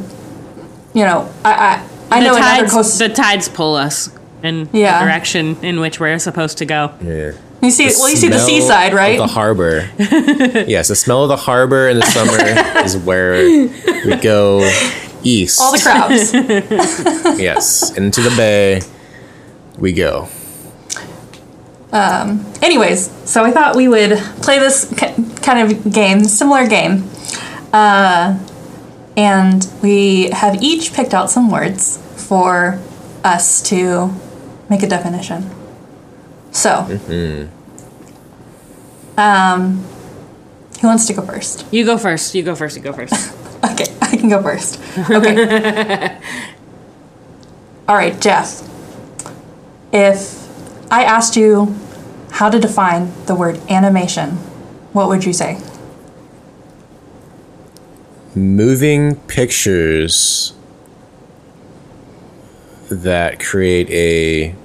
[0.93, 1.29] you know.
[1.45, 2.97] I, I I know the in other tides, coasts.
[2.97, 4.09] the tides pull us
[4.41, 4.99] in Yeah.
[4.99, 6.91] the direction in which we're supposed to go.
[7.03, 7.33] Yeah.
[7.61, 9.17] you see, well, you see the smell seaside, of right?
[9.19, 9.87] The harbor.
[9.99, 13.33] yes, the smell of the harbor in the summer is where
[14.05, 14.61] we go
[15.23, 15.59] east.
[15.61, 16.33] All the crabs.
[17.39, 18.81] yes, into the bay
[19.77, 20.27] we go.
[21.91, 27.09] Um, anyways, so I thought we would play this ki- kind of game, similar game.
[27.73, 28.37] Uh,
[29.19, 32.79] and we have each picked out some words for
[33.25, 34.13] us to
[34.69, 35.43] make a definition.
[36.51, 36.85] So,
[39.17, 39.83] um,
[40.79, 41.65] who wants to go first?
[41.69, 42.33] You go first.
[42.33, 42.77] You go first.
[42.77, 43.35] You go first.
[43.61, 44.79] Okay, I can go first.
[45.11, 46.17] Okay.
[47.89, 48.61] All right, Jeff.
[49.91, 50.47] If
[50.89, 51.75] I asked you
[52.31, 54.37] how to define the word animation,
[54.93, 55.59] what would you say?
[58.39, 60.53] Moving pictures
[62.89, 64.55] that create a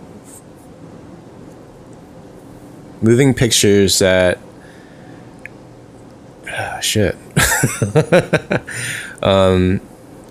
[3.02, 4.38] moving pictures that
[6.48, 7.16] ah, shit
[9.22, 9.80] um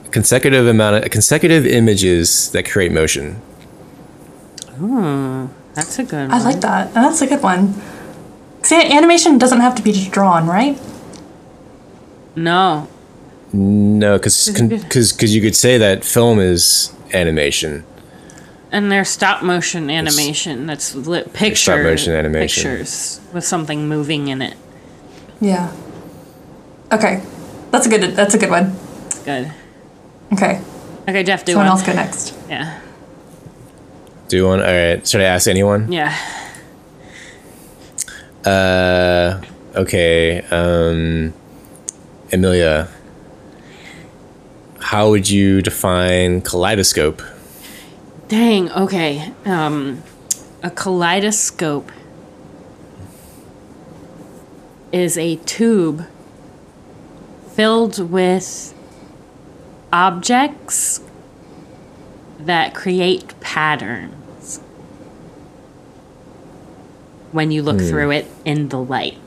[0.09, 3.39] consecutive amount of consecutive images that create motion
[5.73, 6.31] That's a good one.
[6.31, 6.93] I like that.
[6.93, 7.73] That's a good one.
[8.63, 10.79] See, animation doesn't have to be just drawn, right?
[12.35, 12.87] No.
[13.53, 17.83] No because because you could say that film is animation
[18.71, 20.65] And there's stop motion animation.
[20.65, 22.63] That's li- picture motion animation.
[22.71, 24.55] pictures with something moving in it.
[25.39, 25.69] Yeah.
[26.91, 27.21] Okay.
[27.69, 28.75] That's a good that's a good one.
[29.25, 29.51] Good.
[30.33, 30.59] Okay.
[31.07, 31.77] Okay, Jeff, do Someone one.
[31.77, 32.33] else go next.
[32.49, 32.79] Yeah.
[34.29, 36.09] do one all right should i ask anyone Yeah.
[38.45, 39.39] Uh,
[39.75, 40.41] okay.
[40.51, 41.33] Um,
[42.31, 42.87] Amelia,
[44.83, 47.21] how would you define kaleidoscope?
[48.27, 48.71] Dang.
[48.71, 49.31] Okay.
[49.45, 50.03] Um,
[50.61, 51.91] a kaleidoscope
[54.91, 56.05] is a tube
[57.53, 58.73] filled with
[59.91, 61.01] objects
[62.39, 64.59] that create patterns
[67.31, 69.17] when you look through it in the light.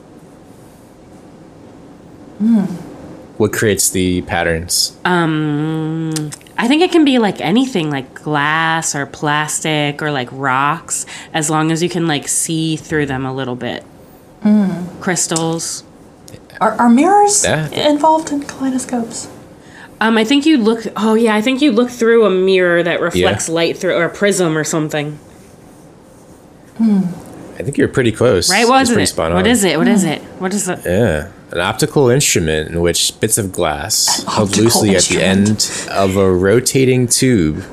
[3.37, 4.97] What creates the patterns?
[5.05, 6.11] Um,
[6.57, 11.49] I think it can be like anything, like glass or plastic or like rocks, as
[11.49, 13.83] long as you can like see through them a little bit.
[14.41, 14.87] Hmm.
[15.01, 15.83] Crystals.
[16.59, 17.69] Are, are mirrors Yeah.
[17.69, 19.29] involved in kaleidoscopes?
[20.01, 20.85] Um, I think you look.
[20.95, 24.09] Oh yeah, I think you look through a mirror that reflects light through, or a
[24.09, 25.13] prism or something.
[26.77, 27.01] Hmm.
[27.59, 28.51] I think you're pretty close.
[28.51, 28.67] Right?
[28.67, 29.07] What It's is it?
[29.07, 29.47] spot What on.
[29.47, 29.77] is it?
[29.77, 30.09] What is hmm.
[30.09, 30.21] it?
[30.39, 30.79] What is it?
[30.85, 31.31] Yeah.
[31.51, 36.17] An optical instrument in which bits of glass held optical loosely at the end of
[36.17, 37.63] a rotating tube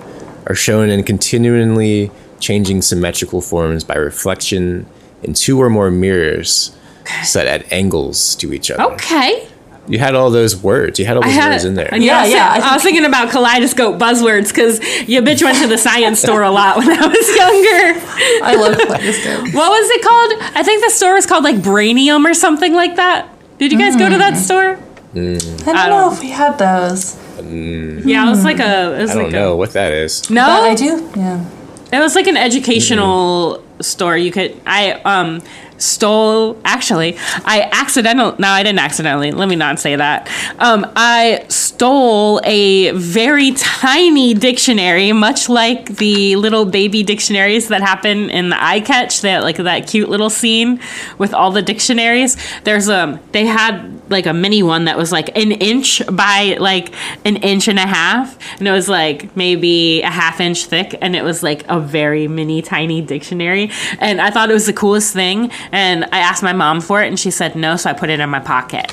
[0.47, 4.87] are shown in continually changing symmetrical forms by reflection
[5.23, 6.77] in two or more mirrors
[7.23, 8.95] set at angles to each other.
[8.95, 9.49] Okay.
[9.87, 10.99] You had all those words.
[10.99, 11.91] You had all those had, words in there.
[11.93, 15.67] Yeah, Yeah, yeah, I I, was thinking about kaleidoscope buzzwords because your bitch went to
[15.67, 18.01] the science store a lot when I was younger.
[18.45, 19.55] I love kaleidoscope.
[19.55, 20.55] What was it called?
[20.57, 23.29] I think the store was called like Brainium or something like that.
[23.65, 24.41] Did you guys go to that hmm.
[24.41, 24.79] store?
[25.15, 25.63] Mm.
[25.63, 27.17] I don't, I know don't- if we had those.
[27.39, 28.05] Mm.
[28.05, 28.95] Yeah, it was like a.
[28.95, 30.29] It was I don't like know what that is.
[30.29, 31.11] no, But I do.
[31.17, 31.45] Yeah.
[31.91, 33.81] It was like an educational mm-hmm.
[33.81, 34.19] store.
[34.19, 35.41] You could I um
[35.79, 40.29] stole actually I accidentally no I didn't accidentally let me not say that.
[40.59, 48.31] Um I stole a very tiny dictionary much like the little baby dictionaries that happen
[48.31, 50.81] in the eye catch that like that cute little scene
[51.19, 52.37] with all the dictionaries.
[52.65, 56.95] There's um they had like a mini one that was like an inch by like
[57.25, 58.39] an inch and a half.
[58.59, 60.97] And it was like maybe a half inch thick.
[61.01, 63.71] And it was like a very mini tiny dictionary.
[63.99, 65.51] And i thought it was the coolest thing.
[65.73, 67.09] And i asked my mom for it.
[67.09, 67.77] And she said no.
[67.77, 68.93] So i put it in my pocket.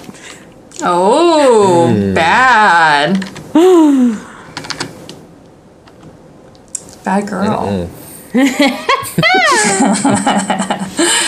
[0.83, 2.13] Oh, hmm.
[2.13, 3.19] bad.
[7.03, 7.89] bad girl.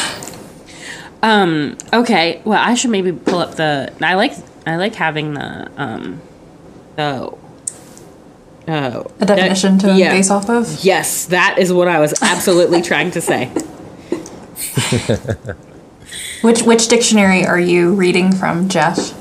[1.94, 4.34] okay well i should maybe pull up the i like
[4.68, 6.22] i like having the um
[6.98, 7.38] oh
[8.68, 10.12] oh A definition to yeah.
[10.12, 10.84] base off of.
[10.84, 13.52] yes that is what i was absolutely trying to say
[16.42, 19.14] Which which dictionary are you reading from, Jeff?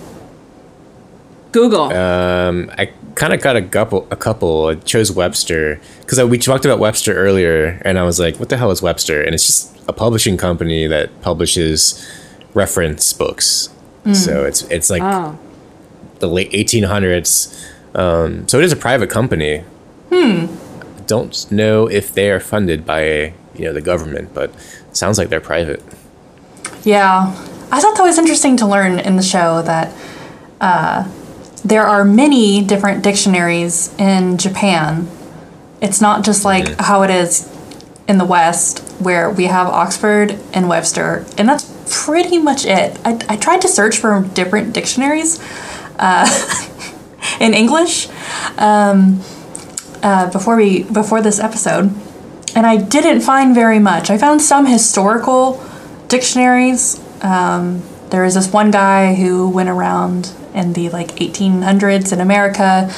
[1.52, 4.06] google Um, I kind of got a couple.
[4.10, 4.66] A couple.
[4.66, 8.56] I chose Webster because we talked about Webster earlier, and I was like, "What the
[8.56, 12.06] hell is Webster?" And it's just a publishing company that publishes
[12.54, 13.68] reference books.
[14.12, 15.38] So it's it's like oh
[16.18, 17.68] the late 1800s.
[17.94, 19.64] Um, so it is a private company,
[20.12, 20.46] Hmm.
[21.06, 24.52] Don't know if they are funded by you know the government, but
[24.92, 25.82] sounds like they're private.
[26.84, 27.34] Yeah.
[27.70, 29.90] I thought that was interesting to learn in the show that
[30.60, 31.08] uh,
[31.64, 35.08] there are many different dictionaries in Japan.
[35.80, 37.48] It's not just like how it is
[38.08, 41.70] in the West, where we have Oxford and Webster, and that's
[42.04, 42.98] pretty much it.
[43.04, 45.40] I, I tried to search for different dictionaries
[45.98, 46.26] uh,
[47.40, 48.08] in English
[48.58, 49.20] um,
[50.02, 51.94] uh, before we before this episode,
[52.56, 54.10] and I didn't find very much.
[54.10, 55.62] I found some historical
[56.08, 57.00] dictionaries.
[57.22, 62.92] Um, there was this one guy who went around in the like 1800s in America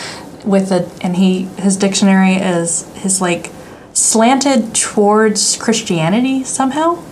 [0.45, 3.51] with a, and he his dictionary is his like
[3.93, 7.03] slanted towards Christianity somehow.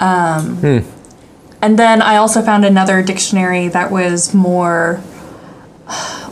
[0.00, 0.58] Um,
[1.62, 5.00] And then I also found another dictionary that was more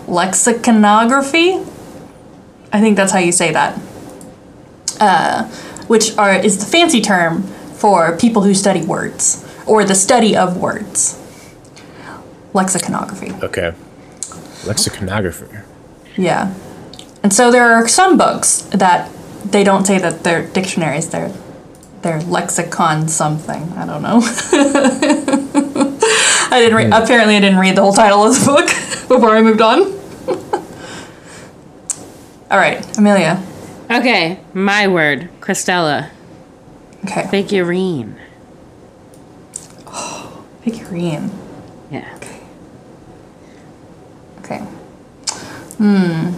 [0.07, 1.67] lexiconography.
[2.73, 3.81] I think that's how you say that.
[5.01, 5.45] Uh,
[5.89, 7.43] which are is the fancy term
[7.75, 11.19] for people who study words or the study of words.
[12.53, 13.43] Lexiconography.
[13.43, 13.73] Okay.
[14.65, 15.65] Lexiconographer.
[16.17, 16.55] Yeah.
[17.23, 19.11] And so there are some books that
[19.45, 21.33] they don't say that they're dictionaries, they're
[22.03, 23.73] they're lexicon something.
[23.75, 24.21] I don't know.
[26.51, 26.93] I didn't read hmm.
[26.93, 28.67] apparently I didn't read the whole title of the book
[29.09, 29.83] before I moved on.
[32.51, 33.43] All right, Amelia.
[33.91, 36.11] Okay, my word, Kristella.
[37.05, 37.27] Okay.
[37.31, 38.17] Figurine.
[40.63, 41.31] Figurine.
[41.91, 42.19] Yeah.
[44.53, 44.65] Okay.
[45.79, 46.35] Hmm.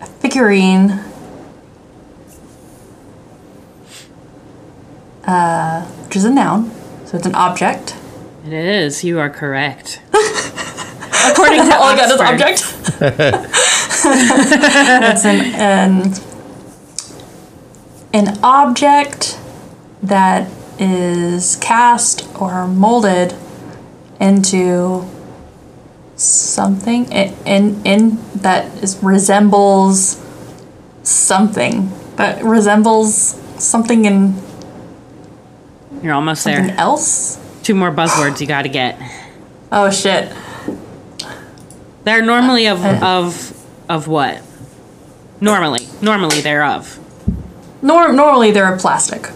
[0.00, 1.04] A figurine.
[5.24, 6.70] Uh, which is a noun,
[7.04, 7.94] so it's an object.
[8.46, 9.04] It is.
[9.04, 10.00] You are correct.
[10.08, 12.62] According to All I got is object.
[14.02, 16.14] That's an, an
[18.14, 19.38] an object
[20.02, 23.34] that is cast or molded
[24.20, 25.04] into
[26.16, 30.20] something in in, in that is resembles
[31.02, 34.34] something that resembles something in
[36.02, 36.76] You're almost something there.
[36.78, 37.38] else.
[37.62, 38.98] Two more buzzwords you got to get.
[39.70, 40.32] Oh shit!
[42.04, 43.18] They're normally of uh, uh.
[43.18, 44.42] of of what?
[45.40, 46.98] Normally, normally they're of.
[47.80, 49.30] Nor- normally they're a plastic.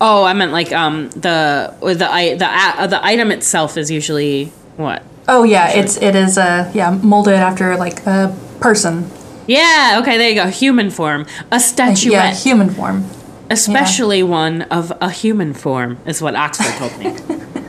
[0.00, 2.46] Oh, I meant like um the the i- the
[2.84, 4.46] a- the item itself is usually
[4.76, 5.02] what?
[5.28, 9.10] Oh yeah, it's it is a yeah molded after like a person.
[9.46, 9.98] Yeah.
[10.02, 10.16] Okay.
[10.18, 10.46] There you go.
[10.48, 11.26] Human form.
[11.52, 12.12] A statuette.
[12.12, 13.04] Yeah, human form.
[13.50, 17.14] especially one of a human form is what Oxford told me.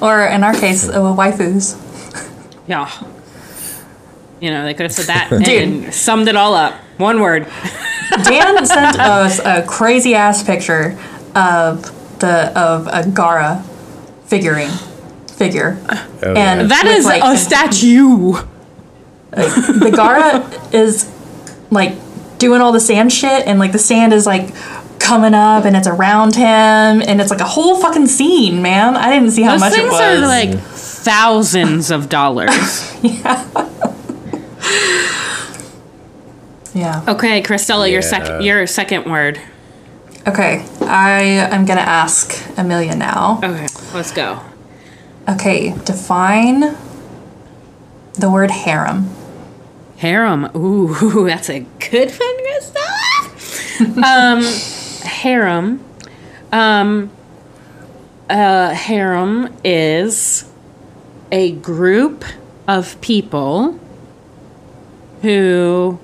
[0.00, 1.76] Or in our case, uh, waifus.
[2.66, 2.88] yeah.
[4.40, 5.48] You know, they could have said that Dude.
[5.62, 6.74] and summed it all up.
[6.98, 7.46] One word.
[8.24, 10.96] Dan sent us a crazy ass picture
[11.34, 13.64] of the of a Gaara
[14.26, 14.68] figuring
[15.28, 15.78] figure,
[16.22, 18.32] Oh, and That with, is like, a statue.
[19.30, 21.10] the Gaara is
[21.70, 21.94] like
[22.38, 24.54] doing all the sand shit, and like the sand is like
[25.00, 28.96] coming up, and it's around him, and it's like a whole fucking scene, man.
[28.96, 30.00] I didn't see how Those much it things was.
[30.00, 32.96] are like thousands of dollars.
[33.02, 33.44] yeah.
[36.74, 37.04] Yeah.
[37.06, 39.40] Okay, Kristella, your second your second word.
[40.26, 43.40] Okay, I am gonna ask Amelia now.
[43.44, 44.40] Okay, let's go.
[45.28, 46.76] Okay, define
[48.14, 49.10] the word harem.
[49.98, 50.50] Harem.
[50.56, 54.02] Ooh, that's a good one, Kristella.
[54.02, 55.84] um, harem.
[56.52, 57.10] Um,
[58.30, 60.50] uh, harem is
[61.30, 62.24] a group
[62.66, 63.78] of people
[65.20, 65.98] who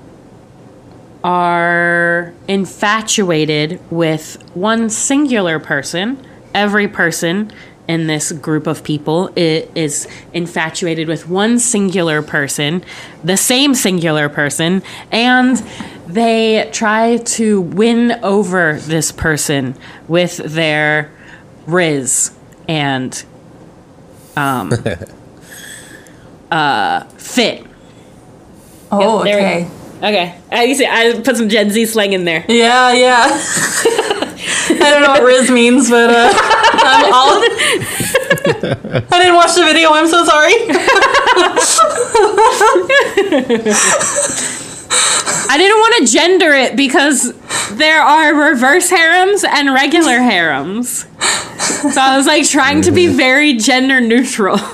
[1.22, 6.24] are infatuated with one singular person.
[6.55, 7.52] Every person
[7.88, 12.84] in this group of people is infatuated with one singular person,
[13.24, 15.56] the same singular person, and
[16.06, 19.74] they try to win over this person
[20.06, 21.10] with their
[21.66, 22.30] riz
[22.68, 23.24] and
[24.36, 24.72] um,
[26.51, 27.66] uh, fit.
[28.92, 29.80] Oh, there we okay.
[30.02, 32.44] Okay, I, you see, I put some Gen Z slang in there.
[32.48, 33.27] Yeah, yeah.
[34.72, 37.43] I don't know what Riz means, but uh, I'm all.
[39.12, 39.90] I didn't watch the video.
[39.90, 40.55] I'm so sorry.
[45.52, 47.35] I didn't want to gender it because
[47.72, 51.06] there are reverse harems and regular harems.
[51.93, 54.56] So I was like trying to be very gender neutral.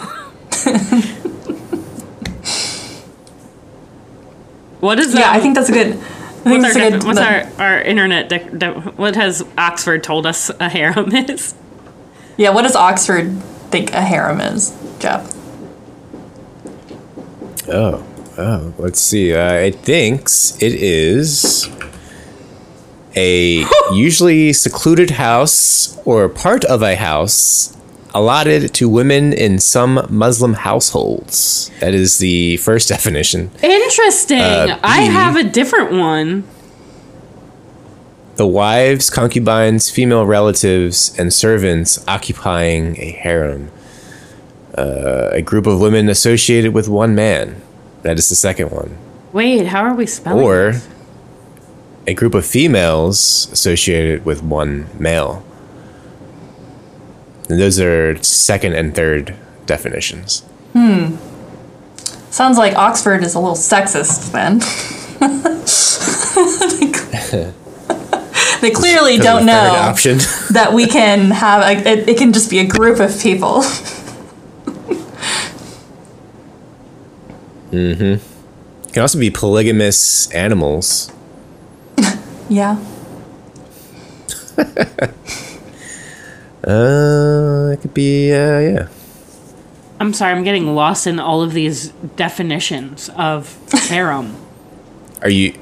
[4.86, 5.18] What is that?
[5.18, 5.88] Yeah, I think that's a good.
[5.96, 7.04] I think What's, our, a good.
[7.04, 8.28] what's our, our internet?
[8.28, 11.54] De- de- what has Oxford told us a harem is?
[12.36, 13.36] yeah, what does Oxford
[13.70, 15.34] think a harem is, Jeff?
[17.68, 18.06] Oh,
[18.38, 18.74] oh.
[18.78, 19.34] Let's see.
[19.34, 21.68] Uh, it thinks it is
[23.16, 27.75] a usually secluded house or part of a house
[28.16, 31.70] allotted to women in some Muslim households.
[31.80, 33.50] That is the first definition.
[33.62, 34.40] Interesting.
[34.40, 36.44] Uh, I have a different one.
[38.36, 43.70] The wives, concubines, female relatives, and servants occupying a harem.
[44.76, 47.60] Uh, a group of women associated with one man.
[48.02, 48.96] That is the second one.
[49.32, 50.44] Wait, how are we spelling?
[50.44, 50.88] Or this?
[52.06, 55.44] a group of females associated with one male.
[57.48, 59.36] And those are second and third
[59.66, 60.40] definitions.
[60.72, 61.16] Hmm.
[62.30, 64.58] Sounds like Oxford is a little sexist then.
[68.60, 70.18] they clearly don't know option.
[70.50, 73.62] that we can have a, it, it can just be a group of people.
[77.72, 78.20] It
[78.92, 81.10] can also be polygamous animals.
[82.48, 82.78] yeah.
[86.66, 88.88] Uh, it could be, uh, yeah.
[90.00, 93.56] I'm sorry, I'm getting lost in all of these definitions of
[93.88, 94.36] harem.
[95.22, 95.54] Are you,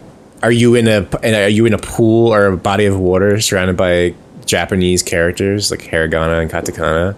[0.42, 3.40] are you in a, and are you in a pool or a body of water
[3.40, 4.14] surrounded by
[4.44, 7.14] Japanese characters like hiragana and katakana?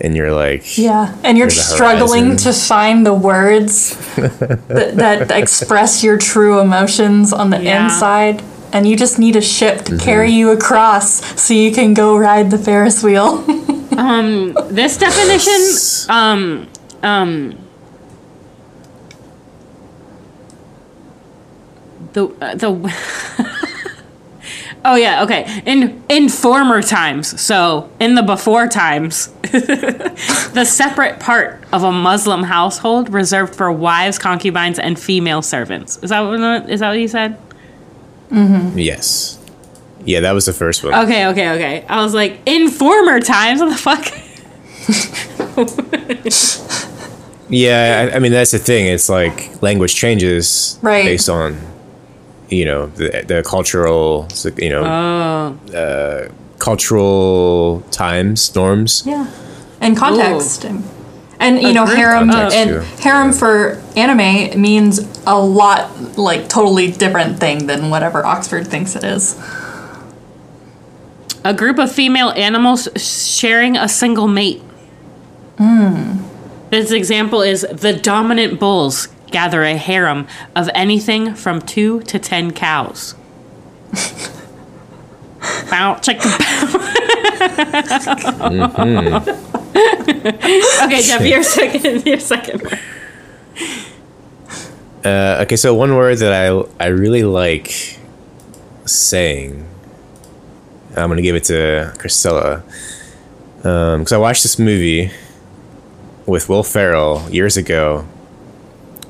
[0.00, 6.18] And you're like, Yeah, and you're struggling to find the words that, that express your
[6.18, 7.84] true emotions on the Yeah.
[7.84, 8.42] inside,
[8.74, 9.96] and you just need a ship Mm-hmm.
[9.96, 13.42] to carry you across so you can go ride the Ferris wheel.
[14.70, 16.68] This definition, um,
[17.02, 17.56] um,
[22.12, 22.94] the uh, the.
[24.84, 25.62] oh yeah, okay.
[25.64, 32.42] In in former times, so in the before times, the separate part of a Muslim
[32.42, 35.98] household reserved for wives, concubines, and female servants.
[36.02, 37.38] Is that what is that what you said?
[38.76, 39.38] Yes.
[40.04, 40.94] Yeah, that was the first one.
[40.94, 41.84] Okay, okay, okay.
[41.88, 44.04] I was like, in former times, what the fuck?
[47.50, 48.86] Yeah, I, I mean that's the thing.
[48.86, 51.04] It's like language changes Right.
[51.04, 51.58] based on
[52.48, 56.28] you know the the cultural you know uh,
[56.58, 59.02] cultural times norms.
[59.06, 59.26] yeah,
[59.80, 60.64] and context.
[60.64, 60.84] And,
[61.44, 63.02] and you know, harem context, and too.
[63.02, 69.04] harem for anime means a lot, like totally different thing than whatever Oxford thinks it
[69.04, 69.38] is.
[71.44, 74.62] A group of female animals sharing a single mate.
[75.58, 76.22] Hmm.
[76.70, 80.26] This example is the dominant bulls gather a harem
[80.56, 83.14] of anything from two to ten cows.
[85.70, 87.00] Bow, chicka, bow.
[90.84, 92.06] okay, Jeff, your second.
[92.06, 92.62] Your second.
[95.04, 96.48] Uh, okay, so one word that I
[96.82, 97.98] I really like
[98.86, 99.68] saying.
[100.96, 102.62] I'm gonna give it to Kristella
[103.56, 105.10] because I watched this movie
[106.26, 108.06] with Will Ferrell years ago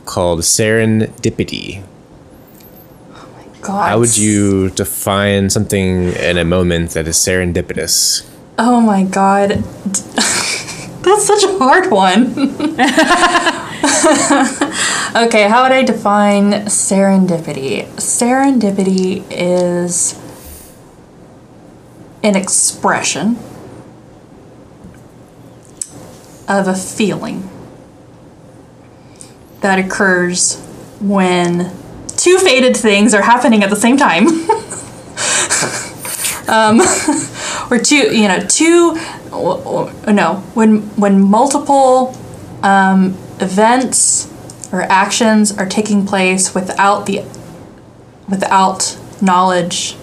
[0.04, 1.82] called Serendipity.
[3.64, 8.28] God, How would you define something in a moment that is serendipitous?
[8.58, 9.52] Oh my god.
[11.02, 12.34] That's such a hard one.
[15.26, 17.86] okay, how would I define serendipity?
[17.96, 20.20] Serendipity is
[22.22, 23.38] an expression
[26.46, 27.48] of a feeling
[29.60, 30.60] that occurs
[31.00, 31.83] when
[32.24, 34.26] two fated things are happening at the same time.
[37.70, 38.98] or two you know two
[39.32, 42.16] or- no when when multiple
[42.62, 44.30] um, events
[44.72, 47.18] or actions are taking place without the
[48.28, 49.96] without knowledge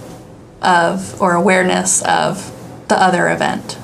[0.62, 2.52] of or awareness of
[2.88, 3.78] the other event.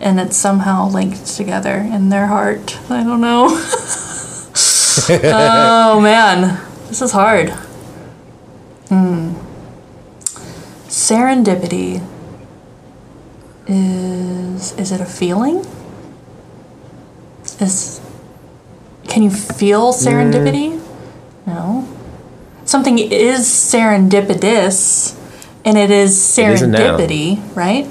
[0.00, 2.78] And it's somehow linked together in their heart.
[2.90, 3.48] I don't know.
[5.08, 7.50] Oh man this is hard.
[8.88, 9.34] Hmm.
[10.88, 12.06] Serendipity
[13.66, 15.66] is is it a feeling?
[17.60, 18.00] Is
[19.08, 20.06] can you feel mm.
[20.06, 20.82] serendipity?
[21.46, 21.88] No.
[22.64, 25.16] Something is serendipitous
[25.64, 27.90] and it is It is a serendipity right?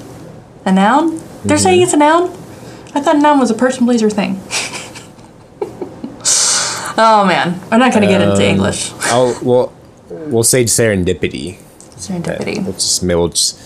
[0.64, 1.16] A noun?
[1.16, 1.62] They're mm-hmm.
[1.62, 2.30] saying it's a noun?
[2.94, 4.40] I thought noun was a person place or thing
[6.98, 8.92] Oh man, we're not gonna get into um, English.
[9.02, 9.72] I'll well,
[10.08, 11.58] we'll say serendipity.
[11.96, 12.62] Serendipity.
[12.64, 13.60] We'll just we'll just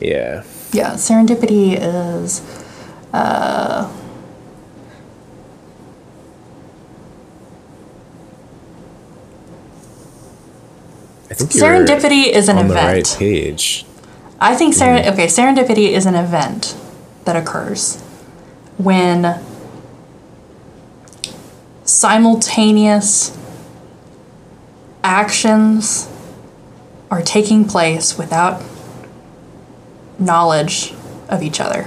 [0.00, 0.44] yeah.
[0.72, 2.42] Yeah, serendipity is.
[11.30, 13.16] I think you're Serendipity is an on the right event.
[13.18, 13.84] page.
[14.40, 15.12] I think seren- mm.
[15.12, 16.76] okay, serendipity is an event
[17.24, 18.00] that occurs
[18.78, 19.22] when
[21.88, 23.36] simultaneous
[25.02, 26.06] actions
[27.10, 28.62] are taking place without
[30.18, 30.92] knowledge
[31.30, 31.86] of each other.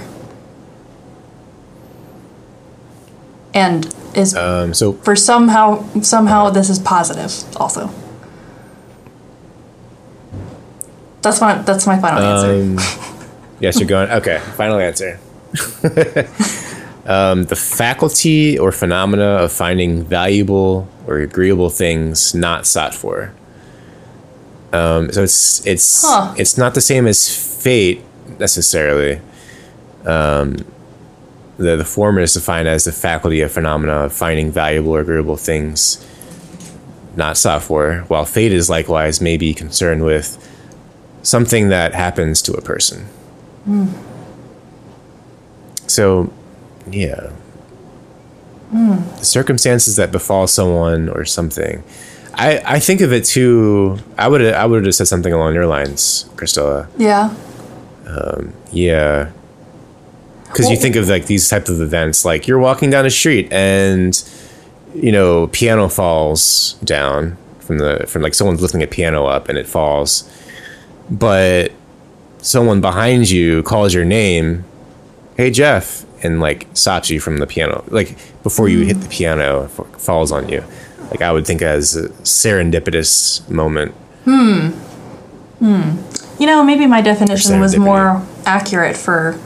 [3.54, 7.88] And is Um, so for somehow somehow this is positive also.
[11.20, 12.54] That's my that's my final answer.
[12.60, 12.78] um,
[13.60, 14.10] yes, you're going.
[14.10, 15.20] Okay, final answer.
[17.06, 23.32] um, the faculty or phenomena of finding valuable or agreeable things not sought for.
[24.72, 26.34] Um, so it's it's Huh.
[26.38, 27.28] it's not the same as
[27.62, 28.02] fate
[28.38, 29.20] necessarily.
[30.06, 30.56] Um,
[31.58, 35.36] the the former is defined as the faculty of phenomena of finding valuable or agreeable
[35.36, 36.04] things
[37.14, 40.38] not sought for, while fate is likewise maybe concerned with
[41.22, 43.06] something that happens to a person.
[45.86, 46.32] So,
[46.90, 47.30] yeah.
[48.70, 48.96] Hmm.
[49.18, 51.84] The circumstances that befall someone or something.
[52.34, 53.98] I, I think of it too.
[54.16, 56.88] I would I would have said something along your lines, Kristella.
[56.96, 57.34] yeah.
[58.06, 59.30] Um, yeah.
[60.44, 63.50] Because you think of like these type of events, like you're walking down a street
[63.52, 64.22] and
[64.94, 69.56] you know piano falls down from the from like someone's lifting a piano up and
[69.56, 70.30] it falls,
[71.10, 71.72] but
[72.38, 74.64] someone behind you calls your name,
[75.36, 79.64] "Hey Jeff," and like stops you from the piano, like before you hit the piano,
[79.64, 80.62] f- falls on you.
[81.10, 83.92] Like I would think as a serendipitous moment.
[84.24, 84.68] Hmm.
[85.58, 85.98] Hmm.
[86.40, 89.38] You know, maybe my definition was more accurate for.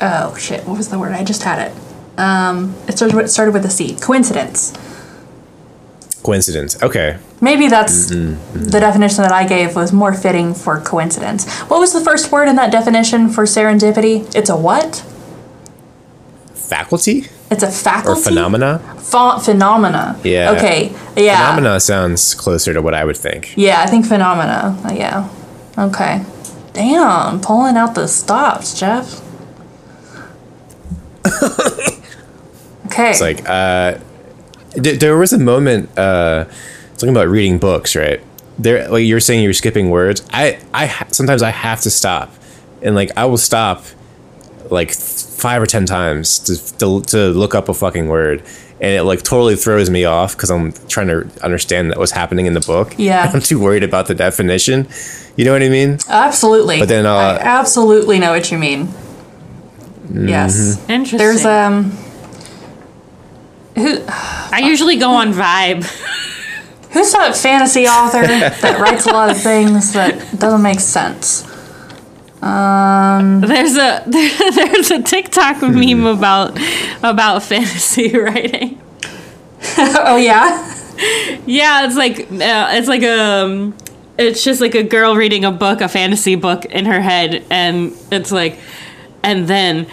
[0.00, 0.66] Oh shit!
[0.66, 1.12] What was the word?
[1.12, 2.18] I just had it.
[2.18, 3.96] Um, it started with, started with a C.
[4.00, 4.72] Coincidence.
[6.22, 6.82] Coincidence.
[6.82, 7.18] Okay.
[7.40, 11.48] Maybe that's Mm-hmm, the definition that I gave was more fitting for coincidence.
[11.62, 14.30] What was the first word in that definition for serendipity?
[14.34, 15.02] It's a what?
[16.70, 18.80] Faculty It's a faculty or phenomena.
[18.94, 20.18] Ph- phenomena.
[20.22, 20.52] Yeah.
[20.52, 20.92] Okay.
[21.16, 21.36] Yeah.
[21.36, 23.52] Phenomena sounds closer to what I would think.
[23.56, 24.78] Yeah, I think phenomena.
[24.84, 25.28] Uh, yeah.
[25.76, 26.24] Okay.
[26.72, 29.20] Damn, pulling out the stops, Jeff.
[32.86, 33.10] okay.
[33.10, 33.98] It's like uh,
[34.80, 36.44] th- there was a moment uh,
[36.94, 38.20] talking about reading books, right?
[38.58, 40.22] There, like you're saying, you're skipping words.
[40.32, 42.30] I, I ha- sometimes I have to stop,
[42.82, 43.84] and like I will stop,
[44.70, 48.42] like five or ten times to to, to look up a fucking word,
[48.80, 52.46] and it like totally throws me off because I'm trying to understand that what's happening
[52.46, 52.94] in the book.
[52.98, 53.30] Yeah.
[53.32, 54.86] I'm too worried about the definition.
[55.36, 55.98] You know what I mean?
[56.08, 56.78] absolutely.
[56.78, 58.88] But then, uh, I absolutely know what you mean.
[60.12, 60.78] Yes.
[60.88, 61.18] Interesting.
[61.18, 61.92] There's um
[63.76, 65.84] who I usually go on vibe.
[66.90, 71.46] who's that fantasy author that writes a lot of things that doesn't make sense?
[73.46, 76.58] There's a there's a TikTok meme about
[77.02, 78.80] about fantasy writing.
[79.78, 80.66] oh yeah.
[81.46, 83.76] Yeah, it's like uh, it's like um
[84.16, 87.92] it's just like a girl reading a book, a fantasy book in her head and
[88.10, 88.58] it's like
[89.22, 89.86] and then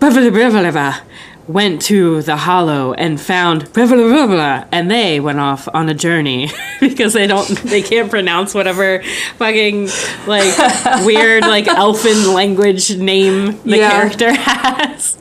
[0.00, 1.00] blah, blah, blah, blah, blah,
[1.48, 5.88] went to the hollow and found blah, blah, blah, blah, and they went off on
[5.88, 6.50] a journey
[6.80, 9.00] because they don't they can't pronounce whatever
[9.36, 9.88] fucking
[10.26, 10.56] like
[11.06, 13.90] weird like elfin language name the Yeah.
[13.90, 15.18] character has.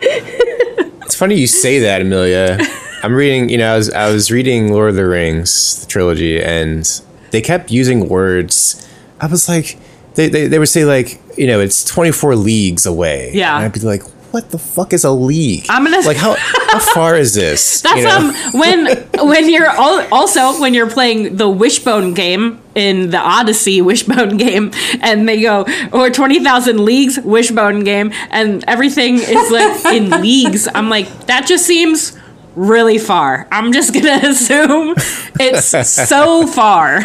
[0.00, 2.58] It's funny you say that, Amelia.
[3.02, 6.42] I'm reading, you know, I was I was reading Lord of the Rings the trilogy,
[6.42, 6.84] and
[7.30, 8.86] they kept using words.
[9.20, 9.78] I was like,
[10.14, 13.32] they they, they would say like, you know, it's 24 leagues away.
[13.34, 13.56] Yeah.
[13.56, 14.02] and I'd be like,
[14.34, 15.64] what the fuck is a league?
[15.68, 16.34] I'm gonna- like how
[16.72, 17.80] how far is this?
[17.82, 18.16] That's you know?
[18.18, 18.86] um when
[19.30, 24.72] when you're al- also when you're playing the Wishbone game in the Odyssey Wishbone game,
[25.00, 30.66] and they go or twenty thousand leagues Wishbone game, and everything is like in leagues.
[30.74, 32.18] I'm like that just seems
[32.56, 33.46] really far.
[33.52, 34.94] I'm just gonna assume
[35.40, 35.66] it's
[36.08, 37.02] so far.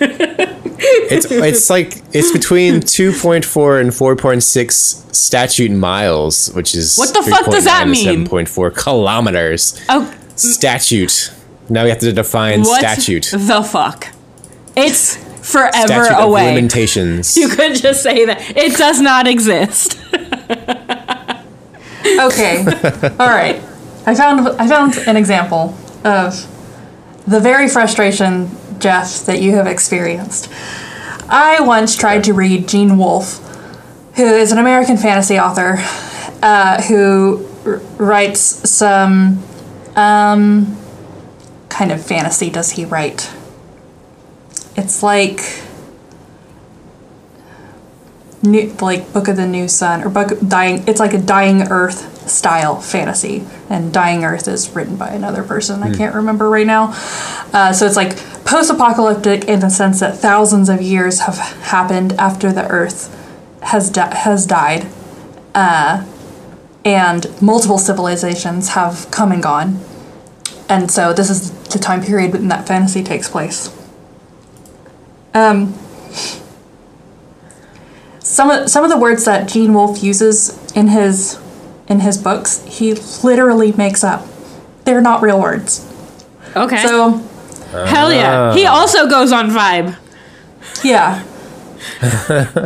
[0.84, 7.50] It's it's like it's between 2.4 and 4.6 statute miles, which is What the fuck
[7.50, 8.26] does that mean?
[8.26, 9.80] 7.4 kilometers.
[9.88, 11.32] Oh, Statute.
[11.68, 13.26] Now we have to define what statute.
[13.32, 14.08] the fuck?
[14.74, 15.16] It's
[15.48, 16.52] forever Statute away.
[16.54, 17.36] limitations.
[17.36, 19.98] You could just say that it does not exist.
[22.04, 22.58] Okay.
[23.20, 23.62] All right.
[24.06, 25.74] I found I found an example
[26.04, 26.34] of
[27.26, 28.50] the very frustration,
[28.82, 30.48] Jeff, that you have experienced.
[31.28, 33.38] I once tried to read Gene Wolfe,
[34.16, 35.76] who is an American fantasy author
[36.42, 39.42] uh, who r- writes some.
[39.94, 40.76] Um,
[41.68, 43.30] kind of fantasy does he write?
[44.76, 45.40] It's like.
[48.42, 50.84] New, like Book of the New Sun or Book Dying.
[50.86, 55.82] It's like a Dying Earth style fantasy, and Dying Earth is written by another person.
[55.82, 56.92] I can't remember right now.
[57.52, 62.52] Uh, so it's like post-apocalyptic in the sense that thousands of years have happened after
[62.52, 63.18] the Earth
[63.62, 64.86] has di- has died,
[65.54, 66.04] uh,
[66.84, 69.80] and multiple civilizations have come and gone,
[70.68, 73.70] and so this is the time period when that fantasy takes place.
[75.32, 75.74] Um,
[78.22, 81.38] some of some of the words that Gene Wolfe uses in his
[81.88, 84.26] in his books, he literally makes up.
[84.84, 85.88] They're not real words.
[86.56, 86.78] Okay.
[86.78, 87.22] So
[87.72, 88.54] Hell yeah.
[88.54, 88.74] He ah.
[88.74, 89.96] also goes on Vibe.
[90.84, 91.24] yeah.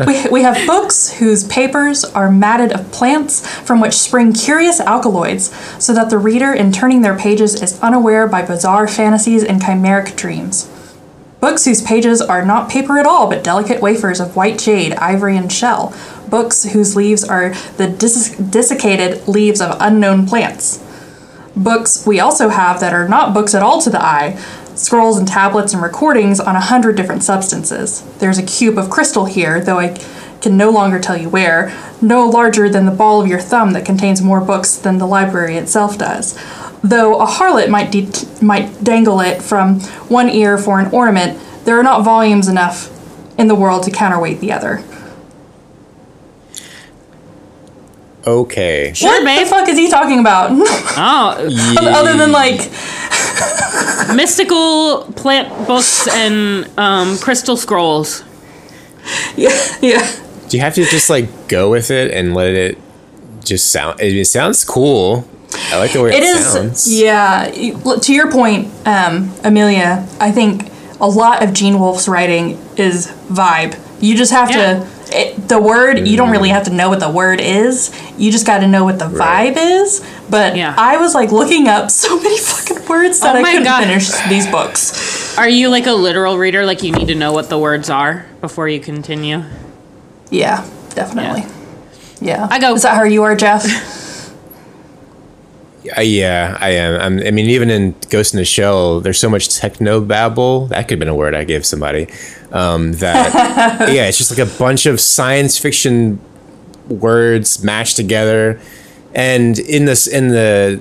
[0.07, 5.55] we, we have books whose papers are matted of plants from which spring curious alkaloids,
[5.83, 10.17] so that the reader, in turning their pages, is unaware by bizarre fantasies and chimeric
[10.17, 10.71] dreams.
[11.41, 15.37] Books whose pages are not paper at all, but delicate wafers of white jade, ivory,
[15.37, 15.95] and shell.
[16.29, 20.83] Books whose leaves are the dis- desiccated leaves of unknown plants.
[21.55, 24.39] Books we also have that are not books at all to the eye
[24.77, 28.03] scrolls and tablets and recordings on a hundred different substances.
[28.19, 29.99] There's a cube of crystal here, though I
[30.41, 33.87] can no longer tell you where, no larger than the ball of your thumb that
[33.87, 36.39] contains more books than the library itself does.
[36.83, 41.79] Though a harlot might, de- might dangle it from one ear for an ornament, there
[41.79, 42.91] are not volumes enough
[43.39, 44.83] in the world to counterweight the other.
[48.27, 48.93] Okay.
[48.95, 49.45] Sure, what babe.
[49.45, 50.51] the fuck is he talking about?
[50.99, 51.37] Oh,
[51.79, 52.71] Other than like,
[54.17, 58.25] mystical plant books and um, crystal scrolls.
[59.37, 59.51] yeah,
[59.83, 60.11] yeah.
[60.49, 62.79] Do you have to just like go with it and let it
[63.45, 64.01] just sound?
[64.01, 65.29] It, it sounds cool.
[65.73, 66.93] I like the way it, It is, sounds.
[67.01, 67.51] yeah.
[67.51, 70.71] To your point, um, Amelia, I think
[71.01, 73.77] a lot of Gene Wolfe's writing is vibe.
[74.01, 74.57] You just have Yeah.
[74.81, 74.87] to.
[75.09, 77.93] It, the word you don't really have to know what the word is.
[78.19, 79.55] You just got to know what the Right.
[79.55, 80.03] vibe is.
[80.29, 80.75] But Yeah.
[80.77, 83.85] I was like looking up so many fucking words that Oh I my couldn't God.
[83.85, 85.39] finish these books.
[85.39, 86.67] Are you like a literal reader?
[86.67, 89.45] Like you need to know what the words are before you continue?
[90.31, 90.65] Yeah,
[90.95, 91.47] definitely.
[92.21, 92.49] Yeah.
[92.51, 93.65] I go- Is that how you are, Jeff?
[95.97, 97.01] Uh, yeah, I am.
[97.01, 100.67] I'm, I mean, even in Ghost in the Shell, there's so much techno babble.
[100.67, 102.09] That could have been a word I gave somebody.
[102.53, 106.21] Um, that yeah, it's just like a bunch of science fiction
[106.89, 108.61] words mashed together,
[109.15, 110.81] and in this in the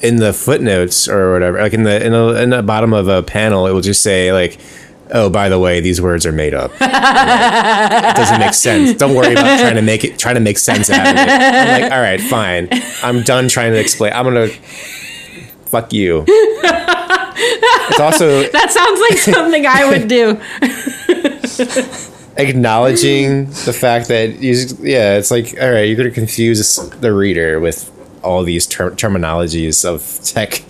[0.00, 3.22] in the footnotes or whatever, like in the in the, in the bottom of a
[3.22, 4.58] panel, it will just say like.
[5.12, 6.72] Oh, by the way, these words are made up.
[6.80, 8.96] It doesn't make sense.
[8.98, 11.28] Don't worry about trying to make it trying to make sense out of it.
[11.28, 12.68] I'm like, all right, fine.
[13.02, 14.12] I'm done trying to explain.
[14.12, 14.48] I'm gonna
[15.66, 16.24] fuck you.
[16.28, 20.40] It's also That sounds like something I would do.
[22.36, 27.60] acknowledging the fact that you yeah, it's like all right, you're gonna confuse the reader
[27.60, 27.90] with
[28.22, 30.62] all these ter- terminologies of tech.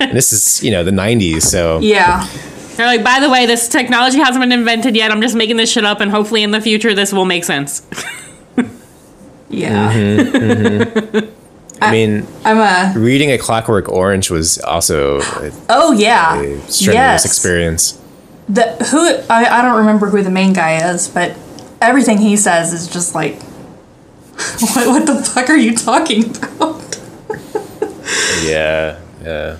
[0.00, 2.26] And this is you know the '90s, so yeah.
[2.78, 5.10] They're like, by the way, this technology hasn't been invented yet.
[5.10, 7.86] I'm just making this shit up, and hopefully in the future this will make sense.
[9.50, 9.90] Yeah.
[9.92, 11.82] Mm-hmm.
[11.82, 12.92] I mean, I'm a.
[12.98, 16.34] reading a Clockwork Orange was also a Oh, yeah.
[16.66, 17.24] strenuous Yes.
[17.24, 17.98] experience.
[18.48, 18.98] the who
[19.32, 21.34] I, I don't remember who the main guy is, but
[21.80, 23.40] everything he says is just like,
[24.60, 26.84] what, what the fuck are you talking about?
[28.44, 29.56] Yeah, yeah.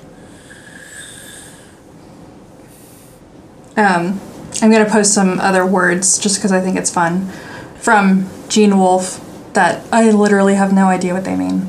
[3.79, 4.21] Um,
[4.61, 7.29] I'm gonna post some other words just because I think it's fun
[7.77, 9.25] from Gene Wolfe
[9.55, 11.69] that I literally have no idea what they mean.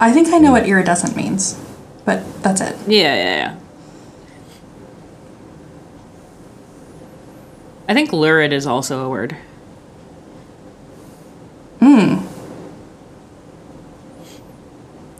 [0.00, 1.58] I think I know what iridescent means,
[2.04, 2.76] but that's it.
[2.86, 3.58] Yeah, yeah, yeah.
[7.88, 9.36] I think lurid is also a word.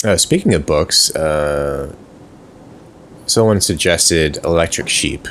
[0.05, 1.94] Uh, speaking of books, uh,
[3.27, 5.28] someone suggested Electric Sheep,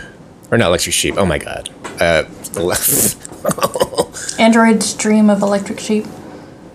[0.52, 1.16] or not Electric Sheep.
[1.18, 1.70] Oh my god,
[2.00, 2.24] uh,
[4.40, 6.06] Android's Dream of Electric Sheep.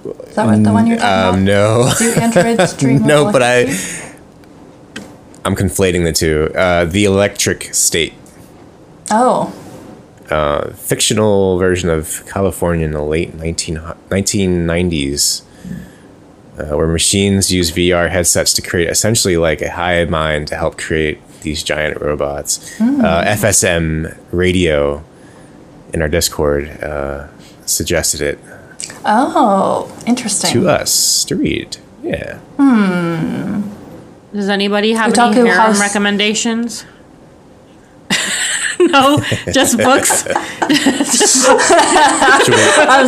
[0.05, 1.99] Is that what the one you're talking um, no, about?
[1.99, 4.15] Do Android's Dream of no, but I, Sheep?
[5.45, 6.51] I'm conflating the two.
[6.57, 8.15] Uh, the Electric State,
[9.11, 9.53] Oh,
[10.75, 15.43] fictional version of California in the late 19, 1990s.
[16.59, 20.79] Uh, where machines use VR headsets to create essentially like a hive mind to help
[20.79, 22.81] create these giant robots.
[22.81, 25.05] Uh, FSM Radio
[25.93, 27.29] in our Discord uh,
[27.67, 28.39] suggested it
[29.05, 30.53] Oh, interesting.
[30.53, 31.77] to us to read.
[32.03, 32.39] Yeah.
[32.57, 33.63] Hmm.
[34.33, 36.85] Does anybody have Otaku any harem House- recommendations?
[38.93, 39.19] no,
[39.53, 40.27] just books.
[40.29, 41.05] I'm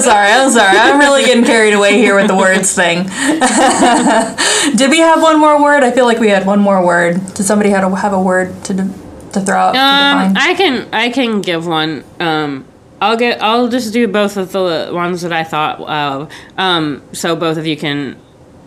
[0.01, 0.33] sorry.
[0.33, 0.79] I'm sorry.
[0.79, 3.05] I'm really getting carried away here with the words thing.
[4.77, 5.83] Did we have one more word?
[5.83, 7.15] I feel like we had one more word.
[7.35, 8.91] Did somebody have a, have a word to de-
[9.33, 9.77] to throw out?
[9.77, 10.37] Um, define?
[10.37, 12.05] I can I can give one.
[12.21, 12.65] Um,
[13.01, 16.31] I'll get I'll just do both of the ones that I thought of.
[16.57, 18.17] Um, so both of you can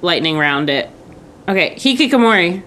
[0.01, 0.89] lightning round it.
[1.47, 2.63] Okay, hikikomori.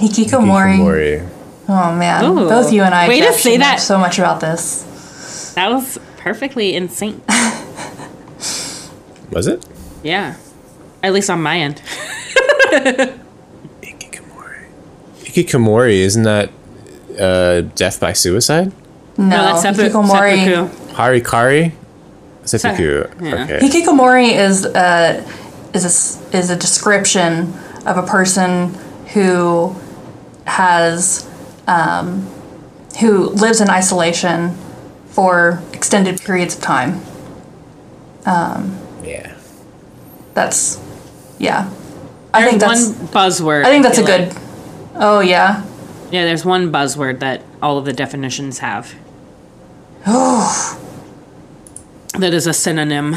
[0.00, 0.76] Hikikomori.
[0.78, 1.28] Hikikomori.
[1.68, 2.48] Oh man, Ooh.
[2.48, 3.06] both you and I.
[3.08, 3.78] Way to say that.
[3.80, 5.52] so much about this.
[5.54, 7.22] That was perfectly in sync.
[9.30, 9.64] Was it?
[10.02, 10.34] Yeah,
[11.04, 11.80] at least on my end.
[13.82, 14.66] Hikikomori.
[15.22, 16.50] Hikikomori, isn't that
[17.20, 18.72] uh, death by suicide?
[19.16, 20.44] No, that's seppu- hikikomori.
[20.44, 20.94] seppuku.
[20.94, 21.72] Harikari?
[22.44, 23.04] Seppuku.
[23.24, 23.44] yeah.
[23.44, 23.58] Okay.
[23.60, 25.24] Hikikomori is a
[25.74, 27.52] is a, s- is a description
[27.86, 28.74] of a person
[29.14, 29.74] who
[30.46, 31.28] has
[31.66, 32.22] um,
[33.00, 34.56] who lives in isolation
[35.06, 37.00] for extended periods of time.
[39.04, 39.34] Yeah.
[40.34, 40.80] That's
[41.38, 41.70] yeah.
[42.32, 43.64] I There's think that's one buzzword.
[43.64, 44.28] I think that's a feel good.
[44.34, 44.42] like.
[44.96, 45.64] Oh yeah.
[46.10, 48.94] Yeah, there's one buzzword that all of the definitions have.
[50.06, 50.78] Oh.
[52.18, 53.16] that is a synonym.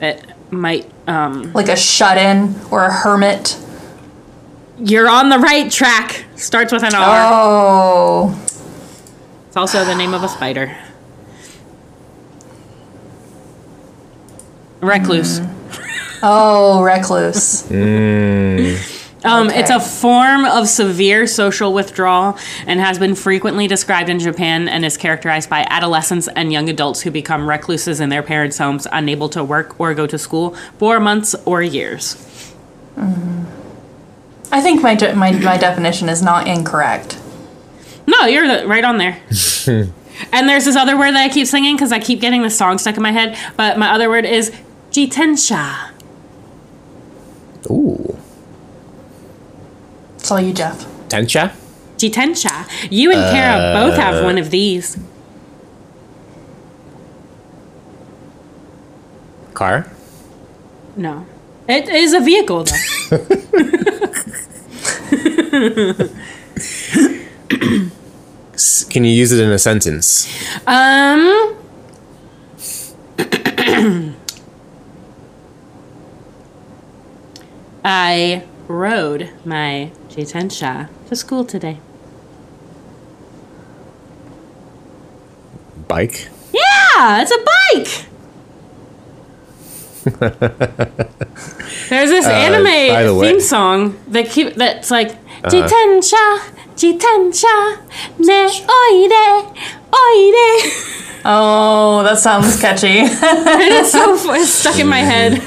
[0.00, 0.90] It might.
[1.06, 3.58] Um, Like a shut in or a hermit.
[4.78, 6.24] You're on the right track.
[6.36, 7.30] Starts with an R.
[7.32, 8.42] Oh.
[9.48, 10.76] It's also the name of a spider.
[14.80, 15.40] Recluse.
[15.40, 15.52] Mm-hmm.
[16.22, 17.62] Oh, recluse.
[17.64, 19.24] Mm.
[19.24, 24.66] Um, It's a form of severe social withdrawal and has been frequently described in Japan
[24.66, 28.86] and is characterized by adolescents and young adults who become recluses in their parents' homes,
[28.90, 32.14] unable to work or go to school for months or years.
[32.96, 33.55] Mm-hmm.
[34.56, 37.20] I think my, de- my my definition is not incorrect.
[38.06, 39.20] No, you're right on there.
[40.32, 42.78] and there's this other word that I keep singing because I keep getting the song
[42.78, 43.36] stuck in my head.
[43.58, 44.50] But my other word is
[44.90, 45.90] jitensha.
[47.68, 48.18] Ooh.
[50.16, 50.86] It's all you, Jeff.
[51.08, 51.54] Tencha?
[51.98, 52.66] Jitensha.
[52.90, 54.96] You and Kara uh, both have one of these.
[59.52, 59.90] Car?
[60.96, 61.26] No.
[61.68, 62.76] It is a vehicle, though.
[68.88, 70.26] Can you use it in a sentence?
[70.66, 71.54] um.
[77.84, 81.78] I rode my jitensha to school today.
[85.88, 86.28] Bike?
[86.52, 87.38] Yeah, it's a
[87.74, 88.06] bike.
[91.88, 93.32] There's this anime Uh, by the way- Uh-huh.
[93.32, 95.10] theme song that keep that's like
[95.42, 96.24] jitensha,
[96.76, 97.78] jitensha,
[98.18, 98.46] ne
[98.80, 99.52] oide,
[99.92, 100.82] oide.
[101.28, 103.00] Oh, that sounds catchy.
[103.02, 105.42] It's so it's stuck in my head.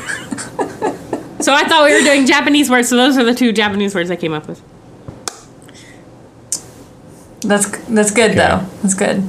[1.42, 4.12] So I thought we were doing Japanese words, so those are the two Japanese words
[4.12, 4.62] I came up with.
[7.42, 8.60] that's that's good though.
[8.82, 9.24] That's good.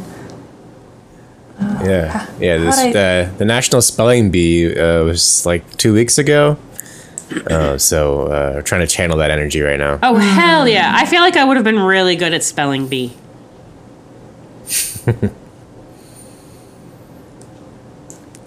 [1.61, 2.27] Yeah.
[2.39, 2.59] Yeah.
[2.59, 6.57] This, how'd the, the National Spelling Bee uh, was like two weeks ago.
[7.49, 10.01] Uh, so uh, we're trying to channel that energy right now.
[10.03, 10.93] Oh hell yeah!
[10.97, 13.13] I feel like I would have been really good at spelling bee.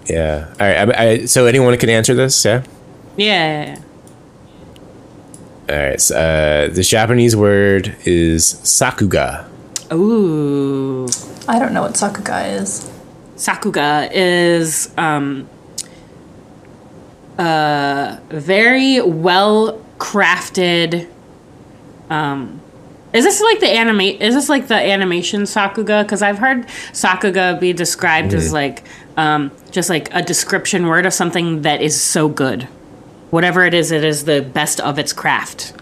[0.06, 0.48] Yeah.
[0.60, 0.96] All right.
[0.98, 2.44] I, I, so anyone can answer this?
[2.44, 2.62] Yeah.
[3.16, 3.78] Yeah.
[5.68, 6.00] All right.
[6.00, 9.48] So, uh, the Japanese word is sakuga.
[9.92, 11.06] Ooh.
[11.48, 12.90] I don't know what sakuga is.
[13.44, 15.46] Sakuga is um
[17.38, 21.06] a very well crafted
[22.10, 22.60] um
[23.12, 27.58] is this like the animate is this like the animation sakuga cuz I've heard sakuga
[27.60, 28.84] be described as like
[29.16, 32.68] um just like a description word of something that is so good
[33.30, 35.72] whatever it is it is the best of its craft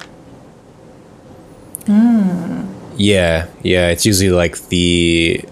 [2.96, 3.46] Yeah.
[3.62, 3.88] Yeah.
[3.88, 5.44] It's usually like the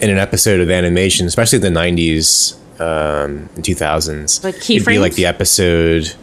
[0.00, 4.44] in an episode of animation, especially the '90s um, and 2000s.
[4.44, 6.14] Like it'd be like the episode.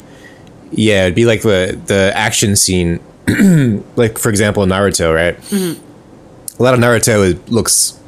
[0.71, 2.99] Yeah, it'd be like the the action scene.
[3.95, 5.37] like for example, Naruto, right?
[5.37, 5.81] Mm-hmm.
[6.59, 7.99] A lot of Naruto looks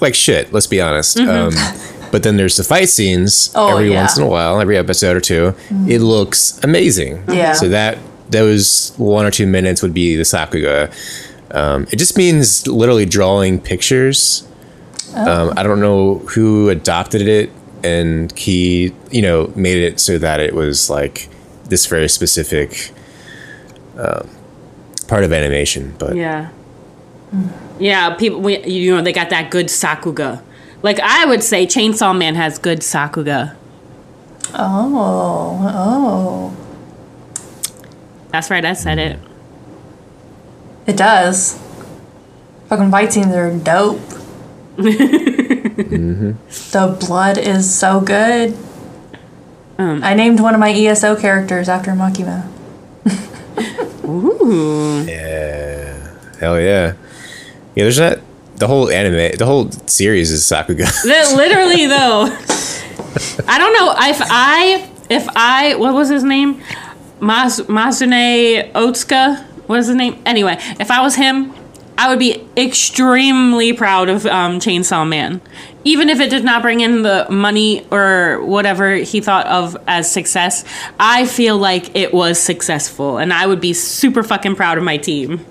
[0.00, 0.52] like shit.
[0.52, 1.16] Let's be honest.
[1.18, 1.58] Mm-hmm.
[1.58, 1.80] Um,
[2.10, 3.96] But then there's the fight scenes Oh, every yeah.
[4.02, 5.52] once in a while, every episode or 2
[5.88, 7.24] It looks amazing.
[7.28, 7.54] Yeah.
[7.54, 7.98] So that
[8.30, 10.92] those one or two minutes would be the Sakuga.
[11.50, 14.46] Um, it just means literally drawing pictures.
[15.14, 17.50] Um, I don't know who adopted it
[17.84, 21.28] and he, you know, made it so that it was like
[21.64, 22.92] this very specific
[23.96, 24.28] um,
[25.06, 25.94] part of animation.
[25.98, 26.50] But Yeah.
[27.78, 30.42] Yeah, people, we, you know, they got that good Sakuga.
[30.82, 33.56] Like, I would say Chainsaw Man has good Sakuga.
[34.54, 36.56] Oh, oh.
[38.30, 39.18] That's right, I said it.
[40.86, 41.60] It does.
[42.68, 44.00] Fucking fight scenes are dope.
[44.76, 46.32] Mm-hmm.
[46.72, 48.56] The blood is so good.
[49.78, 50.02] Um.
[50.04, 52.48] I named one of my ESO characters after Makima.
[54.04, 55.04] Ooh.
[55.06, 56.16] Yeah.
[56.38, 56.94] Hell yeah.
[57.74, 58.18] Yeah, there's not
[58.56, 60.86] the whole anime, the whole series is Sakuga.
[61.04, 62.26] Li- Literally, though.
[63.48, 66.62] I don't know if I, if I, what was his name?
[67.20, 69.42] Mas, Masune Otsuka?
[69.66, 70.22] What is his name?
[70.26, 71.52] Anyway, if I was him,
[71.96, 75.40] I would be extremely proud of um, Chainsaw Man.
[75.84, 80.10] Even if it did not bring in the money or whatever he thought of as
[80.10, 80.64] success,
[80.98, 83.18] I feel like it was successful.
[83.18, 85.44] And I would be super fucking proud of my team.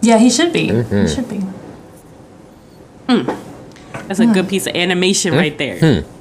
[0.00, 0.66] Yeah, he should be.
[0.66, 1.06] He mm-hmm.
[1.06, 1.40] should be.
[3.08, 3.50] Hmm.
[4.08, 5.78] That's a good piece of animation right there.
[5.78, 6.16] Hmm.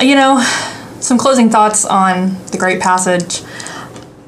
[0.00, 0.40] You know,
[1.00, 3.42] some closing thoughts on the Great Passage.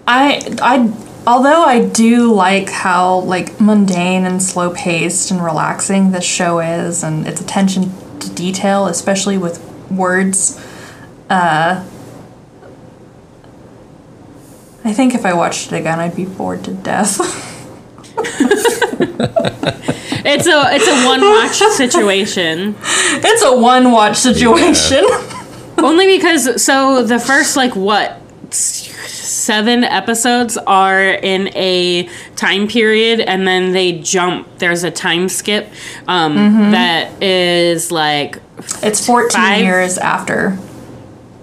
[0.09, 0.91] I I
[1.27, 7.05] although I do like how like mundane and slow paced and relaxing this show is
[7.05, 10.59] and its attention to detail, especially with words,
[11.29, 11.85] uh
[14.83, 17.21] I think if I watched it again I'd be bored to death.
[20.31, 22.77] It's a it's a one watch situation.
[22.83, 25.07] it's a one watch situation.
[25.79, 28.21] Only because so the first like what
[29.49, 31.03] seven episodes are
[31.35, 32.07] in a
[32.37, 35.65] time period and then they jump there's a time skip
[36.07, 36.35] um,
[36.73, 38.41] that is like
[38.83, 39.63] It's 14 Five?
[39.65, 40.59] years after.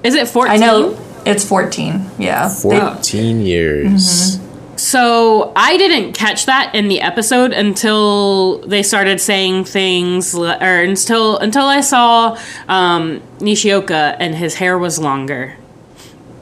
[0.03, 2.05] is it 14 I know it's 14.
[2.19, 2.47] Yeah.
[2.47, 4.39] They- 14 years.
[4.75, 10.51] So I didn't catch that in the episode until they started saying things, or
[10.83, 12.37] until until I saw
[12.67, 15.55] um, Nishioka and his hair was longer.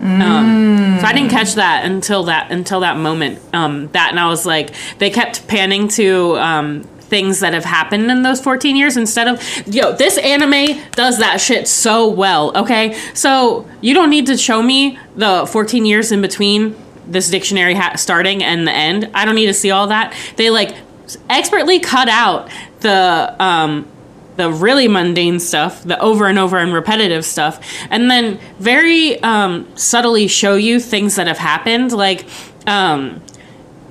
[0.03, 3.39] Um, so I didn't catch that until that until that moment.
[3.53, 8.11] Um, that and I was like, they kept panning to um, things that have happened
[8.11, 9.93] in those 14 years instead of yo.
[9.93, 12.55] This anime does that shit so well.
[12.57, 16.75] Okay, so you don't need to show me the 14 years in between
[17.07, 19.09] this dictionary ha- starting and the end.
[19.13, 20.13] I don't need to see all that.
[20.35, 20.75] They like
[21.29, 22.49] expertly cut out
[22.81, 23.87] the um,
[24.35, 29.67] the really mundane stuff, the over and over and repetitive stuff, and then very um,
[29.77, 31.91] subtly show you things that have happened.
[31.91, 32.25] Like
[32.67, 33.21] um,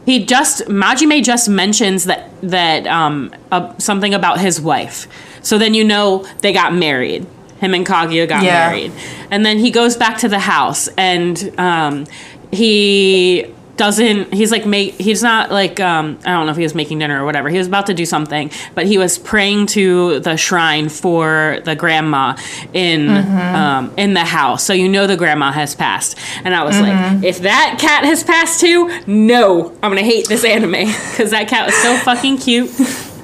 [0.07, 5.07] he just Majime just mentions that that um, uh, something about his wife,
[5.43, 7.27] so then you know they got married.
[7.61, 8.71] Him and Kaguya got Yeah.
[8.71, 8.93] married,
[9.31, 12.07] and then he goes back to the house and um,
[12.51, 13.47] he
[13.77, 16.99] doesn't he's like make he's not like um i don't know if he was making
[16.99, 17.49] dinner or whatever.
[17.49, 21.75] He was about to do something but he was praying to the shrine for the
[21.75, 22.37] grandma
[22.75, 24.63] in um in the house.
[24.65, 26.19] So you know the grandma has passed.
[26.45, 30.45] And i was like if that cat has passed too no i'm gonna hate this
[30.45, 30.73] anime.
[31.13, 32.71] Because that cat was so fucking cute.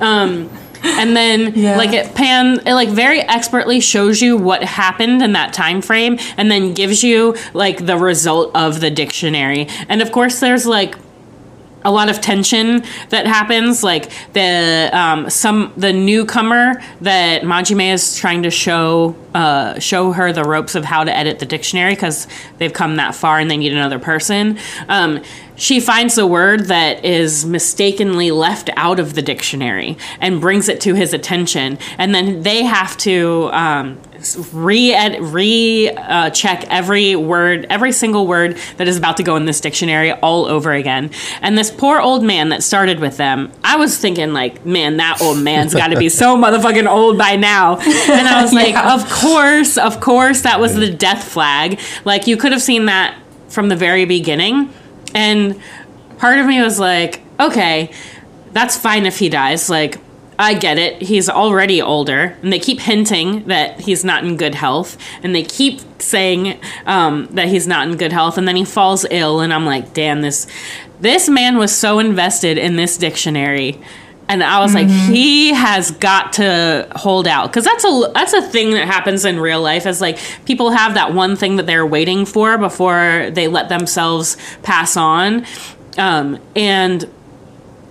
[0.00, 0.50] Um
[0.82, 1.76] and then Yeah.
[1.76, 6.18] like it pan it like very expertly shows you what happened in that time frame
[6.36, 10.96] and then gives you like the result of the dictionary and of course there's like
[11.84, 18.16] a lot of tension that happens like the um, some the newcomer that Majime is
[18.16, 22.26] trying to show uh, show her the ropes of how to edit the dictionary because
[22.58, 24.58] they've come that far and they need another person.
[24.88, 25.22] Um,
[25.54, 30.80] she finds the word that is mistakenly left out of the dictionary and brings it
[30.82, 31.78] to his attention.
[31.98, 34.00] And then they have to um,
[34.52, 39.44] re re uh, check every word, every single word that is about to go in
[39.44, 41.10] this dictionary all over again.
[41.40, 45.20] And this poor old man that started with them, I was thinking like, man, that
[45.22, 47.78] old man's got to be so motherfucking old by now.
[47.78, 48.94] And I was like, Yeah.
[48.94, 51.78] of course, of course, that was the death flag.
[52.04, 53.16] Like you could have seen that
[53.48, 54.72] from the very beginning.
[55.14, 55.60] And
[56.18, 57.90] part of me was like, okay,
[58.52, 59.70] that's fine if he dies.
[59.70, 59.98] Like,
[60.38, 61.02] I get it.
[61.02, 65.42] He's already older, and they keep hinting that he's not in good health, and they
[65.42, 69.52] keep saying um, that he's not in good health, and then he falls ill, and
[69.52, 70.46] I'm like, damn, this
[71.00, 73.80] this man was so invested in this dictionary
[74.28, 78.42] and I was like, he has got to hold out because that's a that's a
[78.42, 79.86] thing that happens in real life.
[79.86, 84.36] Is like people have that one thing that they're waiting for before they let themselves
[84.62, 85.46] pass on,
[85.96, 87.10] um, and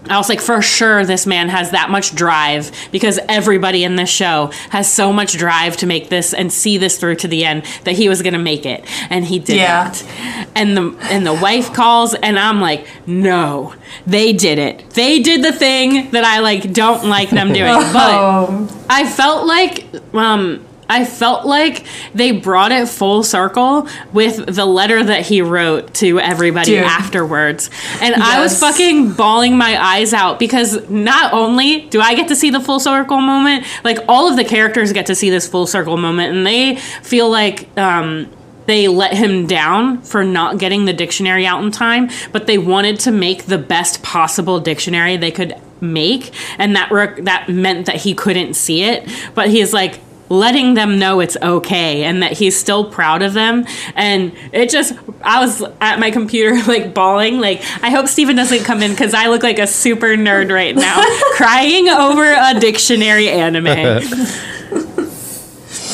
[0.09, 4.09] I was like, for sure, this man has that much drive because everybody in this
[4.09, 7.63] show has so much drive to make this and see this through to the end
[7.83, 9.57] that he was gonna make it, and he didn't.
[9.57, 10.45] Yeah.
[10.55, 13.73] And the and the wife calls, and I'm like, no,
[14.05, 14.89] they did it.
[14.91, 18.17] They did the thing that I like don't like them doing, but.
[18.17, 24.65] Oh, I felt like um I felt like they brought it full circle with the
[24.65, 26.83] letter that he wrote to everybody Dude.
[26.83, 27.69] afterwards.
[28.01, 32.35] And I was fucking bawling my eyes out because not only do I get to
[32.35, 35.67] see the full circle moment, like all of the characters get to see this full
[35.67, 38.31] circle moment and they feel like um
[38.67, 42.99] they let him down for not getting the dictionary out in time, but they wanted
[42.99, 47.95] to make the best possible dictionary they could make, and that re- that meant that
[47.95, 49.09] he couldn't see it.
[49.33, 53.65] But he's like letting them know it's okay and that he's still proud of them
[53.95, 58.63] and it just i was at my computer like bawling like i hope steven doesn't
[58.63, 61.01] come in because i look like a super nerd right now
[61.35, 64.01] crying over a dictionary anime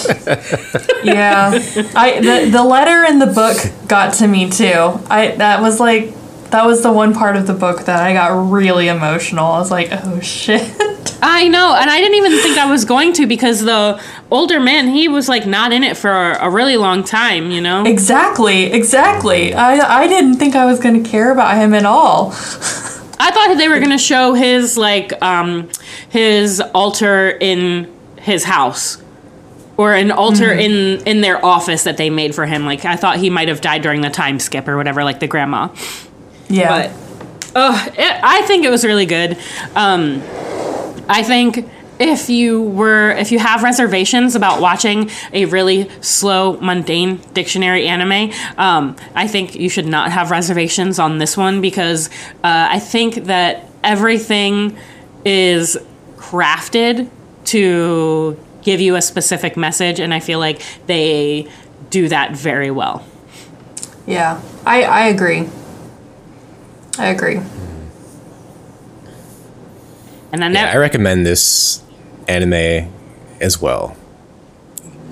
[1.04, 1.52] yeah.
[1.96, 3.58] I the, the letter in the book
[3.88, 5.00] got to me too.
[5.10, 6.14] I that was like
[6.54, 9.44] that was the one part of the book that I got really emotional.
[9.44, 10.62] I was like, oh shit.
[11.26, 14.00] I know, and I didn't even think I was going to because the
[14.30, 17.86] older man, he was like not in it for a really long time, you know?
[17.86, 19.56] exactly, exactly.
[19.56, 22.30] I I didn't think I was gonna care about him at all.
[23.20, 25.70] I thought they were going to show his like um
[26.10, 29.02] his altar in his house
[29.78, 32.66] or an altar in in their office that they made for him.
[32.66, 35.28] Like I thought he might have died during the time skip or whatever like the
[35.28, 35.70] grandma.
[36.54, 36.88] Yeah.
[36.88, 39.38] But oh, it, I think it was really good.
[39.76, 40.22] Um,
[41.10, 41.70] I think
[42.00, 48.34] if you were if you have reservations about watching a really slow mundane dictionary anime
[48.58, 52.08] um, i think you should not have reservations on this one because
[52.44, 54.76] uh, i think that everything
[55.24, 55.78] is
[56.18, 57.08] crafted
[57.46, 61.48] to give you a specific message and i feel like they
[61.92, 63.06] do that very well
[64.06, 64.42] yeah.
[64.66, 65.50] I I agree.
[67.00, 67.40] I agree.
[70.32, 71.82] and i Yeah, never I recommend this
[72.28, 72.92] anime
[73.42, 73.96] as well.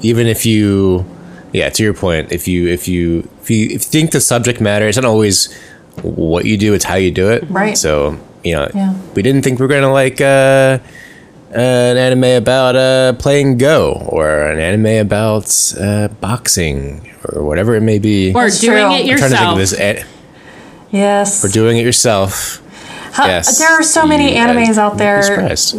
[0.01, 1.05] Even if you,
[1.53, 4.59] yeah, to your point, if you if you if you, if you think the subject
[4.61, 5.53] matter, it's not always
[6.01, 7.43] what you do; it's how you do it.
[7.49, 7.77] Right.
[7.77, 8.93] So you know, Yeah.
[9.13, 10.79] we didn't think we are gonna like uh,
[11.51, 15.45] an anime about uh, playing Go or an anime about
[15.79, 18.33] uh, boxing or whatever it may be.
[18.33, 18.95] or That's doing true.
[18.95, 19.73] it I'm trying to think yourself of this.
[19.73, 20.05] An-
[20.91, 21.41] Yes.
[21.41, 22.61] for doing it yourself.
[23.13, 25.21] How- yes, there are so many animes I'd out there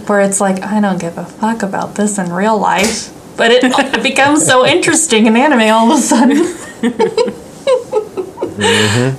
[0.06, 3.64] where it's like I don't give a fuck about this in real life, but it,
[3.64, 6.38] it becomes so interesting in anime all of a sudden.
[8.52, 9.16] Mm-hmm.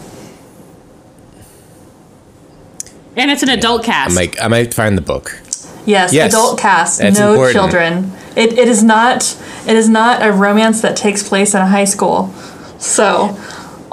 [3.17, 4.15] and it's an adult cast.
[4.17, 5.39] I cast might I might find the book.
[5.85, 7.55] Yes, Yes, adult cast, that's no important.
[7.55, 8.11] children.
[8.35, 9.35] It, it is not
[9.67, 12.31] it is not a romance that takes place in a high school.
[12.79, 13.37] So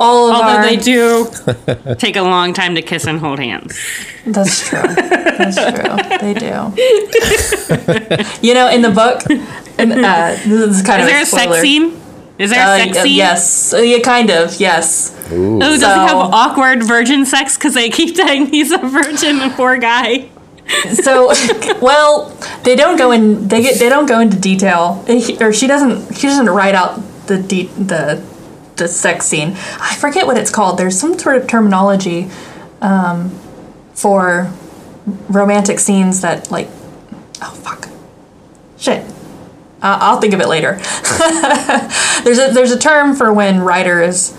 [0.00, 1.28] all of Although our they do
[1.98, 3.78] take a long time to kiss and hold hands.
[4.26, 4.82] That's true.
[4.82, 6.18] That's true.
[6.20, 6.46] They do.
[8.46, 9.22] you know, in the book,
[9.78, 11.52] and uh, this is kind Is of there a spoiler.
[11.54, 12.00] sex scene?
[12.38, 13.14] Is there Uh, a sex scene?
[13.16, 14.58] yes, Uh, yeah, kind of.
[14.58, 15.14] Yes.
[15.30, 17.56] Oh, does he have awkward virgin sex?
[17.56, 20.28] Because they keep saying he's a virgin, the poor guy.
[21.02, 21.32] So,
[21.82, 23.48] well, they don't go in.
[23.48, 23.78] They get.
[23.78, 26.14] They don't go into detail, He- or she doesn't.
[26.16, 28.22] She doesn't write out the de- the
[28.80, 29.50] the sex scene.
[29.80, 30.78] I forget what it's called.
[30.78, 32.28] There's some sort of terminology
[32.80, 33.30] um,
[33.94, 34.52] for
[35.28, 36.68] romantic scenes that like.
[37.42, 37.88] Oh fuck.
[38.76, 39.06] Shit.
[39.82, 40.72] Uh, I'll think of it later.
[42.24, 44.36] there's a there's a term for when writers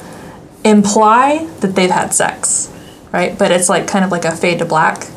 [0.63, 2.72] imply that they've had sex,
[3.11, 3.38] right?
[3.38, 5.07] But it's like kind of like a fade to black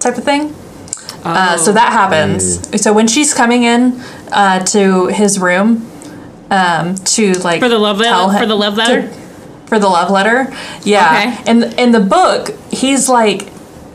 [0.00, 0.54] type of thing.
[1.22, 2.82] Uh, so that happens.
[2.82, 4.00] So when she's coming in
[4.32, 5.86] uh, to his room
[6.50, 8.38] um, to like For the love letter?
[8.38, 9.02] For the love letter?
[9.08, 9.20] to-
[9.66, 10.52] for the love letter,
[10.82, 11.36] yeah.
[11.38, 11.50] Okay.
[11.50, 13.48] And in the book, he's like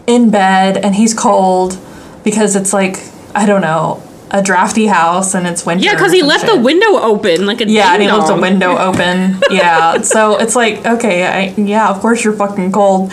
[0.08, 1.78] in bed and he's cold
[2.24, 2.98] because it's like
[3.36, 4.02] I don't know
[4.32, 5.84] a drafty house and it's winter.
[5.84, 6.56] Yeah, because he left shit.
[6.56, 9.42] the window open like a Yeah, and he left the window open.
[9.52, 13.12] Yeah, so it's like, okay, I, yeah, of course you're fucking cold.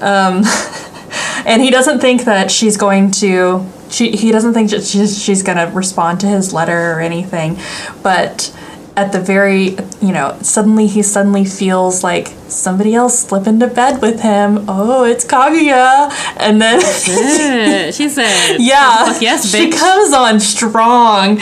[0.00, 0.42] Um,
[1.46, 3.66] and he doesn't think that she's going to.
[3.90, 7.58] She, he doesn't think that she's, she's going to respond to his letter or anything.
[8.04, 8.56] But
[8.96, 14.02] at the very, you know, suddenly he suddenly feels like somebody else slip into bed
[14.02, 14.64] with him.
[14.68, 16.10] Oh, it's Kaguya.
[16.36, 16.80] And then,
[17.92, 21.38] she said, yeah, yes, she comes on strong.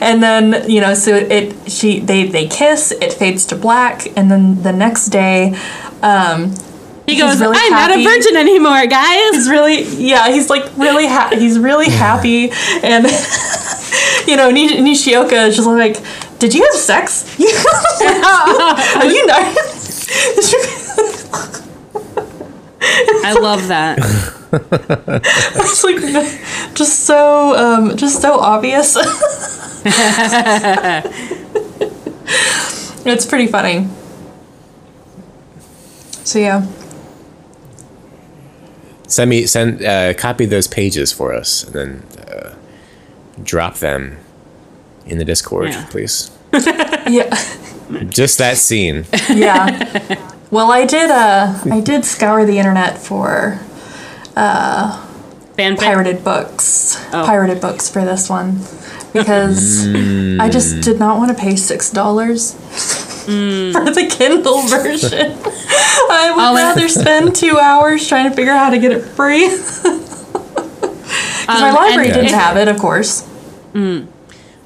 [0.00, 4.06] And then, you know, so it, she, they, they kiss, it fades to black.
[4.16, 5.54] And then the next day,
[6.02, 6.54] um,
[7.06, 9.34] He goes, really I'm not a virgin anymore, guys.
[9.34, 12.50] he's really yeah he's like really ha- he's really happy
[12.84, 13.04] and
[14.28, 15.96] you know Nish- nishioka is just like
[16.40, 17.38] did you have sex?
[17.38, 19.54] Are you not
[23.22, 23.98] I love that.
[24.52, 26.00] it's like
[26.74, 28.96] just so um just so obvious.
[33.02, 33.88] It's pretty funny.
[36.24, 36.66] So yeah.
[39.06, 42.54] Send me send uh, copy those pages for us, and then uh,
[43.42, 44.18] drop them
[45.06, 45.86] in the Discord, Yeah.
[45.90, 46.30] please.
[46.52, 47.30] yeah
[48.08, 49.04] Just that scene.
[49.32, 50.16] yeah
[50.50, 53.60] well i did uh i did scour the internet for
[54.36, 55.78] Fanfic.
[55.78, 56.96] pirated books.
[57.12, 57.24] Oh.
[57.26, 58.58] Pirated books for this one
[59.12, 59.86] because
[60.40, 65.32] I just did not want to pay six dollars for the Kindle version.
[66.10, 69.02] I would and- rather spend two hours trying to figure out how to get it
[69.02, 69.48] free.
[69.48, 70.32] Because
[71.48, 73.28] my Um, library and didn't if- have it, of course.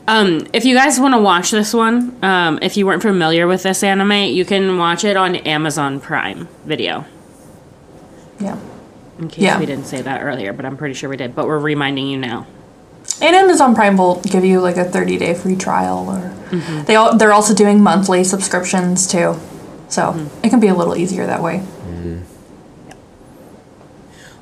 [0.06, 3.62] Um, if you guys want to watch this one, um, if you weren't familiar with
[3.62, 7.06] this anime, you can watch it on Amazon Prime Video.
[8.38, 8.58] Yeah.
[9.18, 9.58] In case Yeah.
[9.58, 11.34] we didn't say that earlier, but I'm pretty sure we did.
[11.34, 12.46] But we're reminding you now.
[13.22, 16.32] And Amazon Prime will give you like a 30 day free trial, or
[16.84, 19.36] they all, they're also doing monthly subscriptions too.
[19.88, 21.62] So it can be a little easier that way.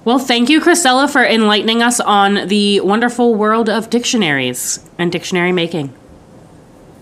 [0.04, 5.52] Well, thank you, Kristella, for enlightening us on the wonderful world of dictionaries and dictionary
[5.52, 5.94] making.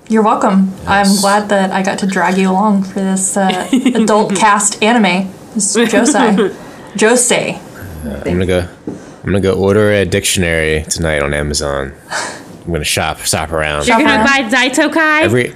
[0.09, 0.75] You're welcome.
[0.87, 5.33] I'm glad that I got to drag you along for this uh, adult cast anime.
[5.55, 6.55] This is Josei.
[6.95, 7.59] Josei.
[8.05, 8.69] I'm gonna go.
[8.87, 11.95] I'm gonna go order a dictionary tonight on Amazon.
[12.11, 13.87] I'm gonna shop, shop around.
[13.87, 15.23] You're gonna buy Daitokai?
[15.23, 15.55] Every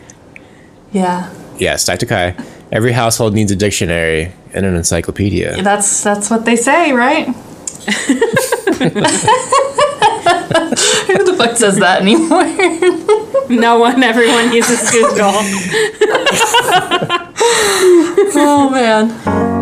[0.92, 2.06] Yeah, yes, Dr.
[2.74, 2.78] Kai.
[2.78, 5.62] Every household needs a dictionary and an encyclopedia.
[5.62, 7.26] that's that's what they say, right?
[11.06, 12.44] Who the fuck says that anymore?
[13.48, 15.30] no one, everyone uses Google.
[18.36, 19.53] oh man.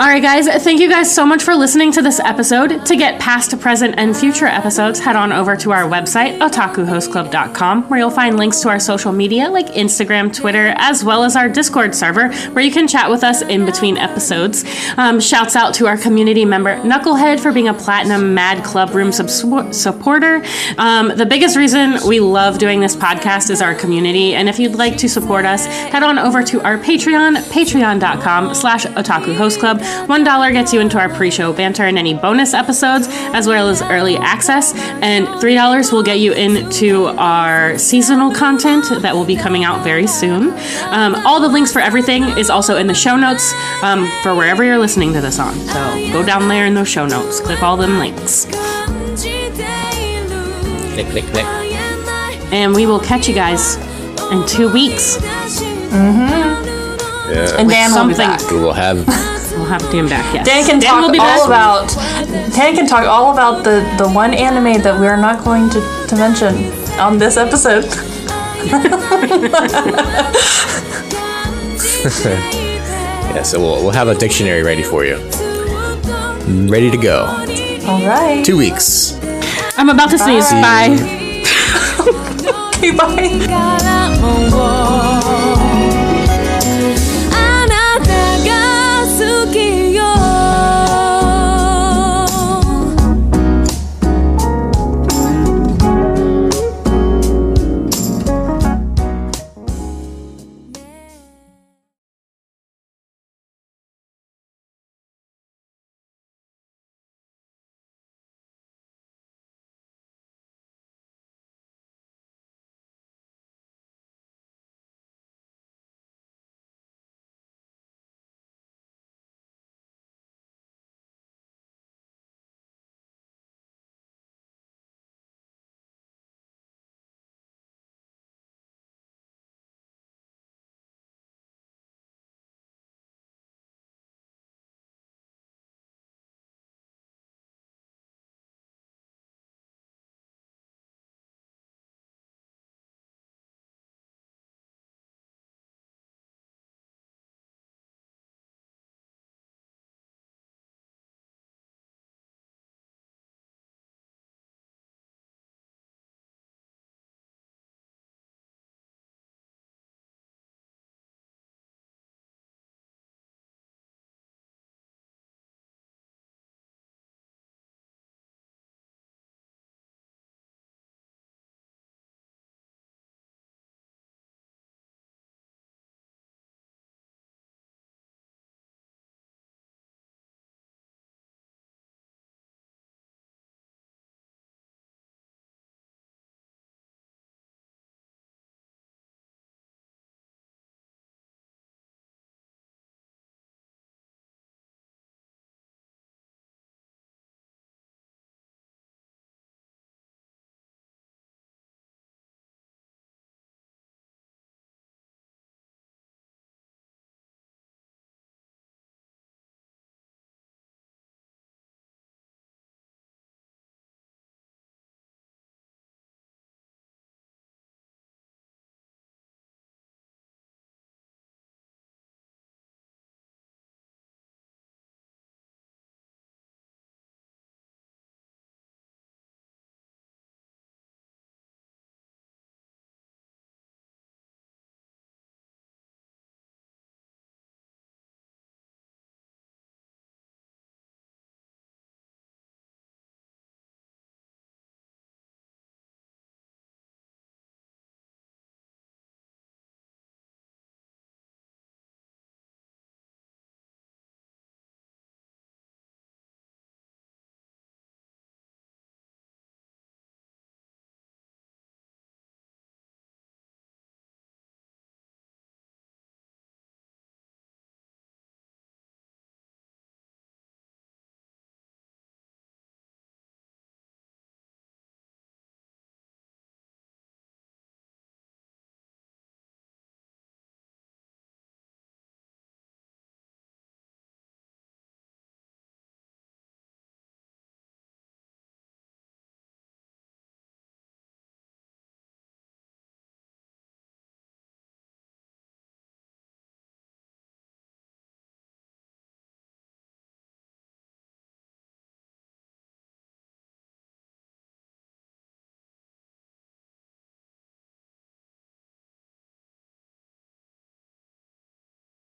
[0.00, 2.86] All right, guys, thank you guys so much for listening to this episode.
[2.86, 7.98] To get past, present, and future episodes, head on over to our website, otakuhostclub.com, where
[7.98, 11.96] you'll find links to our social media like Instagram, Twitter, as well as our Discord
[11.96, 14.64] server, where you can chat with us in between episodes.
[14.96, 19.10] Um, shouts out to our community member, Knucklehead, for being a Platinum Mad Club Room
[19.10, 20.44] sub- supporter.
[20.78, 24.76] Um, the biggest reason we love doing this podcast is our community, and if you'd
[24.76, 30.72] like to support us, head on over to our Patreon, patreon.com slash otakuhostclub $1 gets
[30.72, 34.74] you into our pre show banter and any bonus episodes, as well as early access.
[35.02, 40.06] And $3 will get you into our seasonal content that will be coming out very
[40.06, 40.54] soon.
[40.90, 43.52] Um, all the links for everything is also in the show notes
[43.82, 45.54] um, for wherever you're listening to this on.
[45.54, 48.46] So go down there in those show notes, click all them links.
[50.94, 51.44] Click, click, click.
[52.50, 53.76] And we will catch you guys
[54.32, 55.18] in two weeks.
[55.18, 56.28] Mm-hmm.
[57.30, 57.60] Yeah.
[57.60, 58.28] And then something.
[58.28, 59.06] We'll we will have
[59.68, 60.34] have to back.
[60.34, 60.46] Yes.
[60.46, 61.46] Dan can Dan talk all back.
[61.46, 61.88] about.
[62.54, 65.80] Dan can talk all about the the one anime that we are not going to,
[66.08, 66.54] to mention
[66.98, 67.84] on this episode.
[73.34, 75.16] yeah, so we'll, we'll have a dictionary ready for you.
[76.68, 77.26] Ready to go.
[77.86, 78.44] All right.
[78.44, 79.18] Two weeks.
[79.76, 80.50] I'm about to sneeze.
[80.50, 80.96] Bye.
[80.96, 81.28] Bye.
[82.74, 82.90] okay,
[85.56, 85.64] bye.